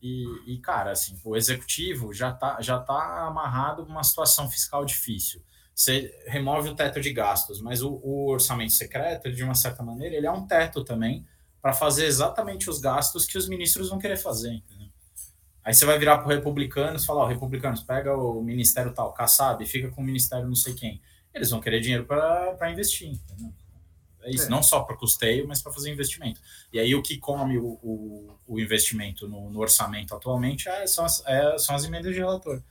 E, 0.00 0.24
e, 0.46 0.58
cara, 0.58 0.92
assim, 0.92 1.18
o 1.24 1.36
executivo 1.36 2.12
já 2.12 2.30
está 2.30 2.60
já 2.60 2.78
tá 2.78 3.26
amarrado 3.26 3.82
uma 3.82 4.02
situação 4.02 4.50
fiscal 4.50 4.84
difícil. 4.84 5.42
Você 5.74 6.12
remove 6.26 6.70
o 6.70 6.74
teto 6.74 7.00
de 7.00 7.12
gastos, 7.12 7.60
mas 7.60 7.82
o, 7.82 8.00
o 8.02 8.30
orçamento 8.30 8.72
secreto, 8.72 9.30
de 9.30 9.44
uma 9.44 9.54
certa 9.54 9.82
maneira, 9.82 10.16
ele 10.16 10.26
é 10.26 10.30
um 10.30 10.46
teto 10.46 10.82
também 10.82 11.24
para 11.60 11.72
fazer 11.72 12.06
exatamente 12.06 12.68
os 12.68 12.80
gastos 12.80 13.26
que 13.26 13.36
os 13.36 13.48
ministros 13.48 13.90
vão 13.90 13.98
querer 13.98 14.16
fazer. 14.16 14.52
Entendeu? 14.52 14.88
Aí 15.62 15.74
você 15.74 15.84
vai 15.84 15.98
virar 15.98 16.18
para 16.18 16.34
republicanos 16.34 17.02
e 17.02 17.06
falar: 17.06 17.24
ó, 17.24 17.26
republicanos, 17.26 17.82
pega 17.82 18.16
o 18.16 18.42
ministério 18.42 18.92
tal, 18.92 19.12
Kassab, 19.12 19.64
fica 19.66 19.90
com 19.90 20.00
o 20.00 20.04
ministério 20.04 20.48
não 20.48 20.54
sei 20.54 20.74
quem. 20.74 21.00
Eles 21.32 21.50
vão 21.50 21.60
querer 21.60 21.80
dinheiro 21.80 22.06
para 22.06 22.70
investir. 22.72 23.10
Entendeu? 23.10 23.52
É 24.28 24.30
isso, 24.30 24.44
é. 24.44 24.48
não 24.50 24.62
só 24.62 24.80
para 24.80 24.96
custeio, 24.96 25.48
mas 25.48 25.62
para 25.62 25.72
fazer 25.72 25.90
investimento. 25.90 26.38
E 26.70 26.78
aí 26.78 26.94
o 26.94 27.02
que 27.02 27.16
come 27.16 27.56
o, 27.56 27.78
o, 27.82 28.38
o 28.46 28.60
investimento 28.60 29.26
no, 29.26 29.50
no, 29.50 29.58
orçamento 29.58 30.14
atualmente 30.14 30.68
é, 30.68 30.86
são, 30.86 31.06
as, 31.06 31.24
é, 31.26 31.56
são 31.56 31.74
as 31.74 31.84
emendas 31.84 32.12
de 32.12 32.18
relator. 32.18 32.62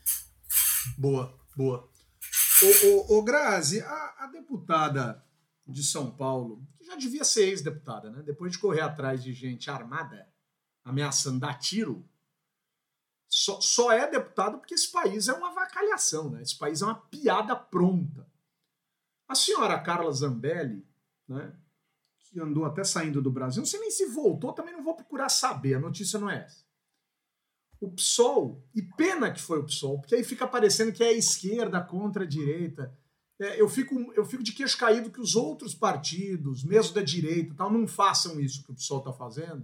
Boa, 0.95 1.35
boa. 1.55 1.89
O, 2.61 3.15
o, 3.15 3.17
o 3.17 3.23
Grazi, 3.23 3.81
a, 3.81 4.15
a 4.19 4.27
deputada 4.27 5.23
de 5.65 5.83
São 5.83 6.11
Paulo, 6.11 6.61
que 6.77 6.85
já 6.85 6.95
devia 6.95 7.23
ser 7.23 7.47
ex-deputada, 7.49 8.11
né? 8.11 8.21
depois 8.23 8.51
de 8.51 8.59
correr 8.59 8.81
atrás 8.81 9.23
de 9.23 9.33
gente 9.33 9.69
armada, 9.69 10.27
ameaçando 10.85 11.39
dar 11.39 11.55
tiro, 11.55 12.07
só, 13.27 13.59
só 13.59 13.91
é 13.91 14.09
deputado 14.09 14.59
porque 14.59 14.75
esse 14.75 14.91
país 14.91 15.27
é 15.27 15.33
uma 15.33 15.53
vacalhação, 15.53 16.29
né? 16.29 16.43
esse 16.43 16.57
país 16.57 16.83
é 16.83 16.85
uma 16.85 16.95
piada 16.95 17.55
pronta. 17.55 18.27
A 19.27 19.33
senhora 19.33 19.79
Carla 19.79 20.11
Zambelli, 20.11 20.86
né, 21.27 21.53
que 22.19 22.39
andou 22.39 22.65
até 22.65 22.83
saindo 22.83 23.21
do 23.21 23.31
Brasil, 23.31 23.61
não 23.61 23.67
sei 23.67 23.79
nem 23.79 23.91
se 23.91 24.05
voltou, 24.07 24.53
também 24.53 24.73
não 24.73 24.83
vou 24.83 24.95
procurar 24.95 25.29
saber, 25.29 25.75
a 25.75 25.79
notícia 25.79 26.19
não 26.19 26.29
é 26.29 26.43
essa. 26.45 26.65
O 27.79 27.91
PSOL, 27.91 28.63
e 28.73 28.81
pena 28.81 29.31
que 29.31 29.41
foi 29.41 29.59
o 29.59 29.65
PSOL, 29.65 29.99
porque 29.99 30.15
aí 30.15 30.23
fica 30.23 30.47
parecendo 30.47 30.91
que 30.91 31.03
é 31.03 31.09
a 31.09 31.13
esquerda 31.13 31.79
contra 31.79 32.23
a 32.23 32.27
direita 32.27 32.91
é, 33.39 33.61
eu, 33.61 33.69
fico, 33.69 34.11
eu 34.15 34.25
fico 34.25 34.41
de 34.41 34.51
queixo 34.51 34.77
caído 34.77 35.11
que 35.11 35.21
os 35.21 35.35
outros 35.35 35.75
partidos, 35.75 36.63
mesmo 36.63 36.93
da 36.93 37.03
direita, 37.03 37.53
tal, 37.53 37.71
não 37.71 37.87
façam 37.87 38.39
isso 38.39 38.63
que 38.63 38.71
o 38.71 38.75
pessoal 38.75 38.99
está 38.99 39.13
fazendo, 39.13 39.63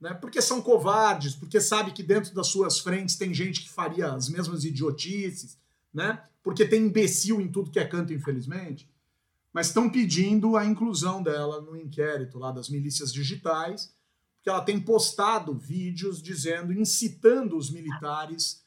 né? 0.00 0.12
porque 0.14 0.42
são 0.42 0.60
covardes, 0.60 1.34
porque 1.34 1.60
sabe 1.60 1.92
que 1.92 2.02
dentro 2.02 2.34
das 2.34 2.48
suas 2.48 2.80
frentes 2.80 3.16
tem 3.16 3.32
gente 3.32 3.62
que 3.62 3.70
faria 3.70 4.12
as 4.12 4.28
mesmas 4.28 4.64
idiotices, 4.64 5.56
né? 5.94 6.24
porque 6.42 6.66
tem 6.66 6.82
imbecil 6.82 7.40
em 7.40 7.46
tudo 7.46 7.70
que 7.70 7.78
é 7.78 7.86
canto, 7.86 8.12
infelizmente, 8.12 8.90
mas 9.52 9.66
estão 9.66 9.90
pedindo 9.90 10.56
a 10.56 10.64
inclusão 10.64 11.22
dela 11.22 11.60
no 11.60 11.76
inquérito 11.76 12.38
lá 12.38 12.50
das 12.50 12.68
milícias 12.68 13.12
digitais, 13.12 13.94
porque 14.36 14.48
ela 14.48 14.62
tem 14.62 14.80
postado 14.80 15.54
vídeos 15.54 16.22
dizendo, 16.22 16.72
incitando 16.72 17.56
os 17.56 17.70
militares 17.70 18.64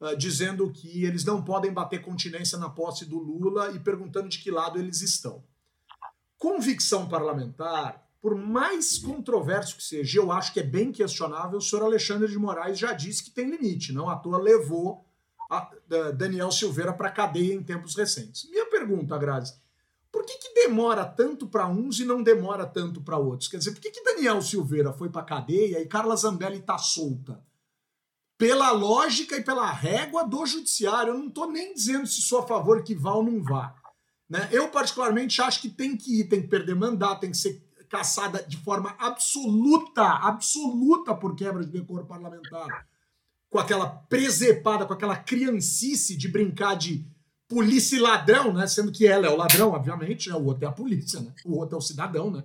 uh, 0.00 0.16
dizendo 0.16 0.70
que 0.70 1.04
eles 1.04 1.24
não 1.24 1.42
podem 1.42 1.72
bater 1.72 2.02
continência 2.02 2.58
na 2.58 2.68
posse 2.68 3.04
do 3.04 3.18
Lula 3.18 3.70
e 3.72 3.78
perguntando 3.78 4.28
de 4.28 4.38
que 4.38 4.50
lado 4.50 4.78
eles 4.78 5.00
estão. 5.00 5.42
convicção 6.38 7.08
parlamentar, 7.08 8.06
por 8.20 8.34
mais 8.34 8.98
controverso 8.98 9.76
que 9.76 9.82
seja, 9.82 10.18
eu 10.18 10.30
acho 10.32 10.52
que 10.52 10.60
é 10.60 10.62
bem 10.62 10.92
questionável, 10.92 11.58
o 11.58 11.62
senhor 11.62 11.84
Alexandre 11.84 12.28
de 12.28 12.38
Moraes 12.38 12.78
já 12.78 12.92
disse 12.92 13.22
que 13.22 13.30
tem 13.30 13.48
limite, 13.48 13.92
não 13.92 14.08
à 14.08 14.16
toa 14.16 14.36
levou 14.36 15.06
a, 15.50 15.58
a 15.58 16.10
Daniel 16.10 16.50
Silveira 16.50 16.92
para 16.92 17.10
cadeia 17.10 17.54
em 17.54 17.62
tempos 17.62 17.94
recentes. 17.94 18.50
Minha 18.50 18.68
pergunta, 18.68 19.16
Grazi, 19.16 19.54
por 20.16 20.24
que, 20.24 20.38
que 20.38 20.54
demora 20.54 21.04
tanto 21.04 21.46
para 21.46 21.68
uns 21.68 22.00
e 22.00 22.04
não 22.06 22.22
demora 22.22 22.64
tanto 22.64 23.02
para 23.02 23.18
outros? 23.18 23.50
Quer 23.50 23.58
dizer, 23.58 23.72
por 23.72 23.82
que, 23.82 23.90
que 23.90 24.02
Daniel 24.02 24.40
Silveira 24.40 24.90
foi 24.90 25.10
para 25.10 25.22
cadeia 25.22 25.78
e 25.78 25.86
Carla 25.86 26.16
Zambelli 26.16 26.56
está 26.56 26.78
solta? 26.78 27.44
Pela 28.38 28.70
lógica 28.70 29.36
e 29.36 29.44
pela 29.44 29.70
régua 29.70 30.26
do 30.26 30.46
judiciário. 30.46 31.12
Eu 31.12 31.18
não 31.18 31.28
estou 31.28 31.52
nem 31.52 31.74
dizendo 31.74 32.06
se 32.06 32.22
sou 32.22 32.38
a 32.38 32.46
favor 32.46 32.82
que 32.82 32.94
vá 32.94 33.12
ou 33.12 33.22
não 33.22 33.42
vá. 33.42 33.74
Né? 34.26 34.48
Eu, 34.50 34.70
particularmente, 34.70 35.42
acho 35.42 35.60
que 35.60 35.68
tem 35.68 35.94
que 35.94 36.20
ir, 36.20 36.30
tem 36.30 36.40
que 36.40 36.48
perder 36.48 36.74
mandato, 36.74 37.20
tem 37.20 37.30
que 37.30 37.36
ser 37.36 37.62
caçada 37.86 38.42
de 38.42 38.56
forma 38.56 38.96
absoluta, 38.98 40.02
absoluta 40.02 41.14
por 41.14 41.36
quebra 41.36 41.62
de 41.62 41.78
decoro 41.78 42.06
parlamentar, 42.06 42.88
com 43.50 43.58
aquela 43.58 43.86
presepada, 43.86 44.86
com 44.86 44.94
aquela 44.94 45.16
criancice 45.18 46.16
de 46.16 46.26
brincar 46.26 46.74
de 46.74 47.06
polícia 47.48 47.96
e 47.96 48.00
ladrão, 48.00 48.52
né? 48.52 48.66
Sendo 48.66 48.92
que 48.92 49.06
ela 49.06 49.26
é 49.26 49.30
o 49.30 49.36
ladrão, 49.36 49.70
obviamente, 49.70 50.28
né? 50.28 50.34
o 50.34 50.44
outro 50.44 50.64
é 50.64 50.68
a 50.68 50.72
polícia, 50.72 51.20
né? 51.20 51.32
O 51.44 51.56
outro 51.56 51.76
é 51.76 51.78
o 51.78 51.82
cidadão, 51.82 52.30
né? 52.30 52.44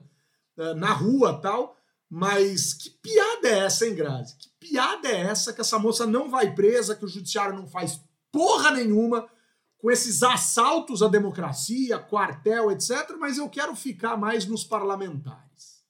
É, 0.57 0.73
na 0.73 0.93
rua 0.93 1.39
tal. 1.41 1.77
Mas 2.09 2.73
que 2.73 2.89
piada 2.89 3.47
é 3.47 3.59
essa, 3.59 3.87
hein, 3.87 3.95
Grazi? 3.95 4.35
Que 4.37 4.49
piada 4.59 5.07
é 5.07 5.21
essa 5.21 5.53
que 5.53 5.61
essa 5.61 5.79
moça 5.79 6.05
não 6.05 6.29
vai 6.29 6.53
presa, 6.53 6.95
que 6.95 7.05
o 7.05 7.07
judiciário 7.07 7.55
não 7.55 7.65
faz 7.65 8.01
porra 8.31 8.71
nenhuma 8.71 9.29
com 9.77 9.89
esses 9.89 10.21
assaltos 10.21 11.01
à 11.01 11.07
democracia, 11.07 11.97
quartel, 11.97 12.69
etc., 12.71 13.15
mas 13.17 13.37
eu 13.37 13.49
quero 13.49 13.75
ficar 13.75 14.15
mais 14.15 14.45
nos 14.45 14.63
parlamentares. 14.63 15.81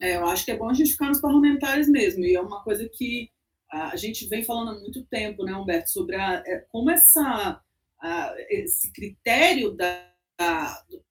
É, 0.00 0.16
eu 0.16 0.26
acho 0.26 0.44
que 0.44 0.50
é 0.50 0.56
bom 0.56 0.68
a 0.68 0.74
gente 0.74 0.92
ficar 0.92 1.06
nos 1.06 1.20
parlamentares 1.20 1.88
mesmo, 1.88 2.24
e 2.24 2.36
é 2.36 2.40
uma 2.40 2.62
coisa 2.62 2.88
que 2.92 3.30
a 3.70 3.96
gente 3.96 4.26
vem 4.28 4.44
falando 4.44 4.70
há 4.70 4.80
muito 4.80 5.04
tempo, 5.06 5.44
né, 5.44 5.54
Humberto, 5.54 5.90
sobre 5.90 6.16
a, 6.16 6.42
é, 6.46 6.66
como 6.70 6.90
essa, 6.90 7.60
a, 8.00 8.34
esse 8.48 8.92
critério 8.92 9.72
da, 9.72 10.12
a, 10.38 10.84
do, 10.88 11.04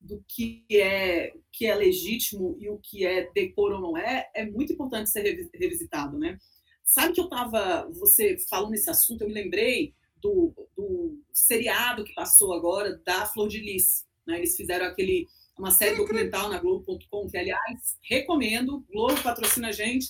do 0.00 0.24
que 0.26 0.64
é, 0.72 1.32
que 1.52 1.66
é 1.66 1.74
legítimo 1.74 2.56
e 2.58 2.68
o 2.68 2.78
que 2.78 3.06
é 3.06 3.30
decoro 3.32 3.76
ou 3.76 3.80
não 3.80 3.96
é, 3.96 4.30
é 4.34 4.44
muito 4.44 4.72
importante 4.72 5.10
ser 5.10 5.50
revisitado, 5.54 6.18
né? 6.18 6.38
Sabe 6.82 7.12
que 7.12 7.20
eu 7.20 7.24
estava, 7.24 7.88
você 7.92 8.36
falando 8.48 8.70
nesse 8.70 8.90
assunto, 8.90 9.22
eu 9.22 9.28
me 9.28 9.34
lembrei 9.34 9.94
do, 10.16 10.52
do 10.76 11.22
seriado 11.32 12.04
que 12.04 12.14
passou 12.14 12.52
agora 12.52 13.00
da 13.04 13.26
Flor 13.26 13.48
de 13.48 13.60
Lis. 13.60 14.06
Né? 14.26 14.38
Eles 14.38 14.56
fizeram 14.56 14.86
aquele, 14.86 15.28
uma 15.56 15.70
série 15.70 15.96
documental 15.96 16.48
na 16.48 16.58
Globo.com, 16.58 17.28
que, 17.28 17.36
aliás, 17.36 17.96
recomendo. 18.02 18.84
Globo 18.90 19.22
patrocina 19.22 19.68
a 19.68 19.72
gente, 19.72 20.08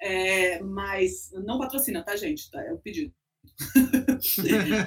é, 0.00 0.60
mas 0.62 1.30
não 1.32 1.58
patrocina, 1.58 2.04
tá, 2.04 2.16
gente? 2.16 2.50
Tá, 2.50 2.62
é 2.62 2.72
o 2.72 2.78
pedido. 2.78 3.12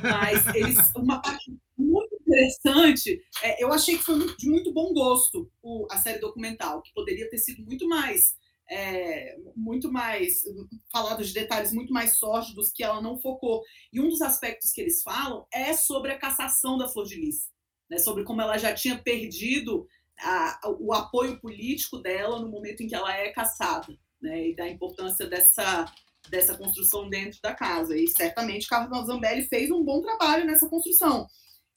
Mas 0.01 0.55
eles, 0.55 0.91
uma 0.95 1.21
parte 1.21 1.55
muito 1.77 2.15
interessante, 2.15 3.21
é, 3.41 3.63
eu 3.63 3.71
achei 3.71 3.97
que 3.97 4.03
foi 4.03 4.35
de 4.35 4.49
muito 4.49 4.73
bom 4.73 4.93
gosto 4.93 5.51
o, 5.61 5.87
a 5.91 5.97
série 5.97 6.19
documental, 6.19 6.81
que 6.81 6.93
poderia 6.93 7.29
ter 7.29 7.37
sido 7.37 7.63
muito 7.63 7.87
mais 7.87 8.35
é, 8.69 9.37
muito 9.55 9.91
mais 9.91 10.43
falado 10.91 11.23
de 11.23 11.33
detalhes 11.33 11.73
muito 11.73 11.93
mais 11.93 12.17
sórdidos 12.17 12.71
que 12.71 12.83
ela 12.83 13.01
não 13.01 13.19
focou. 13.19 13.61
E 13.91 13.99
um 13.99 14.09
dos 14.09 14.21
aspectos 14.21 14.71
que 14.71 14.81
eles 14.81 15.03
falam 15.03 15.45
é 15.53 15.73
sobre 15.73 16.11
a 16.11 16.17
cassação 16.17 16.77
da 16.77 16.87
Flor 16.87 17.05
de 17.05 17.15
Lis, 17.15 17.49
né, 17.89 17.97
sobre 17.97 18.23
como 18.23 18.41
ela 18.41 18.57
já 18.57 18.73
tinha 18.73 18.97
perdido 18.97 19.87
a, 20.19 20.59
o 20.79 20.93
apoio 20.93 21.39
político 21.39 21.99
dela 21.99 22.39
no 22.39 22.49
momento 22.49 22.81
em 22.81 22.87
que 22.87 22.95
ela 22.95 23.15
é 23.15 23.29
caçada, 23.29 23.97
né, 24.21 24.49
e 24.49 24.55
da 24.55 24.67
importância 24.67 25.27
dessa 25.27 25.85
dessa 26.29 26.57
construção 26.57 27.09
dentro 27.09 27.39
da 27.41 27.53
casa. 27.53 27.97
E 27.97 28.07
certamente 28.07 28.67
Carlos 28.67 29.07
Zambelli 29.07 29.43
fez 29.43 29.69
um 29.71 29.83
bom 29.83 30.01
trabalho 30.01 30.45
nessa 30.45 30.67
construção. 30.67 31.27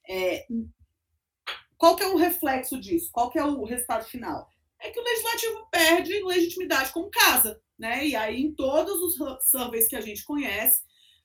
É, 0.08 0.46
qual 1.76 1.96
que 1.96 2.02
é 2.02 2.08
o 2.08 2.16
reflexo 2.16 2.80
disso? 2.80 3.10
Qual 3.12 3.30
que 3.30 3.38
é 3.38 3.44
o 3.44 3.64
resultado 3.64 4.04
final? 4.04 4.48
é 4.80 4.90
que 4.90 5.00
o 5.00 5.04
legislativo 5.04 5.66
perde 5.70 6.22
legitimidade 6.22 6.92
como 6.92 7.10
casa, 7.10 7.60
né? 7.78 8.06
E 8.06 8.14
aí, 8.14 8.40
em 8.40 8.54
todos 8.54 9.00
os 9.00 9.48
surveys 9.48 9.88
que 9.88 9.96
a 9.96 10.00
gente 10.00 10.24
conhece, 10.24 10.82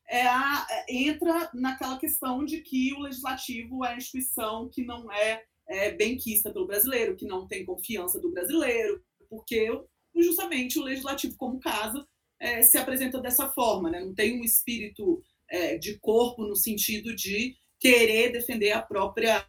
é 0.10 0.26
a, 0.28 0.68
é, 0.70 0.86
entra 0.94 1.50
naquela 1.54 1.98
questão 1.98 2.44
de 2.44 2.62
que 2.62 2.94
o 2.94 3.00
legislativo 3.00 3.86
é 3.86 3.94
a 3.94 3.98
instituição 3.98 4.70
que 4.70 4.84
não 4.84 5.12
é, 5.12 5.44
é 5.68 5.92
benquista 5.92 6.52
pelo 6.52 6.68
brasileiro, 6.68 7.16
que 7.16 7.26
não 7.26 7.48
tem 7.48 7.66
confiança 7.66 8.20
do 8.20 8.32
brasileiro, 8.32 9.04
porque 9.30 9.70
justamente 10.16 10.80
o 10.80 10.84
legislativo 10.84 11.38
como 11.38 11.60
casa 11.60 12.06
é, 12.42 12.62
se 12.64 12.78
apresenta 12.78 13.22
dessa 13.22 13.50
forma, 13.50 13.90
né? 13.90 14.04
Não 14.04 14.14
tem 14.14 14.40
um 14.40 14.44
espírito 14.44 15.24
é, 15.48 15.78
de 15.78 15.98
corpo 16.00 16.44
no 16.44 16.56
sentido 16.56 17.16
de 17.16 17.56
querer 17.80 18.32
defender 18.32 18.72
a 18.72 18.82
própria 18.82 19.46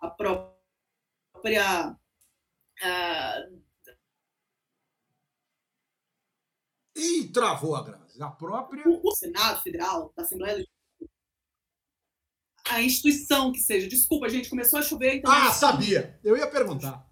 a 0.00 0.10
própria 0.10 1.96
Uh... 2.80 3.60
E 6.94 7.28
travou 7.28 7.76
a 7.76 7.82
Grazi. 7.82 8.22
A 8.22 8.30
própria. 8.30 8.84
O 8.86 9.14
Senado 9.14 9.62
Federal, 9.62 10.12
da 10.16 10.22
Assembleia 10.22 10.64
a 12.68 12.82
instituição 12.82 13.50
que 13.50 13.60
seja. 13.60 13.88
Desculpa, 13.88 14.28
gente, 14.28 14.50
começou 14.50 14.78
a 14.78 14.82
chover. 14.82 15.16
Então... 15.16 15.32
Ah, 15.32 15.50
sabia. 15.50 16.20
Eu 16.22 16.36
ia 16.36 16.50
perguntar. 16.50 17.07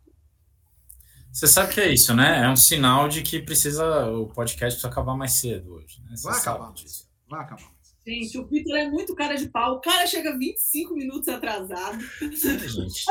Você 1.37 1.47
sabe 1.47 1.75
que 1.75 1.81
é 1.83 1.93
isso, 1.93 2.15
né? 2.15 2.45
É 2.45 2.49
um 2.49 2.57
sinal 2.57 3.11
de 3.11 3.21
que 3.21 3.43
precisa 3.43 4.07
o 4.07 4.27
podcast 4.27 4.81
precisa 4.81 4.89
acabar 4.89 5.15
mais 5.15 5.33
cedo 5.33 5.75
hoje. 5.75 6.01
Né? 6.03 6.15
Vai 6.23 6.39
acabar 6.39 6.73
disso. 6.73 7.07
Vai 7.29 7.41
acabar. 7.41 7.71
Gente, 8.07 8.39
o 8.39 8.47
Vitor 8.47 8.75
é 8.75 8.89
muito 8.89 9.15
cara 9.15 9.35
de 9.35 9.47
pau. 9.51 9.75
O 9.75 9.81
cara 9.83 10.07
chega 10.07 10.39
25 10.39 10.95
minutos 10.95 11.29
atrasado. 11.29 11.99
gente. 12.33 13.05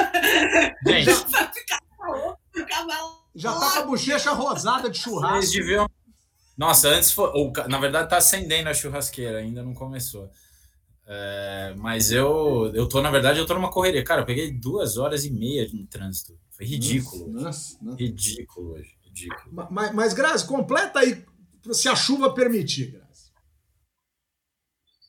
gente. 0.87 1.05
Vai 1.29 1.53
ficar 1.53 1.79
já 3.35 3.53
tá 3.53 3.71
com 3.73 3.79
a 3.79 3.83
bochecha 3.83 4.31
rosada 4.31 4.89
de 4.89 4.97
churrasco. 4.97 5.41
Vocês 5.41 5.51
deviam... 5.51 5.87
Nossa, 6.57 6.87
antes 6.87 7.11
foi. 7.11 7.29
Ou, 7.29 7.53
na 7.67 7.77
verdade, 7.77 8.09
tá 8.09 8.17
acendendo 8.17 8.69
a 8.69 8.73
churrasqueira, 8.73 9.37
ainda 9.37 9.61
não 9.61 9.75
começou. 9.75 10.31
É, 11.07 11.73
mas 11.77 12.11
eu, 12.11 12.71
eu 12.73 12.89
tô, 12.89 13.01
na 13.01 13.11
verdade, 13.11 13.39
eu 13.39 13.45
tô 13.45 13.53
numa 13.53 13.71
correria. 13.71 14.03
Cara, 14.03 14.21
eu 14.21 14.25
peguei 14.25 14.51
duas 14.51 14.97
horas 14.97 15.23
e 15.23 15.31
meia 15.31 15.67
de 15.67 15.85
trânsito. 15.85 16.37
Foi 16.49 16.65
ridículo. 16.65 17.27
Nossa, 17.31 17.77
nossa. 17.81 17.97
Ridículo 17.97 18.73
hoje. 18.73 18.95
Ridículo. 19.03 19.67
Mas, 19.69 19.93
mas, 19.93 20.13
Grazi, 20.13 20.47
completa 20.47 20.99
aí, 20.99 21.23
se 21.71 21.87
a 21.87 21.95
chuva 21.95 22.33
permitir, 22.33 22.99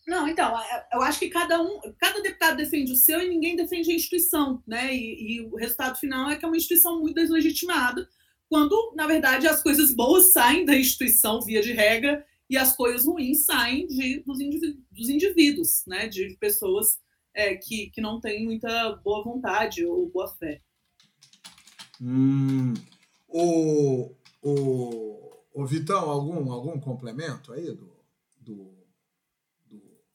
não, 0.07 0.29
então, 0.29 0.55
eu 0.93 1.03
acho 1.03 1.19
que 1.19 1.29
cada 1.29 1.61
um, 1.61 1.81
cada 1.99 2.23
deputado 2.23 2.57
defende 2.57 2.93
o 2.93 2.97
seu 2.97 3.21
e 3.21 3.29
ninguém 3.29 3.57
defende 3.57 3.91
a 3.91 3.95
instituição, 3.95 4.63
né? 4.65 4.95
E, 4.95 5.39
e, 5.39 5.41
o 5.41 5.57
resultado 5.57 5.99
final 5.99 6.31
é 6.31 6.37
que 6.37 6.45
é 6.45 6.49
uma 6.49 6.57
instituição 6.57 7.01
muito 7.01 7.17
deslegitimada, 7.17 8.09
quando, 8.49 8.95
na 8.95 9.05
verdade, 9.09 9.49
as 9.49 9.61
coisas 9.61 9.93
boas 9.93 10.33
saem 10.33 10.65
da 10.65 10.77
instituição 10.77 11.41
via 11.43 11.61
de 11.61 11.73
regra 11.73 12.25
e 12.49 12.57
as 12.57 12.77
coisas 12.77 13.07
ruins 13.07 13.45
saem 13.45 13.87
de, 13.87 14.23
dos, 14.25 14.41
indivíduos, 14.41 14.85
dos 14.91 15.09
indivíduos 15.09 15.83
né? 15.87 16.09
De 16.09 16.37
pessoas 16.39 16.99
é, 17.35 17.55
que, 17.55 17.91
que 17.91 18.01
não 18.01 18.21
têm 18.21 18.45
muita 18.45 18.97
boa 19.05 19.23
vontade 19.23 19.85
ou 19.85 20.09
boa 20.11 20.29
fé. 20.29 20.61
Hum, 22.01 22.75
o, 23.29 24.15
o, 24.43 25.31
o 25.55 25.67
Vitão, 25.67 26.11
algum, 26.11 26.53
algum 26.53 26.79
complemento 26.79 27.53
aí 27.53 27.67
do, 27.73 27.91
do 28.41 28.77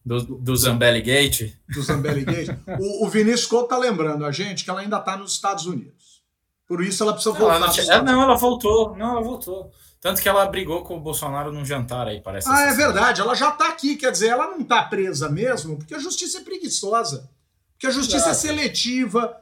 do, 0.04 0.20
do 0.20 0.56
Zambelli 0.56 1.02
Gate? 1.02 1.56
Do 1.70 1.82
Zambelli 1.84 2.26
Gate. 2.26 2.50
o, 2.80 3.06
o 3.06 3.10
Vinícius 3.10 3.46
Couto 3.46 3.70
tá 3.70 3.78
lembrando 3.78 4.26
a 4.26 4.32
gente 4.32 4.64
que 4.64 4.70
ela 4.70 4.82
ainda 4.82 4.98
está 4.98 5.16
nos 5.16 5.34
Estados 5.34 5.66
Unidos. 5.68 6.24
Por 6.68 6.84
isso 6.84 7.04
ela 7.04 7.14
precisa 7.14 7.36
voltar. 7.36 7.56
Ela 7.56 7.68
não, 7.68 7.74
tinha, 7.74 8.02
não, 8.02 8.22
ela 8.24 8.36
voltou. 8.36 8.96
Não, 8.96 9.12
ela 9.12 9.22
voltou. 9.22 9.72
Tanto 10.02 10.20
que 10.20 10.28
ela 10.28 10.44
brigou 10.48 10.84
com 10.84 10.98
o 10.98 11.00
Bolsonaro 11.00 11.54
num 11.54 11.64
jantar 11.64 12.08
aí, 12.08 12.20
parece. 12.20 12.50
Ah, 12.50 12.64
é 12.64 12.74
verdade. 12.74 13.22
Ela 13.22 13.36
já 13.36 13.50
está 13.50 13.70
aqui, 13.70 13.96
quer 13.96 14.12
dizer, 14.12 14.30
ela 14.30 14.48
não 14.48 14.62
está 14.62 14.82
presa 14.82 15.30
mesmo, 15.30 15.78
porque 15.78 15.94
a 15.94 16.00
justiça 16.00 16.40
é 16.40 16.44
preguiçosa. 16.44 17.30
Porque 17.74 17.86
a 17.86 17.92
justiça 17.92 18.30
é 18.30 18.32
Exato. 18.32 18.48
é 18.48 18.50
seletiva. 18.50 19.42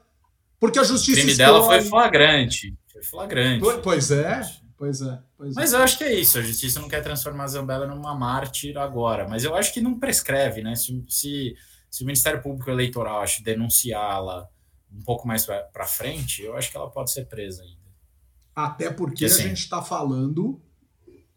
Porque 0.60 0.78
a 0.78 0.84
justiça. 0.84 1.22
O 1.22 1.24
crime 1.24 1.38
dela 1.38 1.64
foi 1.64 1.82
flagrante. 1.82 2.78
Foi 2.92 3.02
flagrante. 3.02 3.66
Pois 3.82 4.12
é. 4.12 4.42
Pois 4.78 5.02
é. 5.02 5.20
Pois 5.38 5.56
mas 5.56 5.74
é. 5.74 5.78
eu 5.78 5.82
acho 5.82 5.98
que 5.98 6.04
é 6.04 6.14
isso. 6.14 6.38
A 6.38 6.42
justiça 6.42 6.82
não 6.82 6.90
quer 6.90 7.02
transformar 7.02 7.46
a 7.46 7.48
Zambella 7.48 7.88
numa 7.88 8.14
mártir 8.14 8.78
agora. 8.78 9.28
Mas 9.28 9.46
eu 9.46 9.56
acho 9.56 9.74
que 9.74 9.80
não 9.80 9.98
prescreve, 9.98 10.62
né? 10.62 10.76
Se, 10.76 11.04
se, 11.08 11.56
se 11.90 12.04
o 12.04 12.06
Ministério 12.06 12.42
Público 12.42 12.70
Eleitoral 12.70 13.22
acho 13.22 13.44
denunciá-la 13.44 14.48
um 14.92 15.02
pouco 15.04 15.26
mais 15.26 15.46
para 15.46 15.86
frente, 15.86 16.44
eu 16.44 16.56
acho 16.56 16.70
que 16.72 16.76
ela 16.76 16.90
pode 16.90 17.12
ser 17.12 17.26
presa 17.26 17.62
ainda. 17.64 17.79
Até 18.56 18.90
porque, 18.90 19.26
assim, 19.26 19.44
a 19.44 19.48
gente 19.48 19.60
está 19.60 19.82
falando, 19.82 20.60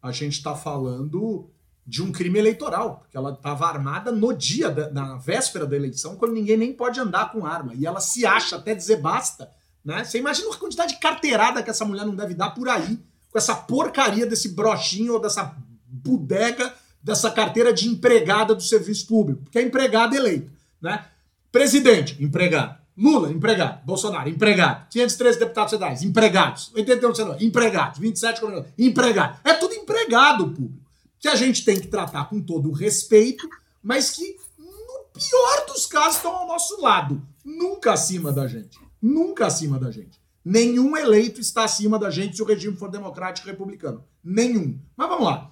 a 0.02 0.10
gente 0.10 0.32
está 0.34 0.54
falando 0.54 1.48
de 1.86 2.02
um 2.02 2.12
crime 2.12 2.38
eleitoral, 2.38 3.00
porque 3.00 3.16
ela 3.16 3.32
estava 3.32 3.66
armada 3.66 4.12
no 4.12 4.32
dia, 4.32 4.70
da, 4.70 4.90
na 4.90 5.16
véspera 5.16 5.66
da 5.66 5.76
eleição, 5.76 6.16
quando 6.16 6.32
ninguém 6.32 6.56
nem 6.56 6.72
pode 6.72 7.00
andar 7.00 7.32
com 7.32 7.44
arma. 7.44 7.74
E 7.74 7.86
ela 7.86 8.00
se 8.00 8.24
acha 8.24 8.56
até 8.56 8.74
dizer 8.74 9.00
basta. 9.00 9.50
Né? 9.84 10.04
Você 10.04 10.18
imagina 10.18 10.48
a 10.52 10.56
quantidade 10.56 10.94
de 10.94 11.00
carteirada 11.00 11.62
que 11.62 11.70
essa 11.70 11.84
mulher 11.84 12.06
não 12.06 12.14
deve 12.14 12.34
dar 12.34 12.50
por 12.50 12.68
aí, 12.68 12.98
com 13.30 13.38
essa 13.38 13.54
porcaria 13.54 14.26
desse 14.26 14.50
brochinho 14.50 15.14
ou 15.14 15.20
dessa 15.20 15.56
bodega, 15.86 16.72
dessa 17.02 17.30
carteira 17.30 17.72
de 17.72 17.88
empregada 17.88 18.54
do 18.54 18.62
serviço 18.62 19.06
público, 19.06 19.42
porque 19.42 19.58
é 19.58 19.62
empregada 19.62 20.14
eleita. 20.14 20.52
Né? 20.80 21.04
Presidente, 21.50 22.22
empregado. 22.22 22.81
Lula, 22.96 23.30
empregado. 23.30 23.84
Bolsonaro, 23.84 24.28
empregado. 24.28 24.88
513 24.90 25.38
deputados 25.38 25.70
federais, 25.70 26.02
empregados. 26.02 26.70
81 26.74 27.14
senadores, 27.14 27.42
empregados. 27.42 27.98
27 27.98 28.40
governadores, 28.40 28.74
empregados. 28.78 29.38
É 29.44 29.54
tudo 29.54 29.74
empregado 29.74 30.50
público 30.50 30.82
que 31.22 31.28
a 31.28 31.36
gente 31.36 31.64
tem 31.64 31.80
que 31.80 31.86
tratar 31.86 32.28
com 32.28 32.40
todo 32.40 32.68
o 32.68 32.72
respeito, 32.72 33.48
mas 33.80 34.10
que, 34.10 34.36
no 34.58 35.04
pior 35.14 35.66
dos 35.68 35.86
casos, 35.86 36.16
estão 36.16 36.34
ao 36.34 36.48
nosso 36.48 36.80
lado. 36.80 37.22
Nunca 37.44 37.92
acima 37.92 38.32
da 38.32 38.48
gente. 38.48 38.76
Nunca 39.00 39.46
acima 39.46 39.78
da 39.78 39.92
gente. 39.92 40.20
Nenhum 40.44 40.96
eleito 40.96 41.40
está 41.40 41.62
acima 41.62 41.96
da 41.96 42.10
gente 42.10 42.34
se 42.34 42.42
o 42.42 42.44
regime 42.44 42.76
for 42.76 42.90
democrático 42.90 43.46
republicano. 43.46 44.02
Nenhum. 44.22 44.76
Mas 44.96 45.08
vamos 45.08 45.24
lá. 45.24 45.48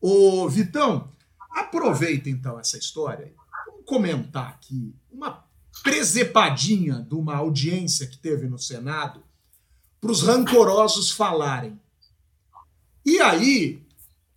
Ô, 0.00 0.48
Vitão, 0.48 1.10
aproveita 1.50 2.30
então 2.30 2.58
essa 2.58 2.78
história. 2.78 3.34
Vamos 3.66 3.84
comentar 3.84 4.48
aqui 4.48 4.94
uma 5.12 5.44
presepadinha 5.82 7.06
de 7.08 7.14
uma 7.14 7.36
audiência 7.36 8.06
que 8.06 8.18
teve 8.18 8.48
no 8.48 8.58
Senado 8.58 9.22
para 10.00 10.10
os 10.10 10.22
rancorosos 10.22 11.10
falarem. 11.10 11.78
E 13.04 13.20
aí, 13.20 13.82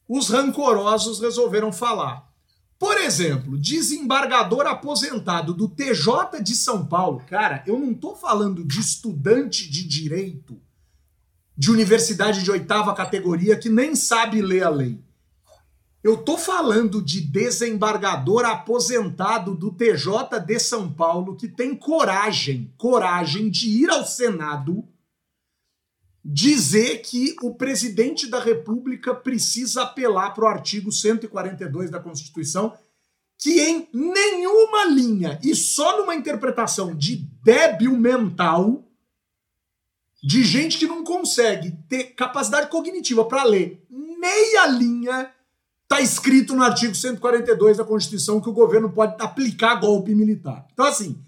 os 0.08 0.30
rancorosos 0.30 1.20
resolveram 1.20 1.72
falar. 1.72 2.32
Por 2.78 2.98
exemplo, 2.98 3.58
desembargador 3.58 4.68
aposentado 4.68 5.54
do 5.54 5.70
TJ 5.70 6.42
de 6.42 6.56
São 6.56 6.86
Paulo. 6.86 7.24
Cara, 7.28 7.64
eu 7.66 7.80
não 7.80 7.94
tô 7.94 8.16
falando 8.16 8.66
de 8.66 8.80
estudante 8.80 9.70
de 9.70 9.88
direito 9.88 10.60
de 11.56 11.72
universidade 11.72 12.44
de 12.44 12.52
oitava 12.52 12.94
categoria 12.94 13.56
que 13.56 13.70
nem 13.70 13.96
sabe 13.96 14.42
ler 14.42 14.64
a 14.64 14.70
lei. 14.70 15.00
Eu 16.04 16.18
tô 16.18 16.38
falando 16.38 17.02
de 17.02 17.22
desembargador 17.22 18.44
aposentado 18.44 19.56
do 19.56 19.72
TJ 19.72 20.40
de 20.46 20.60
São 20.60 20.92
Paulo 20.92 21.38
que 21.38 21.48
tem 21.48 21.74
coragem, 21.74 22.74
coragem 22.78 23.50
de 23.50 23.70
ir 23.70 23.90
ao 23.90 24.06
Senado 24.06 24.86
dizer 26.24 27.02
que 27.02 27.36
o 27.42 27.54
presidente 27.56 28.28
da 28.28 28.40
República 28.40 29.14
precisa 29.14 29.84
apelar 29.84 30.32
para 30.32 30.46
o 30.46 30.48
artigo 30.48 30.92
142 30.92 31.90
da 31.90 32.00
Constituição, 32.00 32.78
que 33.38 33.62
em 33.62 33.90
nenhuma 33.94 34.86
linha 34.86 35.40
e 35.44 35.54
só 35.54 35.98
numa 35.98 36.16
interpretação 36.16 36.96
de 36.96 37.18
débil 37.44 37.98
mental, 37.98 38.88
de 40.24 40.44
gente 40.44 40.78
que 40.78 40.88
não 40.88 41.04
consegue 41.04 41.72
ter 41.90 42.16
capacidade 42.16 42.70
cognitiva 42.70 43.26
para 43.26 43.44
ler 43.44 43.86
meia 43.90 44.68
linha, 44.68 45.30
está 45.94 46.02
escrito 46.02 46.56
no 46.56 46.64
artigo 46.64 46.96
142 46.96 47.78
da 47.78 47.84
Constituição 47.84 48.42
que 48.42 48.50
o 48.50 48.54
governo 48.54 48.90
pode 48.90 49.16
aplicar 49.22 49.76
golpe 49.76 50.16
militar. 50.16 50.66
Então, 50.74 50.86
assim, 50.86 51.22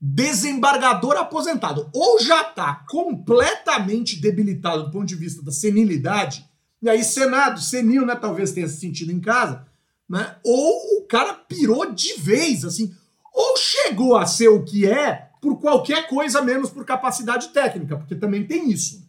desembargador 0.00 1.16
aposentado 1.16 1.88
ou 1.92 2.18
já 2.18 2.40
está 2.42 2.84
completamente 2.88 4.20
debilitado 4.20 4.84
do 4.84 4.90
ponto 4.90 5.06
de 5.06 5.14
vista 5.14 5.42
da 5.42 5.52
senilidade, 5.52 6.44
e 6.82 6.88
aí 6.88 7.04
Senado, 7.04 7.60
senil, 7.60 8.04
né, 8.04 8.16
talvez 8.16 8.52
tenha 8.52 8.66
se 8.66 8.80
sentido 8.80 9.12
em 9.12 9.20
casa, 9.20 9.64
né, 10.08 10.36
ou 10.44 10.98
o 10.98 11.06
cara 11.06 11.34
pirou 11.34 11.92
de 11.92 12.14
vez, 12.14 12.64
assim, 12.64 12.92
ou 13.32 13.56
chegou 13.56 14.16
a 14.16 14.26
ser 14.26 14.48
o 14.48 14.64
que 14.64 14.86
é 14.86 15.28
por 15.40 15.60
qualquer 15.60 16.08
coisa 16.08 16.42
menos 16.42 16.70
por 16.70 16.84
capacidade 16.84 17.50
técnica, 17.50 17.96
porque 17.96 18.14
também 18.14 18.44
tem 18.44 18.70
isso. 18.70 19.08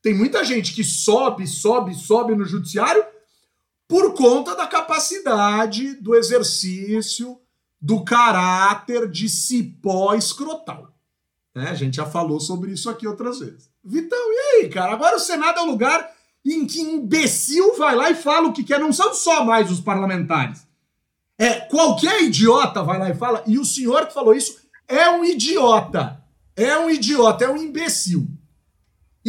Tem 0.00 0.14
muita 0.14 0.42
gente 0.44 0.72
que 0.72 0.84
sobe, 0.84 1.46
sobe, 1.46 1.94
sobe 1.94 2.34
no 2.34 2.44
judiciário 2.44 3.04
por 3.88 4.12
conta 4.12 4.54
da 4.54 4.66
capacidade 4.66 5.94
do 5.94 6.14
exercício 6.14 7.40
do 7.80 8.04
caráter 8.04 9.08
de 9.08 9.28
cipó 9.28 10.14
escrotal. 10.14 10.94
Né? 11.54 11.70
A 11.70 11.74
gente 11.74 11.96
já 11.96 12.04
falou 12.04 12.38
sobre 12.38 12.72
isso 12.72 12.90
aqui 12.90 13.06
outras 13.06 13.38
vezes. 13.38 13.70
Vitão, 13.82 14.18
e 14.18 14.38
aí, 14.64 14.68
cara? 14.68 14.92
Agora 14.92 15.16
o 15.16 15.20
Senado 15.20 15.60
é 15.60 15.62
o 15.62 15.70
lugar 15.70 16.12
em 16.44 16.66
que 16.66 16.80
imbecil 16.80 17.76
vai 17.76 17.96
lá 17.96 18.10
e 18.10 18.14
fala 18.14 18.48
o 18.48 18.52
que 18.52 18.62
quer. 18.62 18.78
Não 18.78 18.92
são 18.92 19.14
só 19.14 19.44
mais 19.44 19.70
os 19.70 19.80
parlamentares. 19.80 20.66
É, 21.38 21.60
qualquer 21.60 22.22
idiota 22.24 22.82
vai 22.82 22.98
lá 22.98 23.08
e 23.10 23.14
fala, 23.14 23.42
e 23.46 23.58
o 23.58 23.64
senhor 23.64 24.06
que 24.06 24.14
falou 24.14 24.34
isso 24.34 24.58
é 24.86 25.08
um 25.08 25.24
idiota. 25.24 26.22
É 26.56 26.76
um 26.76 26.90
idiota, 26.90 27.44
é 27.44 27.48
um 27.48 27.56
imbecil. 27.56 28.26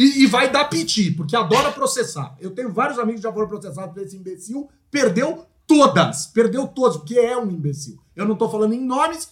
E, 0.00 0.22
e 0.22 0.26
vai 0.26 0.50
dar 0.50 0.64
piti, 0.64 1.10
porque 1.10 1.36
adora 1.36 1.70
processar. 1.70 2.34
Eu 2.40 2.52
tenho 2.52 2.72
vários 2.72 2.98
amigos 2.98 3.20
que 3.20 3.26
já 3.26 3.30
foram 3.30 3.46
processados 3.46 3.92
por 3.92 4.02
esse 4.02 4.16
imbecil, 4.16 4.66
perdeu 4.90 5.44
todas, 5.66 6.24
perdeu 6.28 6.66
todas, 6.66 6.96
porque 6.96 7.18
é 7.18 7.36
um 7.36 7.50
imbecil. 7.50 8.02
Eu 8.16 8.24
não 8.24 8.32
estou 8.32 8.50
falando 8.50 8.72
em 8.72 8.80
nomes, 8.82 9.28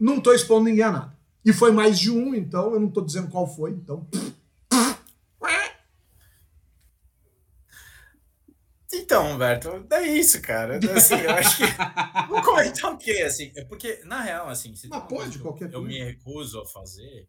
não 0.00 0.16
estou 0.16 0.32
expondo 0.32 0.70
ninguém 0.70 0.84
a 0.84 0.90
nada. 0.90 1.18
E 1.44 1.52
foi 1.52 1.70
mais 1.70 1.98
de 1.98 2.10
um, 2.10 2.34
então 2.34 2.72
eu 2.72 2.80
não 2.80 2.88
estou 2.88 3.04
dizendo 3.04 3.28
qual 3.28 3.46
foi, 3.46 3.72
então. 3.72 4.08
Então, 8.90 9.32
Humberto, 9.32 9.86
é 9.90 10.02
isso, 10.06 10.40
cara. 10.40 10.78
Assim, 10.96 11.16
eu 11.16 11.30
acho 11.30 11.58
que. 11.58 11.64
Vou 12.26 12.42
comentar 12.42 12.90
o 12.90 12.96
quê? 12.96 13.22
Assim, 13.26 13.52
é 13.54 13.64
porque, 13.64 14.00
na 14.04 14.22
real, 14.22 14.48
assim, 14.48 14.74
se 14.74 14.88
Mas 14.88 15.04
pode, 15.04 15.38
qualquer 15.38 15.66
eu, 15.66 15.80
eu 15.80 15.82
me 15.82 16.02
recuso 16.02 16.58
a 16.58 16.66
fazer, 16.66 17.28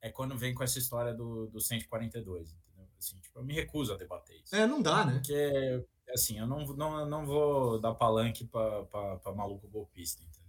é 0.00 0.10
quando 0.10 0.36
vem 0.36 0.54
com 0.54 0.62
essa 0.62 0.78
história 0.78 1.12
do, 1.12 1.46
do 1.48 1.60
142, 1.60 2.50
entendeu? 2.50 2.88
Assim, 2.98 3.18
tipo, 3.18 3.38
eu 3.38 3.44
me 3.44 3.54
recuso 3.54 3.92
a 3.92 3.96
debater 3.96 4.40
isso. 4.40 4.54
É, 4.54 4.66
não 4.66 4.80
dá, 4.80 5.04
né? 5.04 5.14
Porque 5.14 5.84
assim, 6.10 6.38
eu 6.38 6.46
não, 6.46 6.66
não, 6.66 7.06
não 7.06 7.26
vou 7.26 7.78
dar 7.78 7.94
palanque 7.94 8.44
para 8.44 9.34
maluco 9.34 9.68
golpista, 9.68 10.22
entendeu? 10.22 10.48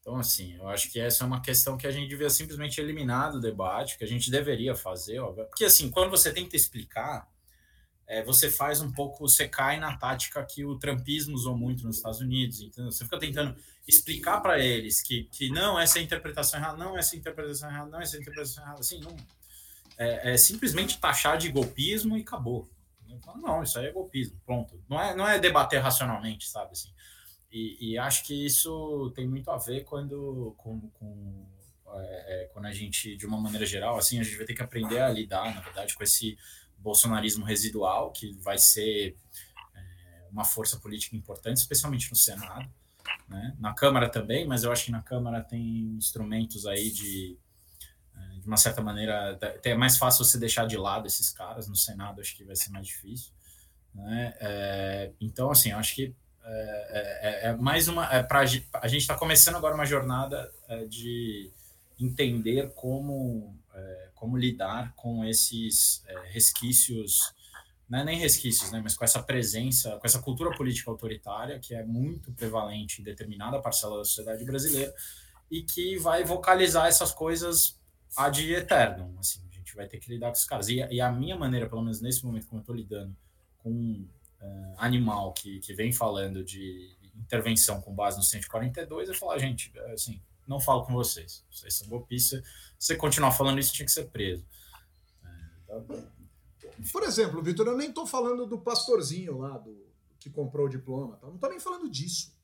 Então, 0.00 0.16
assim, 0.16 0.54
eu 0.56 0.68
acho 0.68 0.92
que 0.92 1.00
essa 1.00 1.24
é 1.24 1.26
uma 1.26 1.40
questão 1.40 1.78
que 1.78 1.86
a 1.86 1.90
gente 1.90 2.08
devia 2.08 2.28
simplesmente 2.28 2.78
eliminar 2.78 3.32
do 3.32 3.40
debate, 3.40 3.96
que 3.96 4.04
a 4.04 4.06
gente 4.06 4.30
deveria 4.30 4.74
fazer. 4.74 5.18
Porque, 5.48 5.64
assim, 5.64 5.90
quando 5.90 6.10
você 6.10 6.30
tenta 6.30 6.54
explicar, 6.54 7.26
é, 8.06 8.22
você 8.22 8.50
faz 8.50 8.80
um 8.80 8.92
pouco, 8.92 9.26
você 9.26 9.48
cai 9.48 9.78
na 9.78 9.96
tática 9.96 10.44
que 10.44 10.64
o 10.64 10.78
trumpismo 10.78 11.34
usou 11.34 11.56
muito 11.56 11.86
nos 11.86 11.96
Estados 11.96 12.20
Unidos, 12.20 12.60
entendeu? 12.60 12.92
Você 12.92 13.04
fica 13.04 13.18
tentando 13.18 13.56
explicar 13.86 14.40
para 14.40 14.58
eles 14.58 15.00
que, 15.02 15.24
que 15.24 15.50
não, 15.50 15.78
essa 15.78 15.98
é 15.98 16.02
a 16.02 16.04
interpretação 16.04 16.60
errada, 16.60 16.76
não, 16.76 16.96
essa 16.96 17.14
é 17.14 17.16
a 17.16 17.20
interpretação 17.20 17.70
errada, 17.70 17.90
não, 17.90 18.00
essa 18.00 18.16
é 18.16 18.18
a 18.18 18.22
interpretação 18.22 18.64
errada, 18.64 18.80
assim, 18.80 19.00
não. 19.00 19.16
É, 19.96 20.34
é 20.34 20.36
simplesmente 20.36 20.98
taxar 20.98 21.38
de 21.38 21.50
golpismo 21.50 22.16
e 22.16 22.22
acabou. 22.22 22.68
Não, 23.36 23.62
isso 23.62 23.78
aí 23.78 23.86
é 23.86 23.92
golpismo, 23.92 24.40
pronto. 24.44 24.82
Não 24.88 25.00
é, 25.00 25.14
não 25.14 25.28
é 25.28 25.38
debater 25.38 25.80
racionalmente, 25.80 26.48
sabe? 26.48 26.72
Assim. 26.72 26.92
E, 27.50 27.92
e 27.92 27.98
acho 27.98 28.24
que 28.24 28.44
isso 28.44 29.12
tem 29.14 29.28
muito 29.28 29.50
a 29.50 29.56
ver 29.56 29.84
quando, 29.84 30.54
com, 30.58 30.80
com 30.90 31.46
é, 31.94 32.42
é, 32.42 32.44
quando 32.46 32.66
a 32.66 32.72
gente, 32.72 33.16
de 33.16 33.26
uma 33.26 33.40
maneira 33.40 33.64
geral, 33.64 33.96
assim, 33.96 34.18
a 34.18 34.24
gente 34.24 34.36
vai 34.36 34.46
ter 34.46 34.54
que 34.54 34.62
aprender 34.62 35.00
a 35.00 35.08
lidar, 35.08 35.54
na 35.54 35.60
verdade, 35.60 35.94
com 35.94 36.02
esse 36.02 36.36
bolsonarismo 36.84 37.44
residual, 37.44 38.12
que 38.12 38.32
vai 38.34 38.58
ser 38.58 39.16
é, 39.74 40.28
uma 40.30 40.44
força 40.44 40.76
política 40.76 41.16
importante, 41.16 41.56
especialmente 41.56 42.10
no 42.10 42.16
Senado. 42.16 42.70
Né? 43.28 43.56
Na 43.58 43.74
Câmara 43.74 44.08
também, 44.08 44.46
mas 44.46 44.62
eu 44.62 44.70
acho 44.70 44.84
que 44.84 44.92
na 44.92 45.02
Câmara 45.02 45.42
tem 45.42 45.96
instrumentos 45.96 46.66
aí 46.66 46.90
de 46.90 47.36
de 48.44 48.46
uma 48.46 48.58
certa 48.58 48.82
maneira, 48.82 49.38
é 49.64 49.74
mais 49.74 49.96
fácil 49.96 50.22
você 50.22 50.38
deixar 50.38 50.66
de 50.66 50.76
lado 50.76 51.06
esses 51.06 51.30
caras. 51.30 51.66
No 51.66 51.74
Senado, 51.74 52.20
acho 52.20 52.36
que 52.36 52.44
vai 52.44 52.54
ser 52.54 52.70
mais 52.70 52.86
difícil. 52.86 53.32
Né? 53.94 54.34
É, 54.38 55.12
então, 55.18 55.50
assim, 55.50 55.70
eu 55.70 55.78
acho 55.78 55.94
que 55.94 56.14
é, 56.44 57.46
é, 57.46 57.48
é 57.48 57.56
mais 57.56 57.88
uma. 57.88 58.06
É 58.12 58.22
pra, 58.22 58.40
a 58.40 58.46
gente 58.46 59.00
está 59.00 59.16
começando 59.16 59.56
agora 59.56 59.74
uma 59.74 59.86
jornada 59.86 60.52
é, 60.68 60.84
de 60.84 61.50
entender 61.98 62.70
como, 62.74 63.58
é, 63.72 64.03
como 64.24 64.38
lidar 64.38 64.94
com 64.96 65.22
esses 65.22 66.02
é, 66.06 66.32
resquícios, 66.32 67.34
não 67.86 67.98
é 67.98 68.04
nem 68.04 68.18
resquícios, 68.18 68.72
né, 68.72 68.80
mas 68.82 68.96
com 68.96 69.04
essa 69.04 69.22
presença, 69.22 69.98
com 69.98 70.06
essa 70.06 70.18
cultura 70.18 70.50
política 70.56 70.90
autoritária 70.90 71.58
que 71.58 71.74
é 71.74 71.84
muito 71.84 72.32
prevalente 72.32 73.02
em 73.02 73.04
determinada 73.04 73.60
parcela 73.60 73.98
da 73.98 74.04
sociedade 74.04 74.42
brasileira 74.42 74.94
e 75.50 75.62
que 75.62 75.98
vai 75.98 76.24
vocalizar 76.24 76.86
essas 76.86 77.12
coisas 77.12 77.78
ad 78.16 78.50
eterno, 78.50 79.14
assim, 79.18 79.42
a 79.46 79.54
gente 79.54 79.76
vai 79.76 79.86
ter 79.86 79.98
que 79.98 80.08
lidar 80.08 80.28
com 80.28 80.32
esses 80.32 80.46
caras. 80.46 80.68
E, 80.70 80.76
e 80.76 81.02
a 81.02 81.12
minha 81.12 81.36
maneira, 81.36 81.68
pelo 81.68 81.82
menos 81.82 82.00
nesse 82.00 82.24
momento, 82.24 82.46
como 82.46 82.60
eu 82.60 82.62
estou 82.62 82.74
lidando 82.74 83.14
com 83.58 83.70
um 83.70 84.08
uh, 84.40 84.74
animal 84.78 85.34
que, 85.34 85.58
que 85.58 85.74
vem 85.74 85.92
falando 85.92 86.42
de 86.42 86.96
intervenção 87.14 87.78
com 87.82 87.94
base 87.94 88.16
no 88.16 88.22
142, 88.22 89.10
é 89.10 89.14
falar, 89.14 89.36
gente, 89.36 89.70
assim, 89.92 90.18
não 90.46 90.60
falo 90.60 90.84
com 90.84 90.92
vocês, 90.92 91.44
vocês 91.50 91.74
são 91.74 91.88
golpistas, 91.88 92.42
se 92.78 92.88
você 92.88 92.96
continuar 92.96 93.32
falando 93.32 93.58
isso, 93.58 93.72
tinha 93.72 93.86
que 93.86 93.92
ser 93.92 94.10
preso. 94.10 94.44
Por 96.92 97.02
exemplo, 97.02 97.42
Vitor, 97.42 97.66
eu 97.66 97.76
nem 97.76 97.88
estou 97.88 98.06
falando 98.06 98.46
do 98.46 98.58
pastorzinho 98.58 99.38
lá, 99.38 99.58
do 99.58 99.84
que 100.18 100.30
comprou 100.30 100.66
o 100.66 100.70
diploma. 100.70 101.18
Não 101.22 101.34
estou 101.34 101.50
nem 101.50 101.60
falando 101.60 101.88
disso. 101.88 102.34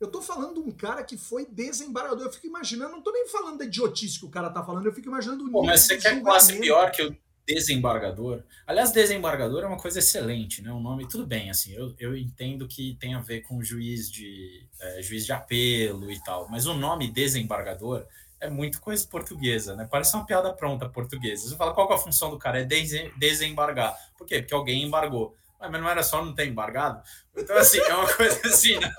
Eu 0.00 0.06
estou 0.06 0.20
falando 0.20 0.54
de 0.54 0.68
um 0.68 0.72
cara 0.72 1.04
que 1.04 1.16
foi 1.16 1.46
desembargador. 1.46 2.26
Eu 2.26 2.32
fico 2.32 2.48
imaginando, 2.48 2.90
não 2.90 2.98
estou 2.98 3.12
nem 3.12 3.28
falando 3.28 3.58
da 3.58 3.64
idiotice 3.64 4.18
que 4.18 4.26
o 4.26 4.30
cara 4.30 4.48
está 4.48 4.64
falando, 4.64 4.86
eu 4.86 4.92
fico 4.92 5.06
imaginando 5.06 5.44
o 5.44 5.46
nível 5.46 5.60
Pô, 5.60 5.66
Mas 5.66 5.82
você 5.82 5.96
quer 5.96 6.20
classe 6.20 6.58
pior 6.58 6.90
que 6.90 7.02
o 7.02 7.16
desembargador? 7.46 8.44
Aliás, 8.66 8.92
desembargador 8.92 9.64
é 9.64 9.66
uma 9.66 9.78
coisa 9.78 9.98
excelente, 9.98 10.62
né? 10.62 10.72
Um 10.72 10.80
nome, 10.80 11.08
tudo 11.08 11.26
bem, 11.26 11.50
assim, 11.50 11.72
eu, 11.72 11.94
eu 11.98 12.16
entendo 12.16 12.68
que 12.68 12.96
tem 13.00 13.14
a 13.14 13.20
ver 13.20 13.42
com 13.42 13.62
juiz 13.62 14.10
de, 14.10 14.66
é, 14.80 15.02
juiz 15.02 15.26
de 15.26 15.32
apelo 15.32 16.10
e 16.10 16.22
tal, 16.22 16.48
mas 16.48 16.66
o 16.66 16.74
nome 16.74 17.10
desembargador 17.10 18.06
é 18.40 18.50
muito 18.50 18.80
coisa 18.80 19.06
portuguesa, 19.06 19.76
né? 19.76 19.86
Parece 19.88 20.14
uma 20.16 20.26
piada 20.26 20.52
pronta 20.52 20.88
portuguesa. 20.88 21.48
Você 21.48 21.56
fala 21.56 21.72
qual 21.72 21.90
é 21.92 21.94
a 21.94 21.98
função 21.98 22.28
do 22.28 22.38
cara? 22.38 22.60
É 22.60 22.64
desembargar. 22.64 23.96
Por 24.18 24.26
quê? 24.26 24.40
Porque 24.40 24.52
alguém 24.52 24.82
embargou. 24.82 25.36
Mas 25.60 25.70
não 25.70 25.88
era 25.88 26.02
só 26.02 26.24
não 26.24 26.34
ter 26.34 26.48
embargado? 26.48 27.00
Então, 27.36 27.56
assim, 27.56 27.78
é 27.78 27.94
uma 27.94 28.12
coisa 28.12 28.40
assim, 28.48 28.76
né? 28.80 28.92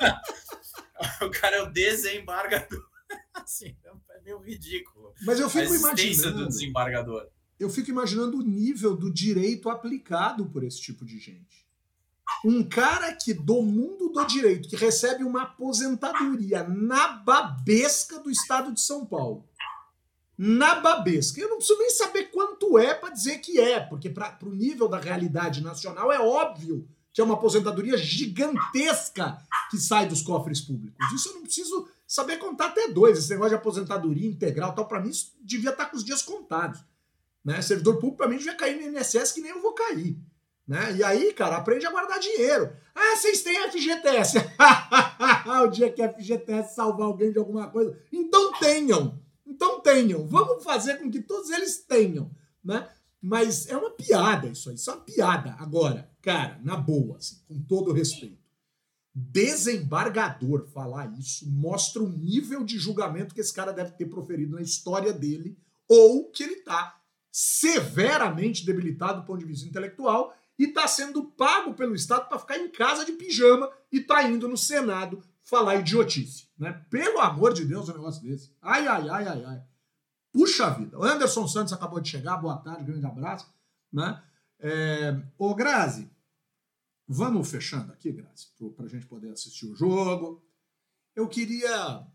O 1.21 1.29
cara 1.29 1.57
é 1.57 1.61
o 1.61 1.71
desembargador. 1.71 2.81
Assim, 3.33 3.75
é 4.11 4.21
meio 4.21 4.39
ridículo. 4.39 5.13
Mas 5.23 5.39
eu 5.39 5.49
fico 5.49 5.73
imaginando. 5.73 6.37
do 6.37 6.47
desembargador. 6.47 7.27
Eu 7.63 7.69
fico 7.69 7.89
imaginando 7.89 8.37
o 8.37 8.43
nível 8.43 8.95
do 8.95 9.11
direito 9.11 9.69
aplicado 9.69 10.45
por 10.45 10.63
esse 10.63 10.81
tipo 10.81 11.05
de 11.05 11.17
gente. 11.17 11.65
Um 12.43 12.61
cara 12.61 13.13
que 13.13 13.33
do 13.33 13.61
mundo 13.61 14.09
do 14.09 14.25
direito, 14.25 14.67
que 14.67 14.75
recebe 14.75 15.23
uma 15.23 15.43
aposentadoria 15.43 16.63
na 16.63 17.07
babesca 17.07 18.19
do 18.19 18.29
estado 18.29 18.73
de 18.73 18.81
São 18.81 19.05
Paulo. 19.05 19.45
Na 20.37 20.75
babesca. 20.75 21.39
Eu 21.39 21.49
não 21.49 21.57
preciso 21.57 21.79
nem 21.79 21.89
saber 21.91 22.25
quanto 22.31 22.77
é 22.77 22.93
para 22.93 23.13
dizer 23.13 23.39
que 23.39 23.59
é, 23.59 23.79
porque 23.79 24.09
para 24.09 24.37
o 24.43 24.53
nível 24.53 24.89
da 24.89 24.99
realidade 24.99 25.63
nacional 25.63 26.11
é 26.11 26.19
óbvio 26.19 26.87
que 27.13 27.21
é 27.21 27.23
uma 27.23 27.35
aposentadoria 27.35 27.95
gigantesca 27.95 29.37
que 29.69 29.77
sai 29.77 30.07
dos 30.07 30.21
cofres 30.21 30.59
públicos. 30.59 31.13
Isso 31.13 31.29
eu 31.29 31.35
não 31.35 31.43
preciso 31.43 31.87
saber 32.07 32.37
contar 32.37 32.67
até 32.67 32.89
dois. 32.89 33.17
Esse 33.17 33.29
negócio 33.29 33.51
de 33.51 33.55
aposentadoria 33.55 34.27
integral 34.27 34.73
tal, 34.73 34.87
para 34.87 34.99
mim, 34.99 35.09
isso 35.09 35.31
devia 35.39 35.69
estar 35.69 35.85
tá 35.85 35.89
com 35.91 35.95
os 35.95 36.03
dias 36.03 36.23
contados. 36.23 36.83
Né? 37.43 37.61
Servidor 37.61 37.95
público, 37.95 38.17
para 38.17 38.27
mim, 38.27 38.37
devia 38.37 38.55
cair 38.55 38.75
no 38.75 38.97
INSS 38.97 39.31
que 39.31 39.41
nem 39.41 39.51
eu 39.51 39.61
vou 39.61 39.73
cair. 39.73 40.17
Né? 40.67 40.95
E 40.95 41.03
aí, 41.03 41.33
cara, 41.33 41.57
aprende 41.57 41.85
a 41.85 41.91
guardar 41.91 42.19
dinheiro. 42.19 42.71
Ah, 42.95 43.15
vocês 43.17 43.43
têm 43.43 43.69
FGTS. 43.69 44.37
o 45.63 45.67
dia 45.67 45.91
que 45.91 46.01
a 46.01 46.13
FGTS 46.13 46.73
salvar 46.73 47.07
alguém 47.07 47.31
de 47.31 47.37
alguma 47.37 47.69
coisa. 47.69 47.97
Então 48.11 48.53
tenham. 48.59 49.19
Então 49.45 49.81
tenham. 49.81 50.25
Vamos 50.25 50.63
fazer 50.63 50.99
com 50.99 51.11
que 51.11 51.21
todos 51.21 51.49
eles 51.49 51.79
tenham. 51.79 52.31
Né? 52.63 52.87
Mas 53.21 53.67
é 53.67 53.75
uma 53.75 53.91
piada 53.91 54.47
isso 54.47 54.69
aí. 54.69 54.75
Isso 54.75 54.89
é 54.89 54.93
uma 54.93 55.01
piada. 55.01 55.55
Agora, 55.59 56.09
cara, 56.21 56.59
na 56.63 56.77
boa, 56.77 57.17
assim, 57.17 57.41
com 57.47 57.61
todo 57.61 57.91
respeito. 57.91 58.41
Desembargador 59.15 60.65
falar 60.69 61.11
isso 61.19 61.47
mostra 61.47 62.01
o 62.01 62.09
nível 62.09 62.63
de 62.63 62.79
julgamento 62.79 63.35
que 63.35 63.41
esse 63.41 63.53
cara 63.53 63.71
deve 63.71 63.91
ter 63.91 64.07
proferido 64.07 64.55
na 64.55 64.61
história 64.61 65.13
dele 65.13 65.55
ou 65.87 66.31
que 66.31 66.41
ele 66.41 66.55
está 66.55 66.99
severamente 67.33 68.63
debilitado 68.63 69.21
do 69.21 69.25
ponto 69.25 69.39
de 69.39 69.45
vista 69.45 69.67
intelectual 69.67 70.37
e 70.59 70.65
está 70.65 70.87
sendo 70.87 71.23
pago 71.31 71.73
pelo 71.73 71.95
Estado 71.95 72.29
para 72.29 72.37
ficar 72.37 72.59
em 72.59 72.69
casa 72.69 73.03
de 73.03 73.13
pijama 73.13 73.71
e 73.91 73.97
está 73.97 74.21
indo 74.29 74.47
no 74.47 74.55
Senado 74.55 75.19
falar 75.41 75.77
idiotice. 75.77 76.47
Né? 76.55 76.71
Pelo 76.91 77.19
amor 77.19 77.51
de 77.51 77.65
Deus, 77.65 77.89
um 77.89 77.93
negócio 77.93 78.21
desse. 78.21 78.55
Ai, 78.61 78.87
ai, 78.87 79.09
ai, 79.09 79.27
ai, 79.27 79.45
ai. 79.45 79.63
Puxa 80.31 80.69
vida. 80.69 80.95
O 80.97 81.03
Anderson 81.03 81.47
Santos 81.47 81.73
acabou 81.73 81.99
de 81.99 82.09
chegar. 82.09 82.37
Boa 82.37 82.57
tarde, 82.57 82.83
grande 82.83 83.05
abraço. 83.05 83.51
Né? 83.91 84.21
É... 84.59 85.19
Ô, 85.35 85.55
Grazi, 85.55 86.11
vamos 87.07 87.49
fechando 87.49 87.91
aqui, 87.91 88.11
Grazi, 88.11 88.47
para 88.75 88.85
a 88.85 88.89
gente 88.89 89.07
poder 89.07 89.31
assistir 89.31 89.65
o 89.65 89.75
jogo. 89.75 90.45
Eu 91.15 91.27
queria. 91.27 92.07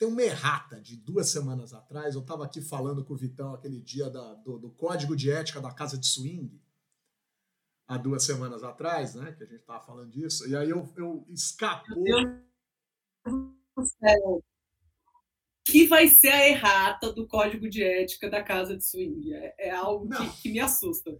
Tem 0.00 0.08
uma 0.08 0.22
errata 0.22 0.80
de 0.80 0.96
duas 0.96 1.28
semanas 1.28 1.74
atrás. 1.74 2.14
Eu 2.14 2.22
estava 2.22 2.42
aqui 2.42 2.62
falando 2.62 3.04
com 3.04 3.12
o 3.12 3.16
Vitão 3.18 3.52
aquele 3.52 3.78
dia 3.78 4.08
da, 4.08 4.32
do, 4.32 4.58
do 4.58 4.70
código 4.70 5.14
de 5.14 5.30
ética 5.30 5.60
da 5.60 5.70
casa 5.70 5.98
de 5.98 6.06
swing 6.06 6.58
há 7.86 7.98
duas 7.98 8.22
semanas 8.22 8.64
atrás, 8.64 9.14
né? 9.14 9.32
Que 9.32 9.42
a 9.42 9.46
gente 9.46 9.60
estava 9.60 9.84
falando 9.84 10.10
disso, 10.10 10.48
e 10.48 10.56
aí 10.56 10.70
eu, 10.70 10.90
eu 10.96 11.26
escapou. 11.28 12.02
Que 15.66 15.86
vai 15.86 16.08
ser 16.08 16.30
a 16.30 16.48
errata 16.48 17.12
do 17.12 17.26
código 17.26 17.68
de 17.68 17.84
ética 17.84 18.30
da 18.30 18.42
casa 18.42 18.74
de 18.74 18.82
swing? 18.82 19.34
É, 19.34 19.68
é 19.68 19.70
algo 19.70 20.08
que, 20.08 20.42
que, 20.42 20.50
me 20.50 20.60
assusta. 20.60 21.14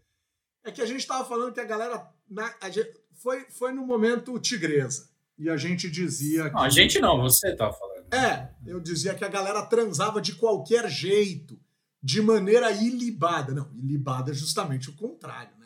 É 0.65 0.73
que 0.73 0.81
a 0.81 0.87
gente 0.87 1.01
estava 1.01 1.29
falando 1.29 1.53
que 1.53 1.61
a 1.61 1.65
galera. 1.65 2.09
Na, 2.27 2.57
a 2.63 2.71
gente, 2.71 2.99
foi, 3.21 3.45
foi 3.51 3.73
no 3.73 3.85
momento 3.85 4.41
tigresa. 4.41 5.11
E 5.37 5.51
a 5.51 5.57
gente 5.59 5.91
dizia. 5.91 6.49
Que, 6.49 6.55
não, 6.55 6.63
a 6.63 6.71
gente 6.71 6.99
não, 6.99 7.21
você 7.21 7.49
estava 7.51 7.75
falando. 7.75 7.90
É, 8.13 8.49
eu 8.67 8.81
dizia 8.81 9.15
que 9.15 9.25
a 9.25 9.29
galera 9.29 9.65
transava 9.67 10.21
de 10.21 10.35
qualquer 10.35 10.89
jeito, 10.89 11.59
de 12.03 12.21
maneira 12.21 12.71
ilibada. 12.73 13.55
Não, 13.55 13.71
ilibada 13.75 14.31
é 14.31 14.35
justamente 14.35 14.91
o 14.91 14.97
contrário 14.97 15.61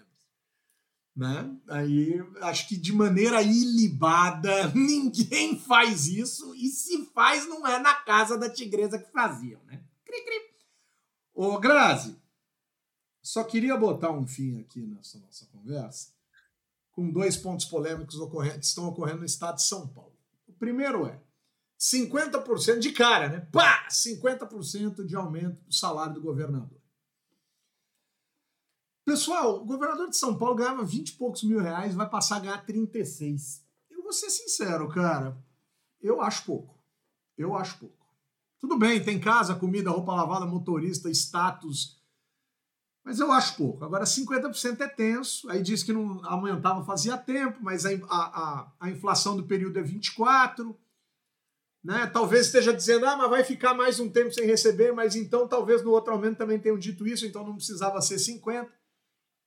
né? 1.14 1.57
Aí 1.68 2.20
acho 2.40 2.68
que 2.68 2.76
de 2.76 2.92
maneira 2.92 3.40
ilibada 3.40 4.68
ninguém 4.74 5.59
faz 5.59 6.07
isso, 6.07 6.55
e 6.57 6.68
se 6.68 7.07
faz, 7.07 7.47
não 7.47 7.66
é 7.66 7.78
na 7.78 7.95
casa 7.95 8.36
da 8.36 8.51
tigresa 8.51 8.99
que 8.99 9.11
faziam, 9.12 9.62
né? 9.64 9.82
Cri, 10.05 10.24
cri. 10.24 10.55
Ô, 11.32 11.59
Grazi, 11.59 12.16
só 13.22 13.45
queria 13.45 13.76
botar 13.76 14.11
um 14.11 14.26
fim 14.26 14.61
aqui 14.61 14.80
nessa 14.86 15.18
nossa 15.18 15.47
conversa 15.47 16.12
com 16.90 17.11
dois 17.11 17.36
pontos 17.36 17.66
polêmicos 17.66 18.16
que 18.16 18.64
estão 18.64 18.88
ocorrendo 18.88 19.20
no 19.20 19.24
estado 19.24 19.57
de 19.57 19.64
São 19.64 19.86
Paulo. 19.88 20.16
O 20.47 20.53
primeiro 20.53 21.07
é 21.07 21.20
50% 21.79 22.79
de 22.79 22.93
cara, 22.93 23.29
né? 23.29 23.41
Pá! 23.53 23.87
50% 23.89 25.05
de 25.05 25.16
aumento 25.16 25.62
do 25.64 25.75
salário 25.75 26.14
do 26.14 26.20
governador. 26.20 26.81
Pessoal, 29.05 29.61
o 29.61 29.66
governador 29.66 30.09
de 30.09 30.16
São 30.16 30.37
Paulo 30.39 30.55
ganhava 30.55 30.83
20 30.83 31.11
e 31.11 31.12
poucos 31.16 31.43
mil 31.43 31.61
reais, 31.61 31.95
vai 31.95 32.09
passar 32.09 32.37
a 32.37 32.41
ganhar 32.41 32.64
36. 32.64 33.62
Eu 33.91 34.03
vou 34.03 34.12
ser 34.12 34.31
sincero, 34.31 34.89
cara. 34.89 35.37
Eu 36.01 36.22
acho 36.22 36.45
pouco. 36.45 36.83
Eu 37.37 37.55
acho 37.55 37.79
pouco. 37.79 38.05
Tudo 38.59 38.79
bem, 38.79 39.05
tem 39.05 39.20
casa, 39.20 39.55
comida, 39.55 39.91
roupa 39.91 40.14
lavada, 40.14 40.47
motorista, 40.47 41.11
status. 41.11 42.03
Mas 43.05 43.20
eu 43.20 43.31
acho 43.31 43.57
pouco. 43.59 43.85
Agora, 43.85 44.05
50% 44.05 44.81
é 44.81 44.89
tenso. 44.89 45.51
Aí 45.51 45.62
diz 45.62 45.83
que 45.83 45.93
não 45.93 46.25
aumentava 46.25 46.83
fazia 46.83 47.18
tempo, 47.18 47.59
mas 47.61 47.85
a, 47.85 47.91
a, 48.09 48.72
a 48.81 48.91
inflação 48.91 49.37
do 49.37 49.45
período 49.45 49.79
é 49.79 49.83
24. 49.83 50.75
Né? 51.85 52.07
Talvez 52.07 52.47
esteja 52.47 52.72
dizendo, 52.72 53.05
ah, 53.05 53.14
mas 53.14 53.28
vai 53.28 53.45
ficar 53.45 53.74
mais 53.74 54.01
um 54.01 54.09
tempo 54.09 54.32
sem 54.32 54.47
receber, 54.47 54.93
mas 54.93 55.14
então 55.14 55.47
talvez 55.47 55.82
no 55.82 55.91
outro 55.91 56.14
aumento 56.14 56.39
também 56.39 56.59
tenham 56.59 56.78
dito 56.78 57.07
isso, 57.07 57.26
então 57.26 57.45
não 57.45 57.57
precisava 57.57 58.01
ser 58.01 58.18
50. 58.18 58.72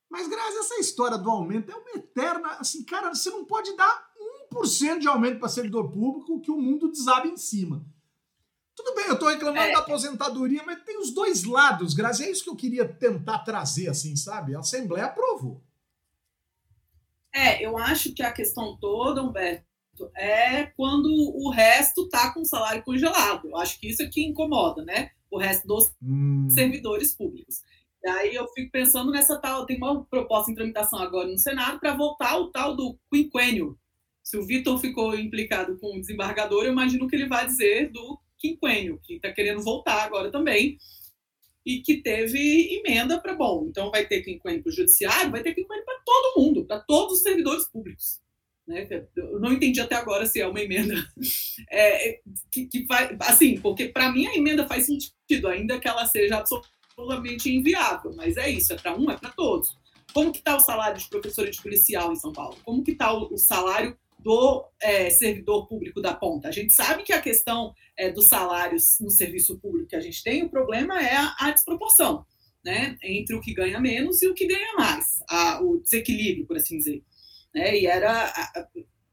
Mas, 0.09 0.27
graças 0.27 0.55
a 0.55 0.59
essa 0.59 0.79
história 0.79 1.17
do 1.17 1.29
aumento 1.29 1.71
é 1.71 1.75
uma 1.75 1.91
eterna. 1.95 2.49
Assim, 2.59 2.83
cara, 2.85 3.13
você 3.13 3.29
não 3.29 3.43
pode 3.43 3.75
dar 3.75 4.07
1% 4.53 4.99
de 4.99 5.07
aumento 5.07 5.39
para 5.39 5.49
servidor 5.49 5.91
público 5.91 6.39
que 6.39 6.51
o 6.51 6.57
mundo 6.57 6.91
desabe 6.91 7.27
em 7.27 7.38
cima. 7.38 7.85
Tudo 8.75 8.93
bem, 8.93 9.07
eu 9.07 9.15
estou 9.15 9.27
reclamando 9.27 9.67
é. 9.67 9.71
da 9.71 9.79
aposentadoria, 9.79 10.63
mas 10.63 10.83
tem 10.83 10.99
os 10.99 11.11
dois 11.11 11.43
lados, 11.43 11.93
Grazi. 11.93 12.23
É 12.23 12.31
isso 12.31 12.43
que 12.43 12.49
eu 12.49 12.55
queria 12.55 12.88
tentar 12.88 13.39
trazer, 13.39 13.89
assim, 13.89 14.15
sabe? 14.15 14.55
A 14.55 14.59
Assembleia 14.59 15.07
aprovou. 15.07 15.63
É, 17.33 17.65
eu 17.65 17.77
acho 17.77 18.13
que 18.13 18.23
a 18.23 18.31
questão 18.31 18.77
toda, 18.77 19.21
Humberto, 19.21 19.66
é 20.15 20.65
quando 20.75 21.09
o 21.09 21.49
resto 21.49 22.07
tá 22.09 22.33
com 22.33 22.41
o 22.41 22.45
salário 22.45 22.83
congelado. 22.83 23.49
Eu 23.49 23.57
acho 23.57 23.79
que 23.79 23.87
isso 23.87 24.01
é 24.01 24.07
que 24.07 24.23
incomoda, 24.23 24.83
né? 24.83 25.11
O 25.29 25.37
resto 25.37 25.67
dos 25.67 25.91
hum. 26.01 26.47
servidores 26.49 27.13
públicos. 27.15 27.61
Daí 28.03 28.35
eu 28.35 28.47
fico 28.49 28.71
pensando 28.71 29.11
nessa 29.11 29.37
tal, 29.37 29.65
tem 29.65 29.77
uma 29.77 30.05
proposta 30.05 30.51
em 30.51 30.55
tramitação 30.55 30.99
agora 30.99 31.27
no 31.27 31.37
Senado 31.37 31.79
para 31.79 31.95
voltar 31.95 32.37
o 32.37 32.51
tal 32.51 32.75
do 32.75 32.97
quinquênio. 33.11 33.77
Se 34.23 34.37
o 34.37 34.45
Vitor 34.45 34.79
ficou 34.79 35.17
implicado 35.17 35.77
com 35.77 35.97
o 35.97 35.99
desembargador, 35.99 36.65
eu 36.65 36.71
imagino 36.71 37.07
que 37.07 37.15
ele 37.15 37.27
vai 37.27 37.45
dizer 37.45 37.91
do 37.91 38.19
quinquênio, 38.37 38.99
que 39.03 39.15
está 39.15 39.31
querendo 39.31 39.61
voltar 39.61 40.03
agora 40.03 40.31
também, 40.31 40.77
e 41.65 41.81
que 41.81 42.01
teve 42.01 42.77
emenda 42.77 43.19
para, 43.19 43.35
bom, 43.35 43.67
então 43.69 43.91
vai 43.91 44.05
ter 44.05 44.21
quinquênio 44.21 44.63
para 44.63 44.69
o 44.69 44.73
judiciário, 44.73 45.31
vai 45.31 45.43
ter 45.43 45.53
quinquênio 45.53 45.83
para 45.83 45.99
todo 46.05 46.41
mundo, 46.41 46.65
para 46.65 46.79
todos 46.79 47.17
os 47.17 47.23
servidores 47.23 47.67
públicos. 47.67 48.21
Né? 48.68 48.86
Eu 49.15 49.39
não 49.39 49.53
entendi 49.53 49.80
até 49.80 49.95
agora 49.95 50.26
se 50.26 50.41
é 50.41 50.47
uma 50.47 50.59
emenda 50.59 50.93
é, 51.72 52.20
que, 52.51 52.65
que 52.65 52.86
faz, 52.86 53.15
assim, 53.22 53.59
porque 53.61 53.88
para 53.88 54.11
mim 54.11 54.28
a 54.28 54.36
emenda 54.36 54.68
faz 54.68 54.86
sentido, 54.86 55.47
ainda 55.47 55.80
que 55.80 55.88
ela 55.88 56.05
seja 56.05 56.38
absolutamente 56.38 57.49
inviável, 57.49 58.13
mas 58.15 58.36
é 58.36 58.49
isso, 58.49 58.74
é 58.74 58.76
para 58.76 58.95
um, 58.95 59.09
é 59.09 59.18
para 59.18 59.30
todos. 59.30 59.70
Como 60.13 60.32
que 60.32 60.39
está 60.39 60.55
o 60.57 60.59
salário 60.59 60.97
de 60.97 61.07
professor 61.07 61.49
de 61.49 61.61
policial 61.61 62.11
em 62.11 62.15
São 62.15 62.34
Paulo? 62.34 62.57
Como 62.65 62.84
que 62.84 62.91
está 62.91 63.13
o, 63.13 63.34
o, 63.34 63.38
salário 63.38 63.97
do 64.20 64.65
é, 64.82 65.09
servidor 65.09 65.68
público 65.68 66.01
da 66.01 66.13
ponta? 66.13 66.49
A 66.49 66.51
gente 66.51 66.74
sabe 66.74 67.03
que 67.03 67.13
a 67.13 67.22
questão 67.22 67.74
é, 67.95 68.11
dos 68.11 68.28
salários 68.28 68.97
no 68.99 69.09
serviço 69.09 69.57
público 69.59 69.89
que 69.89 69.95
a 69.95 70.01
gente 70.01 70.24
tem, 70.24 70.43
o 70.43 70.49
problema 70.49 70.99
é 71.01 71.15
a, 71.15 71.36
a 71.39 71.51
desproporção, 71.51 72.26
né? 72.65 72.97
Entre 73.03 73.36
o 73.36 73.41
que 73.41 73.53
ganha 73.53 73.80
menos 73.80 74.22
e 74.22 74.28
o 74.28 74.34
que 74.34 74.47
ganha 74.47 74.74
mais, 74.76 75.20
a, 75.30 75.61
o 75.61 75.80
desequilíbrio, 75.80 76.45
por 76.45 76.57
assim 76.57 76.78
dizer. 76.78 77.03
Né? 77.53 77.79
E 77.79 77.85
era 77.87 78.33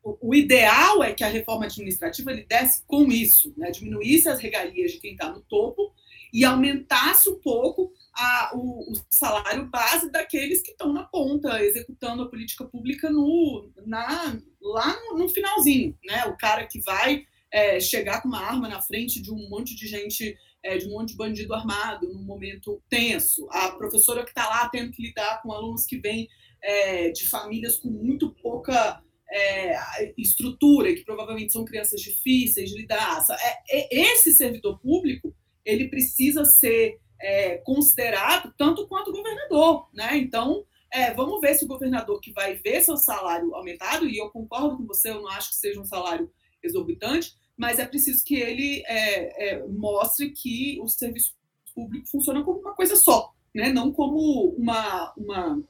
o 0.04 0.34
ideal 0.34 1.02
é 1.02 1.14
que 1.14 1.24
a 1.24 1.28
reforma 1.28 1.64
administrativa 1.64 2.34
desse 2.34 2.84
com 2.86 3.10
isso, 3.10 3.54
né? 3.56 3.70
diminuísse 3.70 4.28
as 4.28 4.38
regalias 4.38 4.92
de 4.92 4.98
quem 4.98 5.12
está 5.12 5.30
no 5.30 5.40
topo 5.42 5.94
e 6.32 6.44
aumentasse 6.44 7.30
um 7.30 7.40
pouco 7.40 7.92
a, 8.12 8.50
o, 8.54 8.92
o, 8.92 8.94
salário 9.08 9.66
base 9.66 10.10
daqueles 10.10 10.60
que 10.62 10.72
estão 10.72 10.92
na 10.92 11.04
ponta, 11.04 11.62
executando 11.62 12.22
a 12.22 12.28
política 12.28 12.64
pública 12.64 13.08
no, 13.08 13.70
na, 13.86 14.36
lá 14.60 14.96
no, 15.00 15.18
no 15.18 15.28
finalzinho. 15.28 15.96
Né? 16.04 16.24
O 16.26 16.36
cara 16.36 16.66
que 16.66 16.80
vai 16.80 17.24
é, 17.52 17.78
chegar 17.78 18.20
com 18.20 18.28
uma 18.28 18.40
arma 18.40 18.68
na 18.68 18.82
frente 18.82 19.22
de 19.22 19.30
um 19.30 19.48
monte 19.48 19.76
de 19.76 19.86
gente, 19.86 20.36
é, 20.62 20.76
de 20.76 20.86
um 20.86 20.90
monte 20.90 21.10
de 21.10 21.16
bandido 21.16 21.54
armado, 21.54 22.12
num 22.12 22.24
momento 22.24 22.82
tenso. 22.88 23.48
A 23.50 23.70
professora 23.70 24.24
que 24.24 24.30
está 24.30 24.48
lá 24.48 24.68
tendo 24.68 24.90
que 24.90 25.02
lidar 25.02 25.40
com 25.40 25.52
alunos 25.52 25.86
que 25.86 25.98
vêm 25.98 26.28
é, 26.64 27.10
de 27.10 27.28
famílias 27.28 27.76
com 27.76 27.90
muito 27.90 28.30
pouca 28.42 29.02
é, 29.30 30.14
estrutura, 30.16 30.94
que 30.94 31.04
provavelmente 31.04 31.52
são 31.52 31.64
crianças 31.64 32.00
difíceis 32.00 32.70
de 32.70 32.76
lidar. 32.76 33.22
É, 33.68 33.78
é, 33.78 34.12
esse 34.12 34.32
servidor 34.32 34.80
público 34.80 35.34
ele 35.64 35.88
precisa 35.88 36.44
ser 36.44 36.98
é, 37.20 37.58
considerado 37.58 38.52
tanto 38.56 38.88
quanto 38.88 39.10
o 39.10 39.12
governador, 39.12 39.88
né? 39.92 40.16
Então, 40.16 40.64
é, 40.90 41.12
vamos 41.12 41.40
ver 41.40 41.54
se 41.54 41.64
o 41.64 41.68
governador 41.68 42.20
que 42.20 42.32
vai 42.32 42.54
ver 42.54 42.82
seu 42.82 42.96
salário 42.96 43.54
aumentado, 43.54 44.08
e 44.08 44.16
eu 44.16 44.30
concordo 44.30 44.76
com 44.76 44.86
você, 44.86 45.10
eu 45.10 45.22
não 45.22 45.28
acho 45.28 45.50
que 45.50 45.56
seja 45.56 45.80
um 45.80 45.84
salário 45.84 46.30
exorbitante, 46.62 47.34
mas 47.56 47.78
é 47.78 47.86
preciso 47.86 48.24
que 48.24 48.36
ele 48.36 48.82
é, 48.86 49.66
mostre 49.68 50.30
que 50.30 50.78
o 50.80 50.88
serviço 50.88 51.34
público 51.74 52.08
funciona 52.08 52.42
como 52.42 52.60
uma 52.60 52.74
coisa 52.74 52.96
só, 52.96 53.32
né? 53.54 53.72
Não 53.72 53.92
como 53.92 54.54
uma, 54.56 55.12
uma 55.16 55.62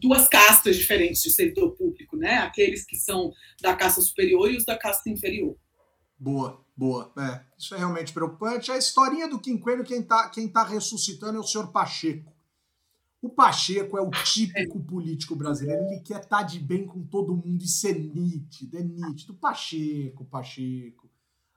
duas 0.00 0.28
castas 0.28 0.76
diferentes 0.76 1.22
de 1.22 1.30
servidor 1.30 1.72
público, 1.76 2.16
né? 2.16 2.38
Aqueles 2.38 2.84
que 2.84 2.96
são 2.96 3.32
da 3.60 3.74
casta 3.74 4.00
superior 4.00 4.50
e 4.50 4.56
os 4.56 4.64
da 4.64 4.76
casta 4.76 5.10
inferior. 5.10 5.56
Boa, 6.18 6.64
boa. 6.76 7.12
É, 7.18 7.44
isso 7.58 7.74
é 7.74 7.78
realmente 7.78 8.12
preocupante. 8.12 8.72
A 8.72 8.78
historinha 8.78 9.28
do 9.28 9.38
quinquênio, 9.38 9.84
quem 9.84 10.00
está 10.00 10.28
quem 10.30 10.48
tá 10.48 10.64
ressuscitando 10.64 11.36
é 11.36 11.40
o 11.40 11.44
senhor 11.44 11.70
Pacheco. 11.70 12.34
O 13.20 13.28
Pacheco 13.28 13.98
é 13.98 14.00
o 14.00 14.10
típico 14.10 14.80
político 14.80 15.34
brasileiro. 15.34 15.82
Ele 15.86 16.00
quer 16.00 16.20
estar 16.20 16.38
tá 16.38 16.42
de 16.42 16.58
bem 16.58 16.86
com 16.86 17.02
todo 17.02 17.36
mundo. 17.36 17.62
Isso 17.62 17.86
é 17.86 17.92
nítido, 17.92 18.78
é 18.78 18.82
nítido. 18.82 19.34
Pacheco, 19.34 20.24
Pacheco. 20.24 21.10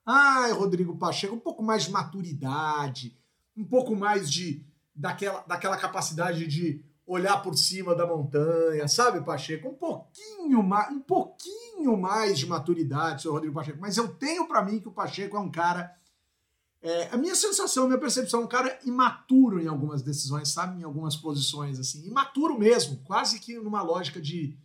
Ai, 0.05 0.51
Rodrigo 0.51 0.97
Pacheco, 0.97 1.35
um 1.35 1.39
pouco 1.39 1.61
mais 1.61 1.83
de 1.83 1.91
maturidade, 1.91 3.15
um 3.55 3.63
pouco 3.63 3.95
mais 3.95 4.29
de 4.31 4.65
daquela, 4.95 5.41
daquela 5.41 5.77
capacidade 5.77 6.47
de 6.47 6.83
olhar 7.09 7.41
por 7.41 7.57
cima 7.57 7.95
da 7.95 8.05
montanha, 8.05 8.87
sabe, 8.87 9.25
Pacheco? 9.25 9.69
Um 9.69 9.73
pouquinho 9.73 10.61
mais, 10.61 10.93
um 10.93 10.99
pouquinho 10.99 11.97
mais 11.97 12.37
de 12.37 12.45
maturidade, 12.45 13.23
seu 13.23 13.31
Rodrigo 13.31 13.55
Pacheco. 13.55 13.79
Mas 13.81 13.97
eu 13.97 14.07
tenho 14.09 14.47
para 14.47 14.63
mim 14.63 14.79
que 14.79 14.87
o 14.87 14.91
Pacheco 14.91 15.35
é 15.35 15.39
um 15.39 15.49
cara. 15.49 15.91
É, 16.81 17.09
a 17.11 17.17
minha 17.17 17.35
sensação, 17.35 17.85
a 17.85 17.87
minha 17.87 17.99
percepção, 17.99 18.41
é 18.41 18.43
um 18.43 18.47
cara 18.47 18.79
imaturo 18.85 19.59
em 19.59 19.67
algumas 19.67 20.03
decisões, 20.03 20.49
sabe? 20.49 20.79
Em 20.79 20.83
algumas 20.83 21.15
posições, 21.15 21.79
assim. 21.79 22.05
Imaturo 22.05 22.57
mesmo, 22.57 22.97
quase 23.03 23.39
que 23.39 23.55
numa 23.55 23.81
lógica 23.81 24.21
de, 24.21 24.55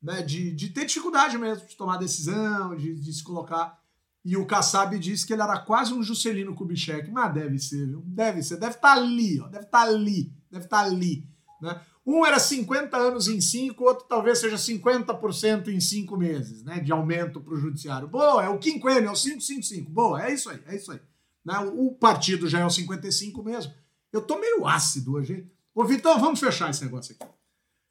né, 0.00 0.22
de, 0.22 0.52
de 0.52 0.70
ter 0.70 0.86
dificuldade 0.86 1.36
mesmo 1.36 1.66
de 1.66 1.76
tomar 1.76 1.96
decisão, 1.96 2.76
de, 2.76 2.94
de 2.94 3.12
se 3.12 3.24
colocar. 3.24 3.76
E 4.24 4.36
o 4.36 4.46
Kassab 4.46 4.96
disse 5.00 5.26
que 5.26 5.32
ele 5.32 5.42
era 5.42 5.58
quase 5.58 5.92
um 5.92 6.02
Juscelino 6.02 6.54
Kubitschek. 6.54 7.10
Mas 7.10 7.34
deve 7.34 7.58
ser, 7.58 7.86
viu? 7.88 8.02
Deve 8.06 8.40
ser. 8.42 8.56
Deve 8.56 8.76
estar 8.76 8.94
tá 8.94 9.00
ali, 9.00 9.40
ó. 9.40 9.48
Deve 9.48 9.64
estar 9.64 9.84
tá 9.84 9.90
ali. 9.90 10.32
Deve 10.48 10.64
estar 10.64 10.84
tá 10.84 10.84
ali. 10.84 11.28
Né? 11.60 11.80
Um 12.06 12.24
era 12.24 12.38
50 12.38 12.96
anos 12.96 13.28
em 13.28 13.40
5, 13.40 13.84
outro 13.84 14.06
talvez 14.08 14.38
seja 14.38 14.56
50% 14.56 15.68
em 15.68 15.80
5 15.80 16.16
meses, 16.16 16.64
né? 16.64 16.80
De 16.80 16.90
aumento 16.90 17.40
para 17.40 17.52
o 17.52 17.56
judiciário. 17.56 18.08
Boa, 18.08 18.42
é 18.42 18.48
o 18.48 18.58
quinquênio, 18.58 19.08
é 19.08 19.12
o 19.12 19.14
555. 19.14 19.90
Boa, 19.90 20.24
é 20.24 20.32
isso 20.32 20.48
aí, 20.48 20.60
é 20.66 20.76
isso 20.76 20.90
aí. 20.90 21.00
Né? 21.44 21.58
O 21.74 21.92
partido 21.92 22.48
já 22.48 22.60
é 22.60 22.64
o 22.64 22.70
55 22.70 23.42
mesmo. 23.42 23.74
Eu 24.12 24.22
tô 24.22 24.38
meio 24.38 24.66
ácido 24.66 25.14
hoje, 25.14 25.34
hein? 25.34 25.50
Ô, 25.74 25.84
Vitão, 25.84 26.18
vamos 26.18 26.40
fechar 26.40 26.70
esse 26.70 26.82
negócio 26.82 27.14
aqui. 27.14 27.30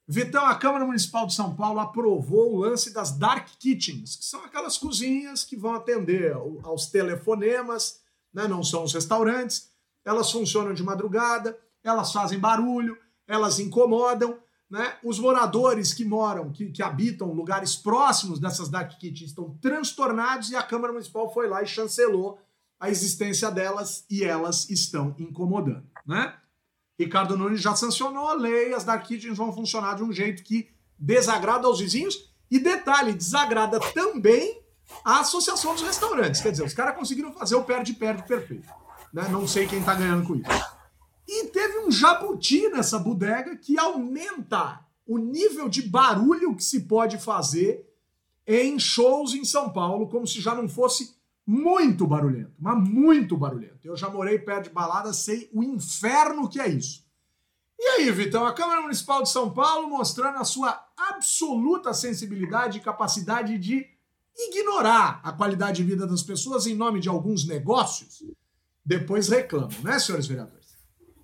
Vitão, 0.08 0.46
a 0.46 0.56
Câmara 0.56 0.86
Municipal 0.86 1.28
de 1.28 1.34
São 1.34 1.54
Paulo 1.56 1.80
aprovou 1.80 2.54
o 2.54 2.58
lance 2.58 2.94
das 2.94 3.18
dark 3.18 3.48
kitchens, 3.60 4.16
que 4.16 4.26
são 4.26 4.44
aquelas 4.46 4.78
cozinhas 4.78 5.44
que 5.44 5.58
vão 5.58 5.74
atender 5.74 6.34
aos 6.64 6.88
telefonemas, 6.88 8.00
né? 8.34 8.48
não 8.48 8.64
são 8.64 8.84
os 8.84 8.94
restaurantes. 8.94 9.70
Elas 10.06 10.32
funcionam 10.32 10.74
de 10.74 10.82
madrugada, 10.82 11.58
elas 11.84 12.14
fazem 12.14 12.40
barulho, 12.40 12.98
elas 13.28 13.60
incomodam. 13.60 14.38
Né? 14.70 14.96
Os 15.04 15.20
moradores 15.20 15.94
que 15.94 16.04
moram, 16.04 16.52
que, 16.52 16.72
que 16.72 16.84
habitam 16.84 17.32
lugares 17.32 17.76
próximos 17.76 18.40
dessas 18.40 18.70
dark 18.70 18.98
kitchens 18.98 19.30
estão 19.30 19.58
transtornados 19.62 20.52
e 20.52 20.56
a 20.56 20.64
Câmara 20.64 20.94
Municipal 20.94 21.34
foi 21.34 21.48
lá 21.48 21.62
e 21.62 21.68
chancelou 21.68 22.40
a 22.80 22.90
existência 22.90 23.50
delas 23.50 24.06
e 24.10 24.24
elas 24.24 24.70
estão 24.70 25.16
incomodando. 25.18 25.86
Né? 26.06 26.34
Ricardo 27.00 27.38
Nunes 27.38 27.62
já 27.62 27.76
sancionou 27.76 28.28
a 28.28 28.34
lei, 28.34 28.74
as 28.74 28.84
dark 28.84 29.06
kitchens 29.06 29.38
vão 29.38 29.54
funcionar 29.54 29.96
de 29.96 30.04
um 30.04 30.12
jeito 30.12 30.44
que 30.44 30.70
desagrada 30.98 31.68
aos 31.68 31.80
vizinhos 31.80 32.30
e, 32.50 32.60
detalhe, 32.60 33.14
desagrada 33.14 33.80
também 33.94 34.62
a 35.04 35.20
Associação 35.20 35.74
dos 35.74 35.84
Restaurantes. 35.84 36.42
Quer 36.42 36.52
dizer, 36.52 36.64
os 36.64 36.74
caras 36.74 36.96
conseguiram 36.96 37.32
fazer 37.34 37.56
o 37.56 37.64
perde-perde 37.64 38.24
perfeito. 38.24 38.68
Né? 39.14 39.28
Não 39.30 39.48
sei 39.48 39.68
quem 39.68 39.80
está 39.80 39.94
ganhando 39.94 40.26
com 40.26 40.36
isso. 40.36 40.77
E 41.28 41.48
teve 41.48 41.80
um 41.80 41.92
jabuti 41.92 42.70
nessa 42.70 42.98
bodega 42.98 43.56
que 43.58 43.78
aumenta 43.78 44.80
o 45.06 45.18
nível 45.18 45.68
de 45.68 45.82
barulho 45.82 46.56
que 46.56 46.64
se 46.64 46.82
pode 46.82 47.18
fazer 47.18 47.86
em 48.46 48.80
shows 48.80 49.34
em 49.34 49.44
São 49.44 49.70
Paulo, 49.70 50.08
como 50.08 50.26
se 50.26 50.40
já 50.40 50.56
não 50.56 50.70
fosse 50.70 51.18
muito 51.46 52.08
barulhento, 52.08 52.54
mas 52.60 52.78
muito 52.78 53.38
barulhento. 53.38 53.80
Eu 53.84 53.96
já 53.96 54.10
morei 54.10 54.40
perto 54.40 54.66
de 54.66 54.70
balada, 54.70 55.14
sei 55.14 55.50
o 55.54 55.64
inferno 55.64 56.50
que 56.50 56.60
é 56.60 56.68
isso. 56.68 57.06
E 57.80 57.84
aí, 57.90 58.12
Vitão, 58.12 58.46
a 58.46 58.54
Câmara 58.54 58.82
Municipal 58.82 59.22
de 59.22 59.30
São 59.30 59.54
Paulo 59.54 59.90
mostrando 59.90 60.38
a 60.38 60.44
sua 60.44 60.84
absoluta 60.98 61.94
sensibilidade 61.94 62.78
e 62.78 62.82
capacidade 62.82 63.58
de 63.58 63.86
ignorar 64.36 65.20
a 65.24 65.32
qualidade 65.32 65.78
de 65.78 65.90
vida 65.90 66.08
das 66.08 66.24
pessoas 66.24 66.66
em 66.66 66.76
nome 66.76 67.00
de 67.00 67.08
alguns 67.08 67.46
negócios, 67.46 68.24
depois 68.86 69.30
reclamam, 69.30 69.70
né, 69.84 70.00
senhores 70.00 70.28
vereadores? 70.28 70.57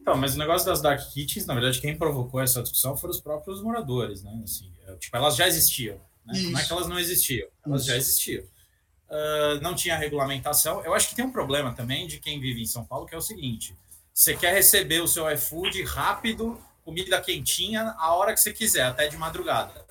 Então, 0.03 0.17
mas 0.17 0.35
o 0.35 0.37
negócio 0.37 0.67
das 0.67 0.81
dark 0.81 0.99
kitchens, 1.13 1.45
na 1.45 1.53
verdade, 1.53 1.79
quem 1.79 1.97
provocou 1.97 2.41
essa 2.41 2.61
discussão 2.61 2.97
foram 2.97 3.13
os 3.13 3.21
próprios 3.21 3.61
moradores, 3.61 4.21
né? 4.21 4.37
Assim, 4.43 4.69
é, 4.85 4.95
tipo, 4.95 5.15
elas 5.15 5.33
já 5.33 5.47
existiam. 5.47 5.95
Né? 6.25 6.43
Como 6.43 6.59
é 6.59 6.65
que 6.65 6.73
elas 6.73 6.87
não 6.89 6.99
existiam? 6.99 7.47
Elas 7.65 7.81
Isso. 7.83 7.89
já 7.89 7.95
existiam. 7.95 8.43
Uh, 8.43 9.61
não 9.61 9.73
tinha 9.73 9.95
regulamentação. 9.95 10.83
Eu 10.83 10.93
acho 10.93 11.07
que 11.07 11.15
tem 11.15 11.23
um 11.23 11.31
problema 11.31 11.73
também 11.73 12.05
de 12.05 12.19
quem 12.19 12.37
vive 12.37 12.61
em 12.61 12.65
São 12.65 12.83
Paulo, 12.83 13.05
que 13.05 13.15
é 13.15 13.17
o 13.17 13.21
seguinte: 13.21 13.77
você 14.13 14.35
quer 14.35 14.53
receber 14.53 15.01
o 15.01 15.07
seu 15.07 15.31
iFood 15.31 15.81
rápido, 15.83 16.59
comida 16.83 17.21
quentinha, 17.21 17.95
a 17.97 18.13
hora 18.13 18.33
que 18.33 18.41
você 18.41 18.51
quiser, 18.51 18.83
até 18.83 19.07
de 19.07 19.15
madrugada. 19.15 19.85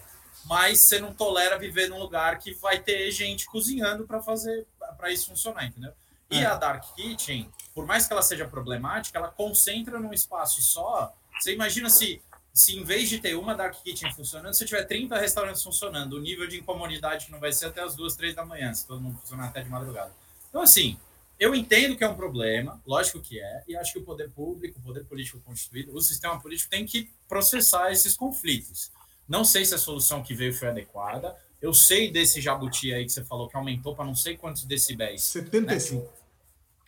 Mas 0.45 0.83
você 0.83 0.99
não 0.99 1.15
tolera 1.15 1.59
viver 1.59 1.89
num 1.89 1.99
lugar 1.99 2.39
que 2.39 2.53
vai 2.53 2.79
ter 2.79 3.11
gente 3.13 3.47
cozinhando 3.47 4.07
para 4.07 4.21
fazer 4.21 4.67
para 4.99 5.11
isso 5.11 5.29
funcionar, 5.29 5.65
entendeu? 5.65 5.93
E 6.31 6.39
é. 6.41 6.45
a 6.45 6.55
Dark 6.55 6.85
Kitchen, 6.97 7.51
por 7.75 7.87
mais 7.87 8.07
que 8.07 8.13
ela 8.13 8.23
seja 8.23 8.47
problemática, 8.47 9.19
ela 9.19 9.29
concentra 9.29 9.99
num 9.99 10.13
espaço 10.13 10.61
só. 10.63 11.15
Você 11.41 11.53
imagina 11.53 11.89
se, 11.89 12.21
se 12.53 12.77
em 12.77 12.85
vez 12.85 13.09
de 13.09 13.19
ter 13.19 13.35
uma 13.35 13.55
Dark 13.55 13.75
Kitchen 13.83 14.13
funcionando, 14.13 14.55
se 14.55 14.65
tiver 14.65 14.85
30 14.85 15.19
restaurantes 15.19 15.63
funcionando, 15.63 16.15
o 16.15 16.21
nível 16.21 16.47
de 16.47 16.59
incomodidade 16.59 17.31
não 17.31 17.41
vai 17.41 17.53
ser 17.53 17.67
até 17.67 17.83
as 17.83 17.95
duas, 17.95 18.15
três 18.17 18.35
da 18.35 18.45
manhã, 18.45 18.73
se 18.75 18.87
todo 18.87 19.01
mundo 19.01 19.19
funcionar 19.19 19.49
até 19.49 19.63
de 19.63 19.69
madrugada. 19.69 20.13
Então, 20.49 20.63
assim, 20.63 20.99
eu 21.39 21.55
entendo 21.55 21.97
que 21.97 22.05
é 22.05 22.09
um 22.09 22.15
problema, 22.15 22.81
lógico 22.87 23.21
que 23.21 23.41
é, 23.41 23.65
e 23.67 23.77
acho 23.77 23.95
que 23.95 23.99
o 23.99 24.05
poder 24.05 24.31
público, 24.31 24.79
o 24.79 24.83
poder 24.83 25.05
político 25.05 25.41
constituído, 25.41 25.95
o 25.95 26.01
sistema 26.01 26.39
político 26.41 26.71
tem 26.71 26.87
que 26.87 27.11
processar 27.29 27.91
esses 27.91 28.15
conflitos. 28.15 28.93
Não 29.29 29.45
sei 29.45 29.65
se 29.65 29.75
a 29.75 29.79
solução 29.79 30.23
que 30.23 30.35
veio 30.35 30.55
foi 30.55 30.69
adequada. 30.69 31.35
Eu 31.61 31.73
sei 31.73 32.11
desse 32.11 32.41
jabuti 32.41 32.93
aí 32.93 33.05
que 33.05 33.13
você 33.13 33.25
falou 33.25 33.49
que 33.49 33.57
aumentou 33.57 33.95
para 33.95 34.05
não 34.05 34.15
sei 34.15 34.37
quantos 34.37 34.65
decibéis. 34.65 35.23
75. 35.23 36.03
Né? 36.03 36.22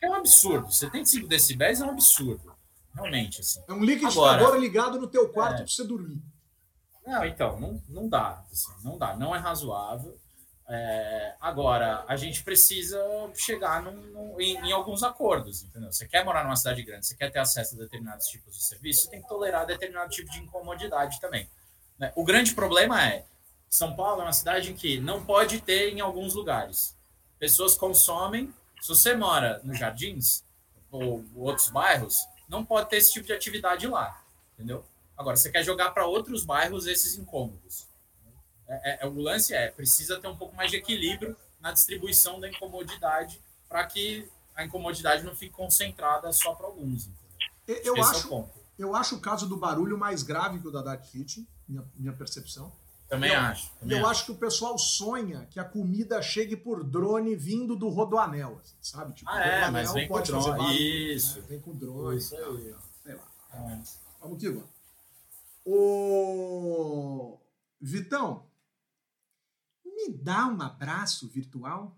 É 0.05 0.09
um 0.09 0.15
absurdo. 0.15 0.71
75 0.71 1.27
decibéis 1.27 1.81
é 1.81 1.85
um 1.85 1.89
absurdo. 1.89 2.55
Realmente, 2.93 3.41
assim. 3.41 3.61
É 3.67 3.73
um 3.73 3.83
liquidificador 3.83 4.47
Agora, 4.47 4.57
ligado 4.57 4.99
no 4.99 5.07
teu 5.07 5.29
quarto 5.29 5.55
é... 5.55 5.57
para 5.57 5.67
você 5.67 5.83
dormir. 5.83 6.21
Não, 7.05 7.25
então, 7.25 7.59
não, 7.59 7.83
não 7.87 8.09
dá. 8.09 8.43
Assim, 8.51 8.71
não 8.83 8.97
dá. 8.97 9.15
Não 9.15 9.35
é 9.35 9.39
razoável. 9.39 10.17
É... 10.67 11.35
agora, 11.39 12.03
a 12.07 12.15
gente 12.15 12.43
precisa 12.43 12.97
chegar 13.35 13.83
num, 13.83 13.91
num, 13.91 14.41
em, 14.41 14.57
em, 14.57 14.71
alguns 14.71 15.03
acordos, 15.03 15.63
entendeu? 15.63 15.91
Você 15.91 16.07
quer 16.07 16.25
morar 16.25 16.43
numa 16.43 16.55
cidade 16.55 16.81
grande, 16.81 17.05
você 17.05 17.15
quer 17.15 17.29
ter 17.29 17.37
acesso 17.37 17.75
a 17.75 17.77
determinados 17.77 18.25
tipos 18.27 18.57
de 18.57 18.63
serviço, 18.63 19.01
você 19.01 19.09
tem 19.11 19.21
que 19.21 19.27
tolerar 19.27 19.67
determinado 19.67 20.09
tipo 20.09 20.31
de 20.31 20.39
incomodidade 20.39 21.19
também. 21.19 21.47
Né? 21.99 22.11
O 22.15 22.23
grande 22.23 22.55
problema 22.55 23.05
é, 23.05 23.25
São 23.69 23.95
Paulo 23.95 24.21
é 24.21 24.23
uma 24.23 24.33
cidade 24.33 24.71
em 24.71 24.75
que 24.75 24.99
não 24.99 25.23
pode 25.23 25.61
ter 25.61 25.93
em 25.93 25.99
alguns 25.99 26.33
lugares. 26.33 26.97
Pessoas 27.37 27.75
consomem 27.75 28.51
se 28.85 28.89
você 28.89 29.15
mora 29.15 29.59
nos 29.63 29.79
Jardins 29.79 30.43
ou 30.91 31.25
outros 31.35 31.69
bairros, 31.69 32.19
não 32.47 32.63
pode 32.63 32.87
ter 32.87 32.97
esse 32.97 33.11
tipo 33.11 33.25
de 33.25 33.33
atividade 33.33 33.87
lá, 33.87 34.23
entendeu? 34.53 34.85
Agora, 35.17 35.35
você 35.35 35.49
quer 35.49 35.63
jogar 35.63 35.89
para 35.89 36.05
outros 36.05 36.45
bairros 36.45 36.85
esses 36.85 37.17
incômodos. 37.17 37.87
é, 38.67 39.03
é, 39.03 39.07
o 39.07 39.19
lance 39.19 39.55
é, 39.55 39.71
precisa 39.71 40.19
ter 40.19 40.27
um 40.27 40.35
pouco 40.35 40.55
mais 40.55 40.69
de 40.69 40.77
equilíbrio 40.77 41.35
na 41.59 41.71
distribuição 41.71 42.39
da 42.39 42.47
incomodidade 42.47 43.41
para 43.67 43.83
que 43.87 44.29
a 44.55 44.63
incomodidade 44.63 45.23
não 45.23 45.35
fique 45.35 45.55
concentrada 45.55 46.31
só 46.31 46.53
para 46.53 46.67
alguns. 46.67 47.09
Eu 47.67 47.99
acho, 48.03 48.35
é 48.35 48.45
eu 48.77 48.95
acho 48.95 49.15
o 49.15 49.19
caso 49.19 49.49
do 49.49 49.57
barulho 49.57 49.97
mais 49.97 50.21
grave 50.21 50.59
que 50.59 50.67
o 50.67 50.71
da 50.71 50.83
Dark 50.83 51.01
Kitchen, 51.05 51.47
minha, 51.67 51.83
minha 51.95 52.13
percepção. 52.13 52.71
Também 53.15 53.33
eu, 53.33 53.39
acho. 53.39 53.71
Também 53.79 53.97
eu 53.97 54.05
acho. 54.05 54.11
acho. 54.11 54.25
que 54.25 54.31
o 54.31 54.35
pessoal 54.35 54.77
sonha 54.77 55.47
que 55.49 55.59
a 55.59 55.63
comida 55.63 56.21
chegue 56.21 56.55
por 56.55 56.83
drone 56.83 57.35
vindo 57.35 57.75
do 57.75 57.89
Rodoanel, 57.89 58.59
assim, 58.61 58.75
sabe? 58.81 59.13
Tipo, 59.13 59.29
ah, 59.29 59.39
é, 59.39 59.71
mas 59.71 59.91
vem 59.93 60.07
com 60.07 60.21
drone. 60.21 60.57
Barulho, 60.57 60.71
Isso. 60.71 61.39
Né? 61.39 61.45
Vem 61.49 61.59
com 61.59 61.75
drone. 61.75 62.17
Isso 62.17 62.35
aí. 62.35 62.75
Sei 63.03 63.15
lá. 63.15 63.27
É. 63.53 63.79
Vamos 64.21 64.39
que 64.39 64.49
vamos. 64.49 64.69
O 65.65 67.39
Vitão, 67.81 68.45
me 69.83 70.09
dá 70.13 70.47
um 70.47 70.61
abraço 70.61 71.27
virtual? 71.27 71.95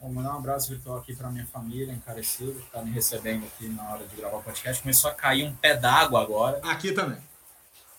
Vou 0.00 0.10
mandar 0.10 0.34
um 0.34 0.38
abraço 0.38 0.70
virtual 0.70 0.96
aqui 0.96 1.14
para 1.14 1.30
minha 1.30 1.46
família, 1.46 1.92
encarecido, 1.92 2.54
que 2.54 2.66
está 2.66 2.82
me 2.82 2.90
recebendo 2.90 3.44
aqui 3.44 3.68
na 3.68 3.90
hora 3.90 4.06
de 4.06 4.16
gravar 4.16 4.38
o 4.38 4.42
podcast. 4.42 4.80
Começou 4.80 5.10
a 5.10 5.14
cair 5.14 5.46
um 5.46 5.54
pé 5.54 5.76
d'água 5.76 6.22
agora. 6.22 6.58
Aqui 6.64 6.92
também. 6.92 7.20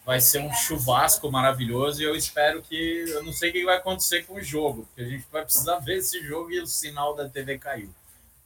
Vai 0.03 0.19
ser 0.19 0.39
um 0.39 0.51
chuvasco 0.53 1.31
maravilhoso 1.31 2.01
e 2.01 2.05
eu 2.05 2.15
espero 2.15 2.61
que. 2.61 3.05
Eu 3.07 3.23
não 3.23 3.31
sei 3.31 3.49
o 3.49 3.53
que 3.53 3.65
vai 3.65 3.77
acontecer 3.77 4.25
com 4.25 4.35
o 4.35 4.43
jogo, 4.43 4.85
porque 4.85 5.01
a 5.01 5.07
gente 5.07 5.27
vai 5.31 5.43
precisar 5.43 5.79
ver 5.79 5.97
esse 5.97 6.21
jogo 6.21 6.51
e 6.51 6.59
o 6.59 6.65
sinal 6.65 7.15
da 7.15 7.29
TV 7.29 7.59
caiu. 7.59 7.93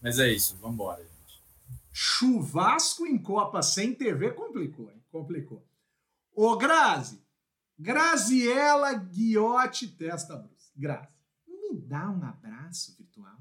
Mas 0.01 0.19
é 0.19 0.27
isso, 0.27 0.57
vamos 0.57 0.75
embora, 0.75 1.01
gente. 1.01 1.41
Chuvasco 1.91 3.05
em 3.05 3.17
Copa 3.17 3.61
sem 3.61 3.95
TV 3.95 4.31
complicou, 4.31 4.91
hein? 4.91 5.01
Complicou. 5.09 5.65
Ô, 6.33 6.57
Grazi, 6.57 7.23
Graziela 7.79 8.93
Guiotti 8.93 9.87
Testa 9.87 10.35
Bruce. 10.35 10.71
Grazi, 10.75 11.07
me 11.47 11.79
dá 11.79 12.09
um 12.09 12.23
abraço 12.23 12.95
virtual? 12.97 13.37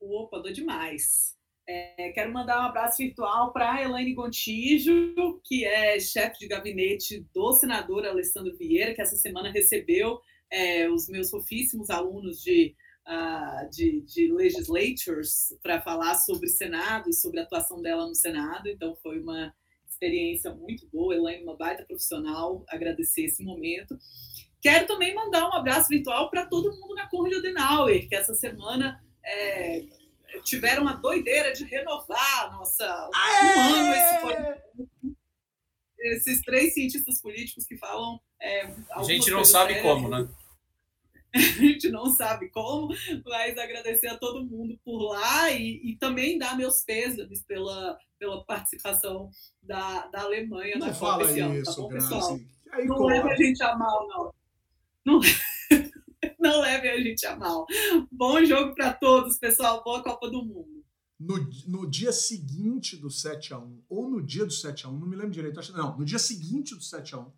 Opa, 0.00 0.38
dou 0.38 0.52
demais. 0.52 1.36
É, 1.72 2.10
quero 2.10 2.32
mandar 2.32 2.60
um 2.62 2.64
abraço 2.64 2.96
virtual 2.96 3.52
para 3.52 3.74
a 3.74 3.80
Elaine 3.80 4.12
Gontijo, 4.12 5.40
que 5.44 5.64
é 5.64 6.00
chefe 6.00 6.40
de 6.40 6.48
gabinete 6.48 7.24
do 7.32 7.52
senador 7.52 8.04
Alessandro 8.04 8.56
Vieira, 8.56 8.92
que 8.92 9.00
essa 9.00 9.14
semana 9.14 9.52
recebeu 9.52 10.20
é, 10.50 10.90
os 10.90 11.08
meus 11.08 11.30
fofíssimos 11.30 11.88
alunos 11.88 12.42
de, 12.42 12.74
uh, 13.06 13.70
de, 13.70 14.00
de 14.00 14.32
legislatures 14.32 15.56
para 15.62 15.80
falar 15.80 16.16
sobre 16.16 16.48
Senado 16.48 17.08
e 17.08 17.14
sobre 17.14 17.38
a 17.38 17.44
atuação 17.44 17.80
dela 17.80 18.04
no 18.04 18.16
Senado. 18.16 18.68
Então, 18.68 18.96
foi 18.96 19.20
uma 19.20 19.54
experiência 19.88 20.52
muito 20.52 20.88
boa. 20.88 21.14
Elaine, 21.14 21.44
uma 21.44 21.56
baita 21.56 21.84
profissional, 21.84 22.64
agradecer 22.68 23.26
esse 23.26 23.44
momento. 23.44 23.96
Quero 24.60 24.88
também 24.88 25.14
mandar 25.14 25.48
um 25.48 25.54
abraço 25.54 25.86
virtual 25.88 26.30
para 26.30 26.46
todo 26.46 26.76
mundo 26.80 26.96
na 26.96 27.08
Conrad 27.08 27.34
Adenauer, 27.34 28.08
que 28.08 28.16
essa 28.16 28.34
semana 28.34 29.00
é, 29.24 29.99
tiveram 30.44 30.88
a 30.88 30.94
doideira 30.94 31.52
de 31.52 31.64
renovar 31.64 32.52
nossa 32.52 33.10
um 33.14 33.60
ano 33.60 33.94
esse 33.94 35.10
esses 36.00 36.40
três 36.42 36.74
cientistas 36.74 37.20
políticos 37.20 37.66
que 37.66 37.76
falam. 37.76 38.20
É, 38.40 38.66
a 38.92 39.02
gente 39.02 39.30
não 39.30 39.44
sabe 39.44 39.74
sérias. 39.74 39.94
como, 39.94 40.08
né? 40.08 40.28
a 41.34 41.38
gente 41.38 41.88
não 41.90 42.06
sabe 42.06 42.48
como, 42.48 42.88
mas 43.24 43.56
agradecer 43.56 44.08
a 44.08 44.18
todo 44.18 44.44
mundo 44.44 44.78
por 44.84 44.98
lá 45.12 45.50
e, 45.50 45.80
e 45.84 45.96
também 45.96 46.38
dar 46.38 46.56
meus 46.56 46.82
pêsames 46.82 47.44
pela, 47.44 47.98
pela 48.18 48.44
participação 48.44 49.30
da, 49.62 50.06
da 50.08 50.22
Alemanha 50.22 50.76
não 50.76 50.88
na 50.88 50.94
Copa 50.94 51.24
esse 51.24 51.40
ano, 51.40 51.62
tá 51.62 51.72
bom, 51.72 51.88
pessoal? 51.88 52.38
Aí, 52.72 52.86
não 52.86 53.04
leve 53.04 53.30
a 53.30 53.36
gente 53.36 53.62
a 53.62 53.76
mal, 53.76 54.08
não. 54.08 54.34
Não, 55.04 55.20
não 56.42 56.60
leve 56.60 56.88
a 56.88 56.98
gente 56.98 57.26
a 57.26 57.36
mal. 57.36 57.66
Bom 58.10 58.42
jogo 58.44 58.74
para 58.74 58.92
todos, 58.94 59.38
pessoal. 59.38 59.84
Boa 59.84 60.02
Copa 60.02 60.30
do 60.30 60.42
Mundo. 60.42 60.84
No, 61.18 61.36
no 61.66 61.90
dia 61.90 62.12
seguinte 62.12 62.96
do 62.96 63.08
7x1, 63.08 63.82
ou 63.90 64.08
no 64.08 64.22
dia 64.22 64.46
do 64.46 64.52
7x1, 64.52 64.98
não 64.98 65.06
me 65.06 65.16
lembro 65.16 65.32
direito. 65.32 65.60
Acho, 65.60 65.76
não, 65.76 65.98
no 65.98 66.04
dia 66.04 66.18
seguinte 66.18 66.74
do 66.74 66.80
7x1, 66.80 67.30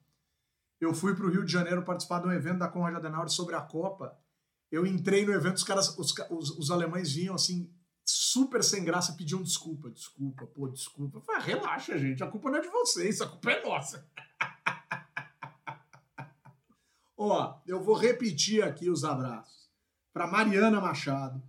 eu 0.81 0.95
fui 0.95 1.15
para 1.17 1.27
o 1.27 1.31
Rio 1.31 1.45
de 1.45 1.53
Janeiro 1.53 1.85
participar 1.85 2.21
de 2.21 2.29
um 2.29 2.33
evento 2.33 2.61
da 2.61 2.69
Conrad 2.69 2.95
Adenauer 2.95 3.29
sobre 3.29 3.57
a 3.57 3.61
Copa. 3.61 4.17
Eu 4.71 4.87
entrei 4.87 5.27
no 5.27 5.33
evento, 5.33 5.57
os 5.57 5.65
caras, 5.65 5.99
os, 5.99 6.15
os, 6.31 6.51
os 6.59 6.71
alemães 6.71 7.13
vinham 7.13 7.35
assim, 7.35 7.73
super 8.05 8.63
sem 8.63 8.85
graça, 8.85 9.15
pediam 9.15 9.43
desculpa, 9.43 9.91
desculpa, 9.91 10.47
pô, 10.47 10.69
desculpa. 10.69 11.19
Eu 11.19 11.23
falei, 11.23 11.41
ah, 11.41 11.45
relaxa, 11.45 11.99
gente, 11.99 12.23
a 12.23 12.29
culpa 12.29 12.51
não 12.51 12.59
é 12.59 12.63
de 12.63 12.69
vocês, 12.69 13.21
a 13.21 13.27
culpa 13.27 13.51
é 13.51 13.65
nossa. 13.65 14.09
Ó, 17.25 17.55
eu 17.65 17.81
vou 17.81 17.95
repetir 17.95 18.65
aqui 18.65 18.91
os 18.91 19.05
abraços. 19.05 19.71
Para 20.13 20.27
Mariana 20.27 20.81
Machado, 20.81 21.41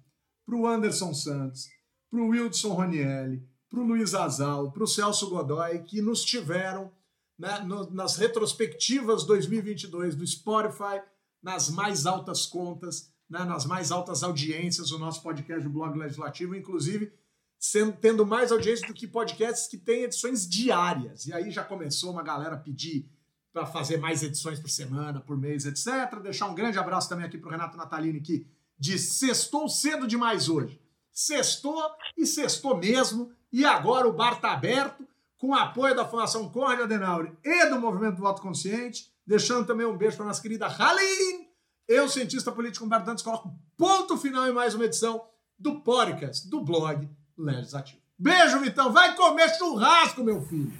para 0.45 0.55
o 0.55 0.67
Anderson 0.67 1.13
Santos, 1.15 1.67
para 2.11 2.21
o 2.21 2.27
Wildson 2.27 2.73
Ronielli, 2.73 3.43
para 3.69 3.79
o 3.79 3.83
Luiz 3.83 4.13
Azal, 4.13 4.71
para 4.71 4.83
o 4.83 4.87
Celso 4.87 5.29
Godoy, 5.31 5.79
que 5.79 5.99
nos 5.99 6.23
tiveram 6.23 6.91
né, 7.39 7.59
no, 7.61 7.89
nas 7.89 8.17
retrospectivas 8.17 9.25
2022 9.25 10.15
do 10.15 10.27
Spotify, 10.27 11.01
nas 11.41 11.69
mais 11.69 12.05
altas 12.05 12.45
contas, 12.45 13.11
né, 13.27 13.43
nas 13.43 13.65
mais 13.65 13.91
altas 13.91 14.21
audiências 14.21 14.89
do 14.89 14.99
nosso 14.99 15.23
podcast 15.23 15.63
do 15.63 15.71
Blog 15.71 15.97
Legislativo, 15.97 16.55
inclusive 16.55 17.11
sendo, 17.59 17.93
tendo 17.93 18.25
mais 18.27 18.51
audiência 18.51 18.85
do 18.85 18.93
que 18.93 19.07
podcasts 19.07 19.67
que 19.67 19.77
têm 19.77 20.03
edições 20.03 20.47
diárias. 20.47 21.25
E 21.25 21.33
aí 21.33 21.49
já 21.49 21.63
começou 21.63 22.11
uma 22.11 22.21
galera 22.21 22.55
a 22.55 22.59
pedir 22.59 23.09
para 23.53 23.67
fazer 23.67 23.97
mais 23.97 24.23
edições 24.23 24.59
por 24.59 24.69
semana, 24.69 25.21
por 25.21 25.37
mês, 25.37 25.65
etc. 25.65 26.19
Deixar 26.21 26.47
um 26.47 26.55
grande 26.55 26.79
abraço 26.79 27.07
também 27.07 27.25
aqui 27.25 27.37
para 27.37 27.47
o 27.47 27.51
Renato 27.51 27.77
Natalini, 27.77 28.19
que 28.19 28.47
diz: 28.77 29.13
sextou 29.13 29.69
cedo 29.69 30.07
demais 30.07 30.49
hoje. 30.49 30.81
Sextou 31.11 31.79
e 32.17 32.25
sextou 32.25 32.75
mesmo. 32.75 33.31
E 33.51 33.63
agora 33.63 34.07
o 34.07 34.13
bar 34.13 34.33
está 34.33 34.51
aberto, 34.51 35.07
com 35.37 35.53
apoio 35.53 35.95
da 35.95 36.03
Fundação 36.03 36.49
Conrad 36.49 36.81
Adenauer 36.81 37.31
e 37.43 37.69
do 37.69 37.79
Movimento 37.79 38.15
do 38.15 38.23
Voto 38.23 38.41
Consciente. 38.41 39.13
Deixando 39.25 39.67
também 39.67 39.85
um 39.85 39.95
beijo 39.95 40.17
para 40.17 40.25
nossa 40.25 40.41
querida 40.41 40.65
Halim. 40.65 41.47
Eu, 41.87 42.09
cientista 42.09 42.51
político 42.51 42.83
Humberto 42.83 43.05
Dantas, 43.05 43.21
coloco 43.21 43.53
ponto 43.77 44.17
final 44.17 44.47
em 44.47 44.53
mais 44.53 44.73
uma 44.73 44.85
edição 44.85 45.23
do 45.59 45.81
podcast 45.81 46.49
do 46.49 46.61
blog 46.61 47.07
Legislativo. 47.37 48.01
Beijo, 48.17 48.59
Vitão. 48.59 48.91
Vai 48.91 49.15
comer 49.15 49.49
churrasco, 49.55 50.23
meu 50.23 50.41
filho. 50.41 50.73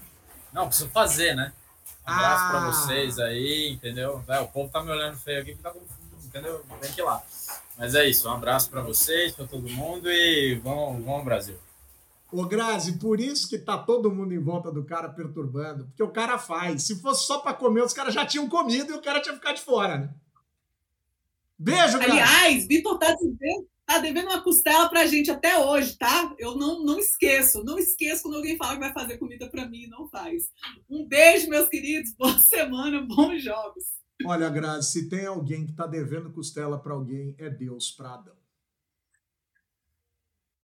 Não, 0.52 0.68
preciso 0.68 0.90
fazer, 0.90 1.36
né? 1.36 1.54
Um 2.08 2.12
abraço 2.12 2.44
ah. 2.44 2.50
para 2.50 2.72
vocês 2.72 3.20
aí, 3.20 3.70
entendeu? 3.72 4.24
É, 4.28 4.40
o 4.40 4.48
povo 4.48 4.72
tá 4.72 4.84
me 4.84 4.92
olhando 4.92 5.18
feio 5.18 5.42
aqui, 5.42 5.56
tá 5.56 5.74
entendeu? 6.26 6.64
Tem 6.82 6.92
que 6.92 7.02
ir 7.02 7.04
lá. 7.04 7.24
Mas 7.78 7.96
é 7.96 8.08
isso, 8.08 8.28
um 8.28 8.34
abraço 8.34 8.70
para 8.70 8.82
vocês, 8.82 9.34
para 9.34 9.48
todo 9.48 9.70
mundo 9.70 10.12
e 10.12 10.56
vamos, 10.56 11.04
vamos 11.04 11.24
Brasil. 11.24 11.58
Ô 12.32 12.46
Grazi, 12.46 12.94
por 12.94 13.20
isso 13.20 13.48
que 13.48 13.60
tá 13.60 13.78
todo 13.78 14.12
mundo 14.12 14.34
em 14.34 14.40
volta 14.40 14.72
do 14.72 14.84
cara 14.84 15.08
perturbando, 15.08 15.86
porque 15.86 16.02
o 16.02 16.10
cara 16.10 16.40
faz. 16.40 16.84
Se 16.84 17.00
fosse 17.00 17.28
só 17.28 17.40
para 17.40 17.54
comer, 17.54 17.84
os 17.84 17.94
caras 17.94 18.14
já 18.14 18.26
tinham 18.26 18.50
comido 18.50 18.92
e 18.92 18.96
o 18.96 19.02
cara 19.02 19.22
tinha 19.22 19.36
ficado 19.36 19.56
de 19.56 19.62
fora, 19.62 19.98
né? 20.00 20.10
Beijo, 21.58 22.00
Grazi. 22.00 22.12
Aliás, 22.12 22.68
Vitor 22.68 22.98
tá 22.98 23.14
dizendo 23.14 23.68
tá 23.86 24.00
devendo 24.00 24.28
uma 24.28 24.42
costela 24.44 24.90
pra 24.90 25.06
gente 25.06 25.30
até 25.30 25.58
hoje, 25.58 25.98
tá? 25.98 26.34
Eu 26.38 26.56
não, 26.56 26.84
não 26.84 27.00
esqueço, 27.00 27.64
não 27.64 27.78
esqueço 27.78 28.24
quando 28.24 28.36
alguém 28.36 28.58
fala 28.58 28.74
que 28.74 28.80
vai 28.80 28.94
fazer 28.94 29.18
comida 29.18 29.50
para 29.50 29.68
mim 29.68 29.88
não 29.88 30.08
faz. 30.08 30.50
Um 30.90 31.06
beijo, 31.06 31.50
meus 31.50 31.68
queridos, 31.68 32.14
boa 32.18 32.38
semana, 32.40 33.02
bons 33.02 33.44
jogos. 33.44 33.84
Olha, 34.26 34.50
Grazi, 34.50 34.92
se 34.92 35.10
tem 35.10 35.26
alguém 35.26 35.66
que 35.66 35.74
tá 35.74 35.86
devendo 35.86 36.32
costela 36.32 36.80
para 36.80 36.94
alguém, 36.94 37.36
é 37.38 37.50
Deus 37.50 37.92
para 37.92 38.14
Adão. 38.14 38.43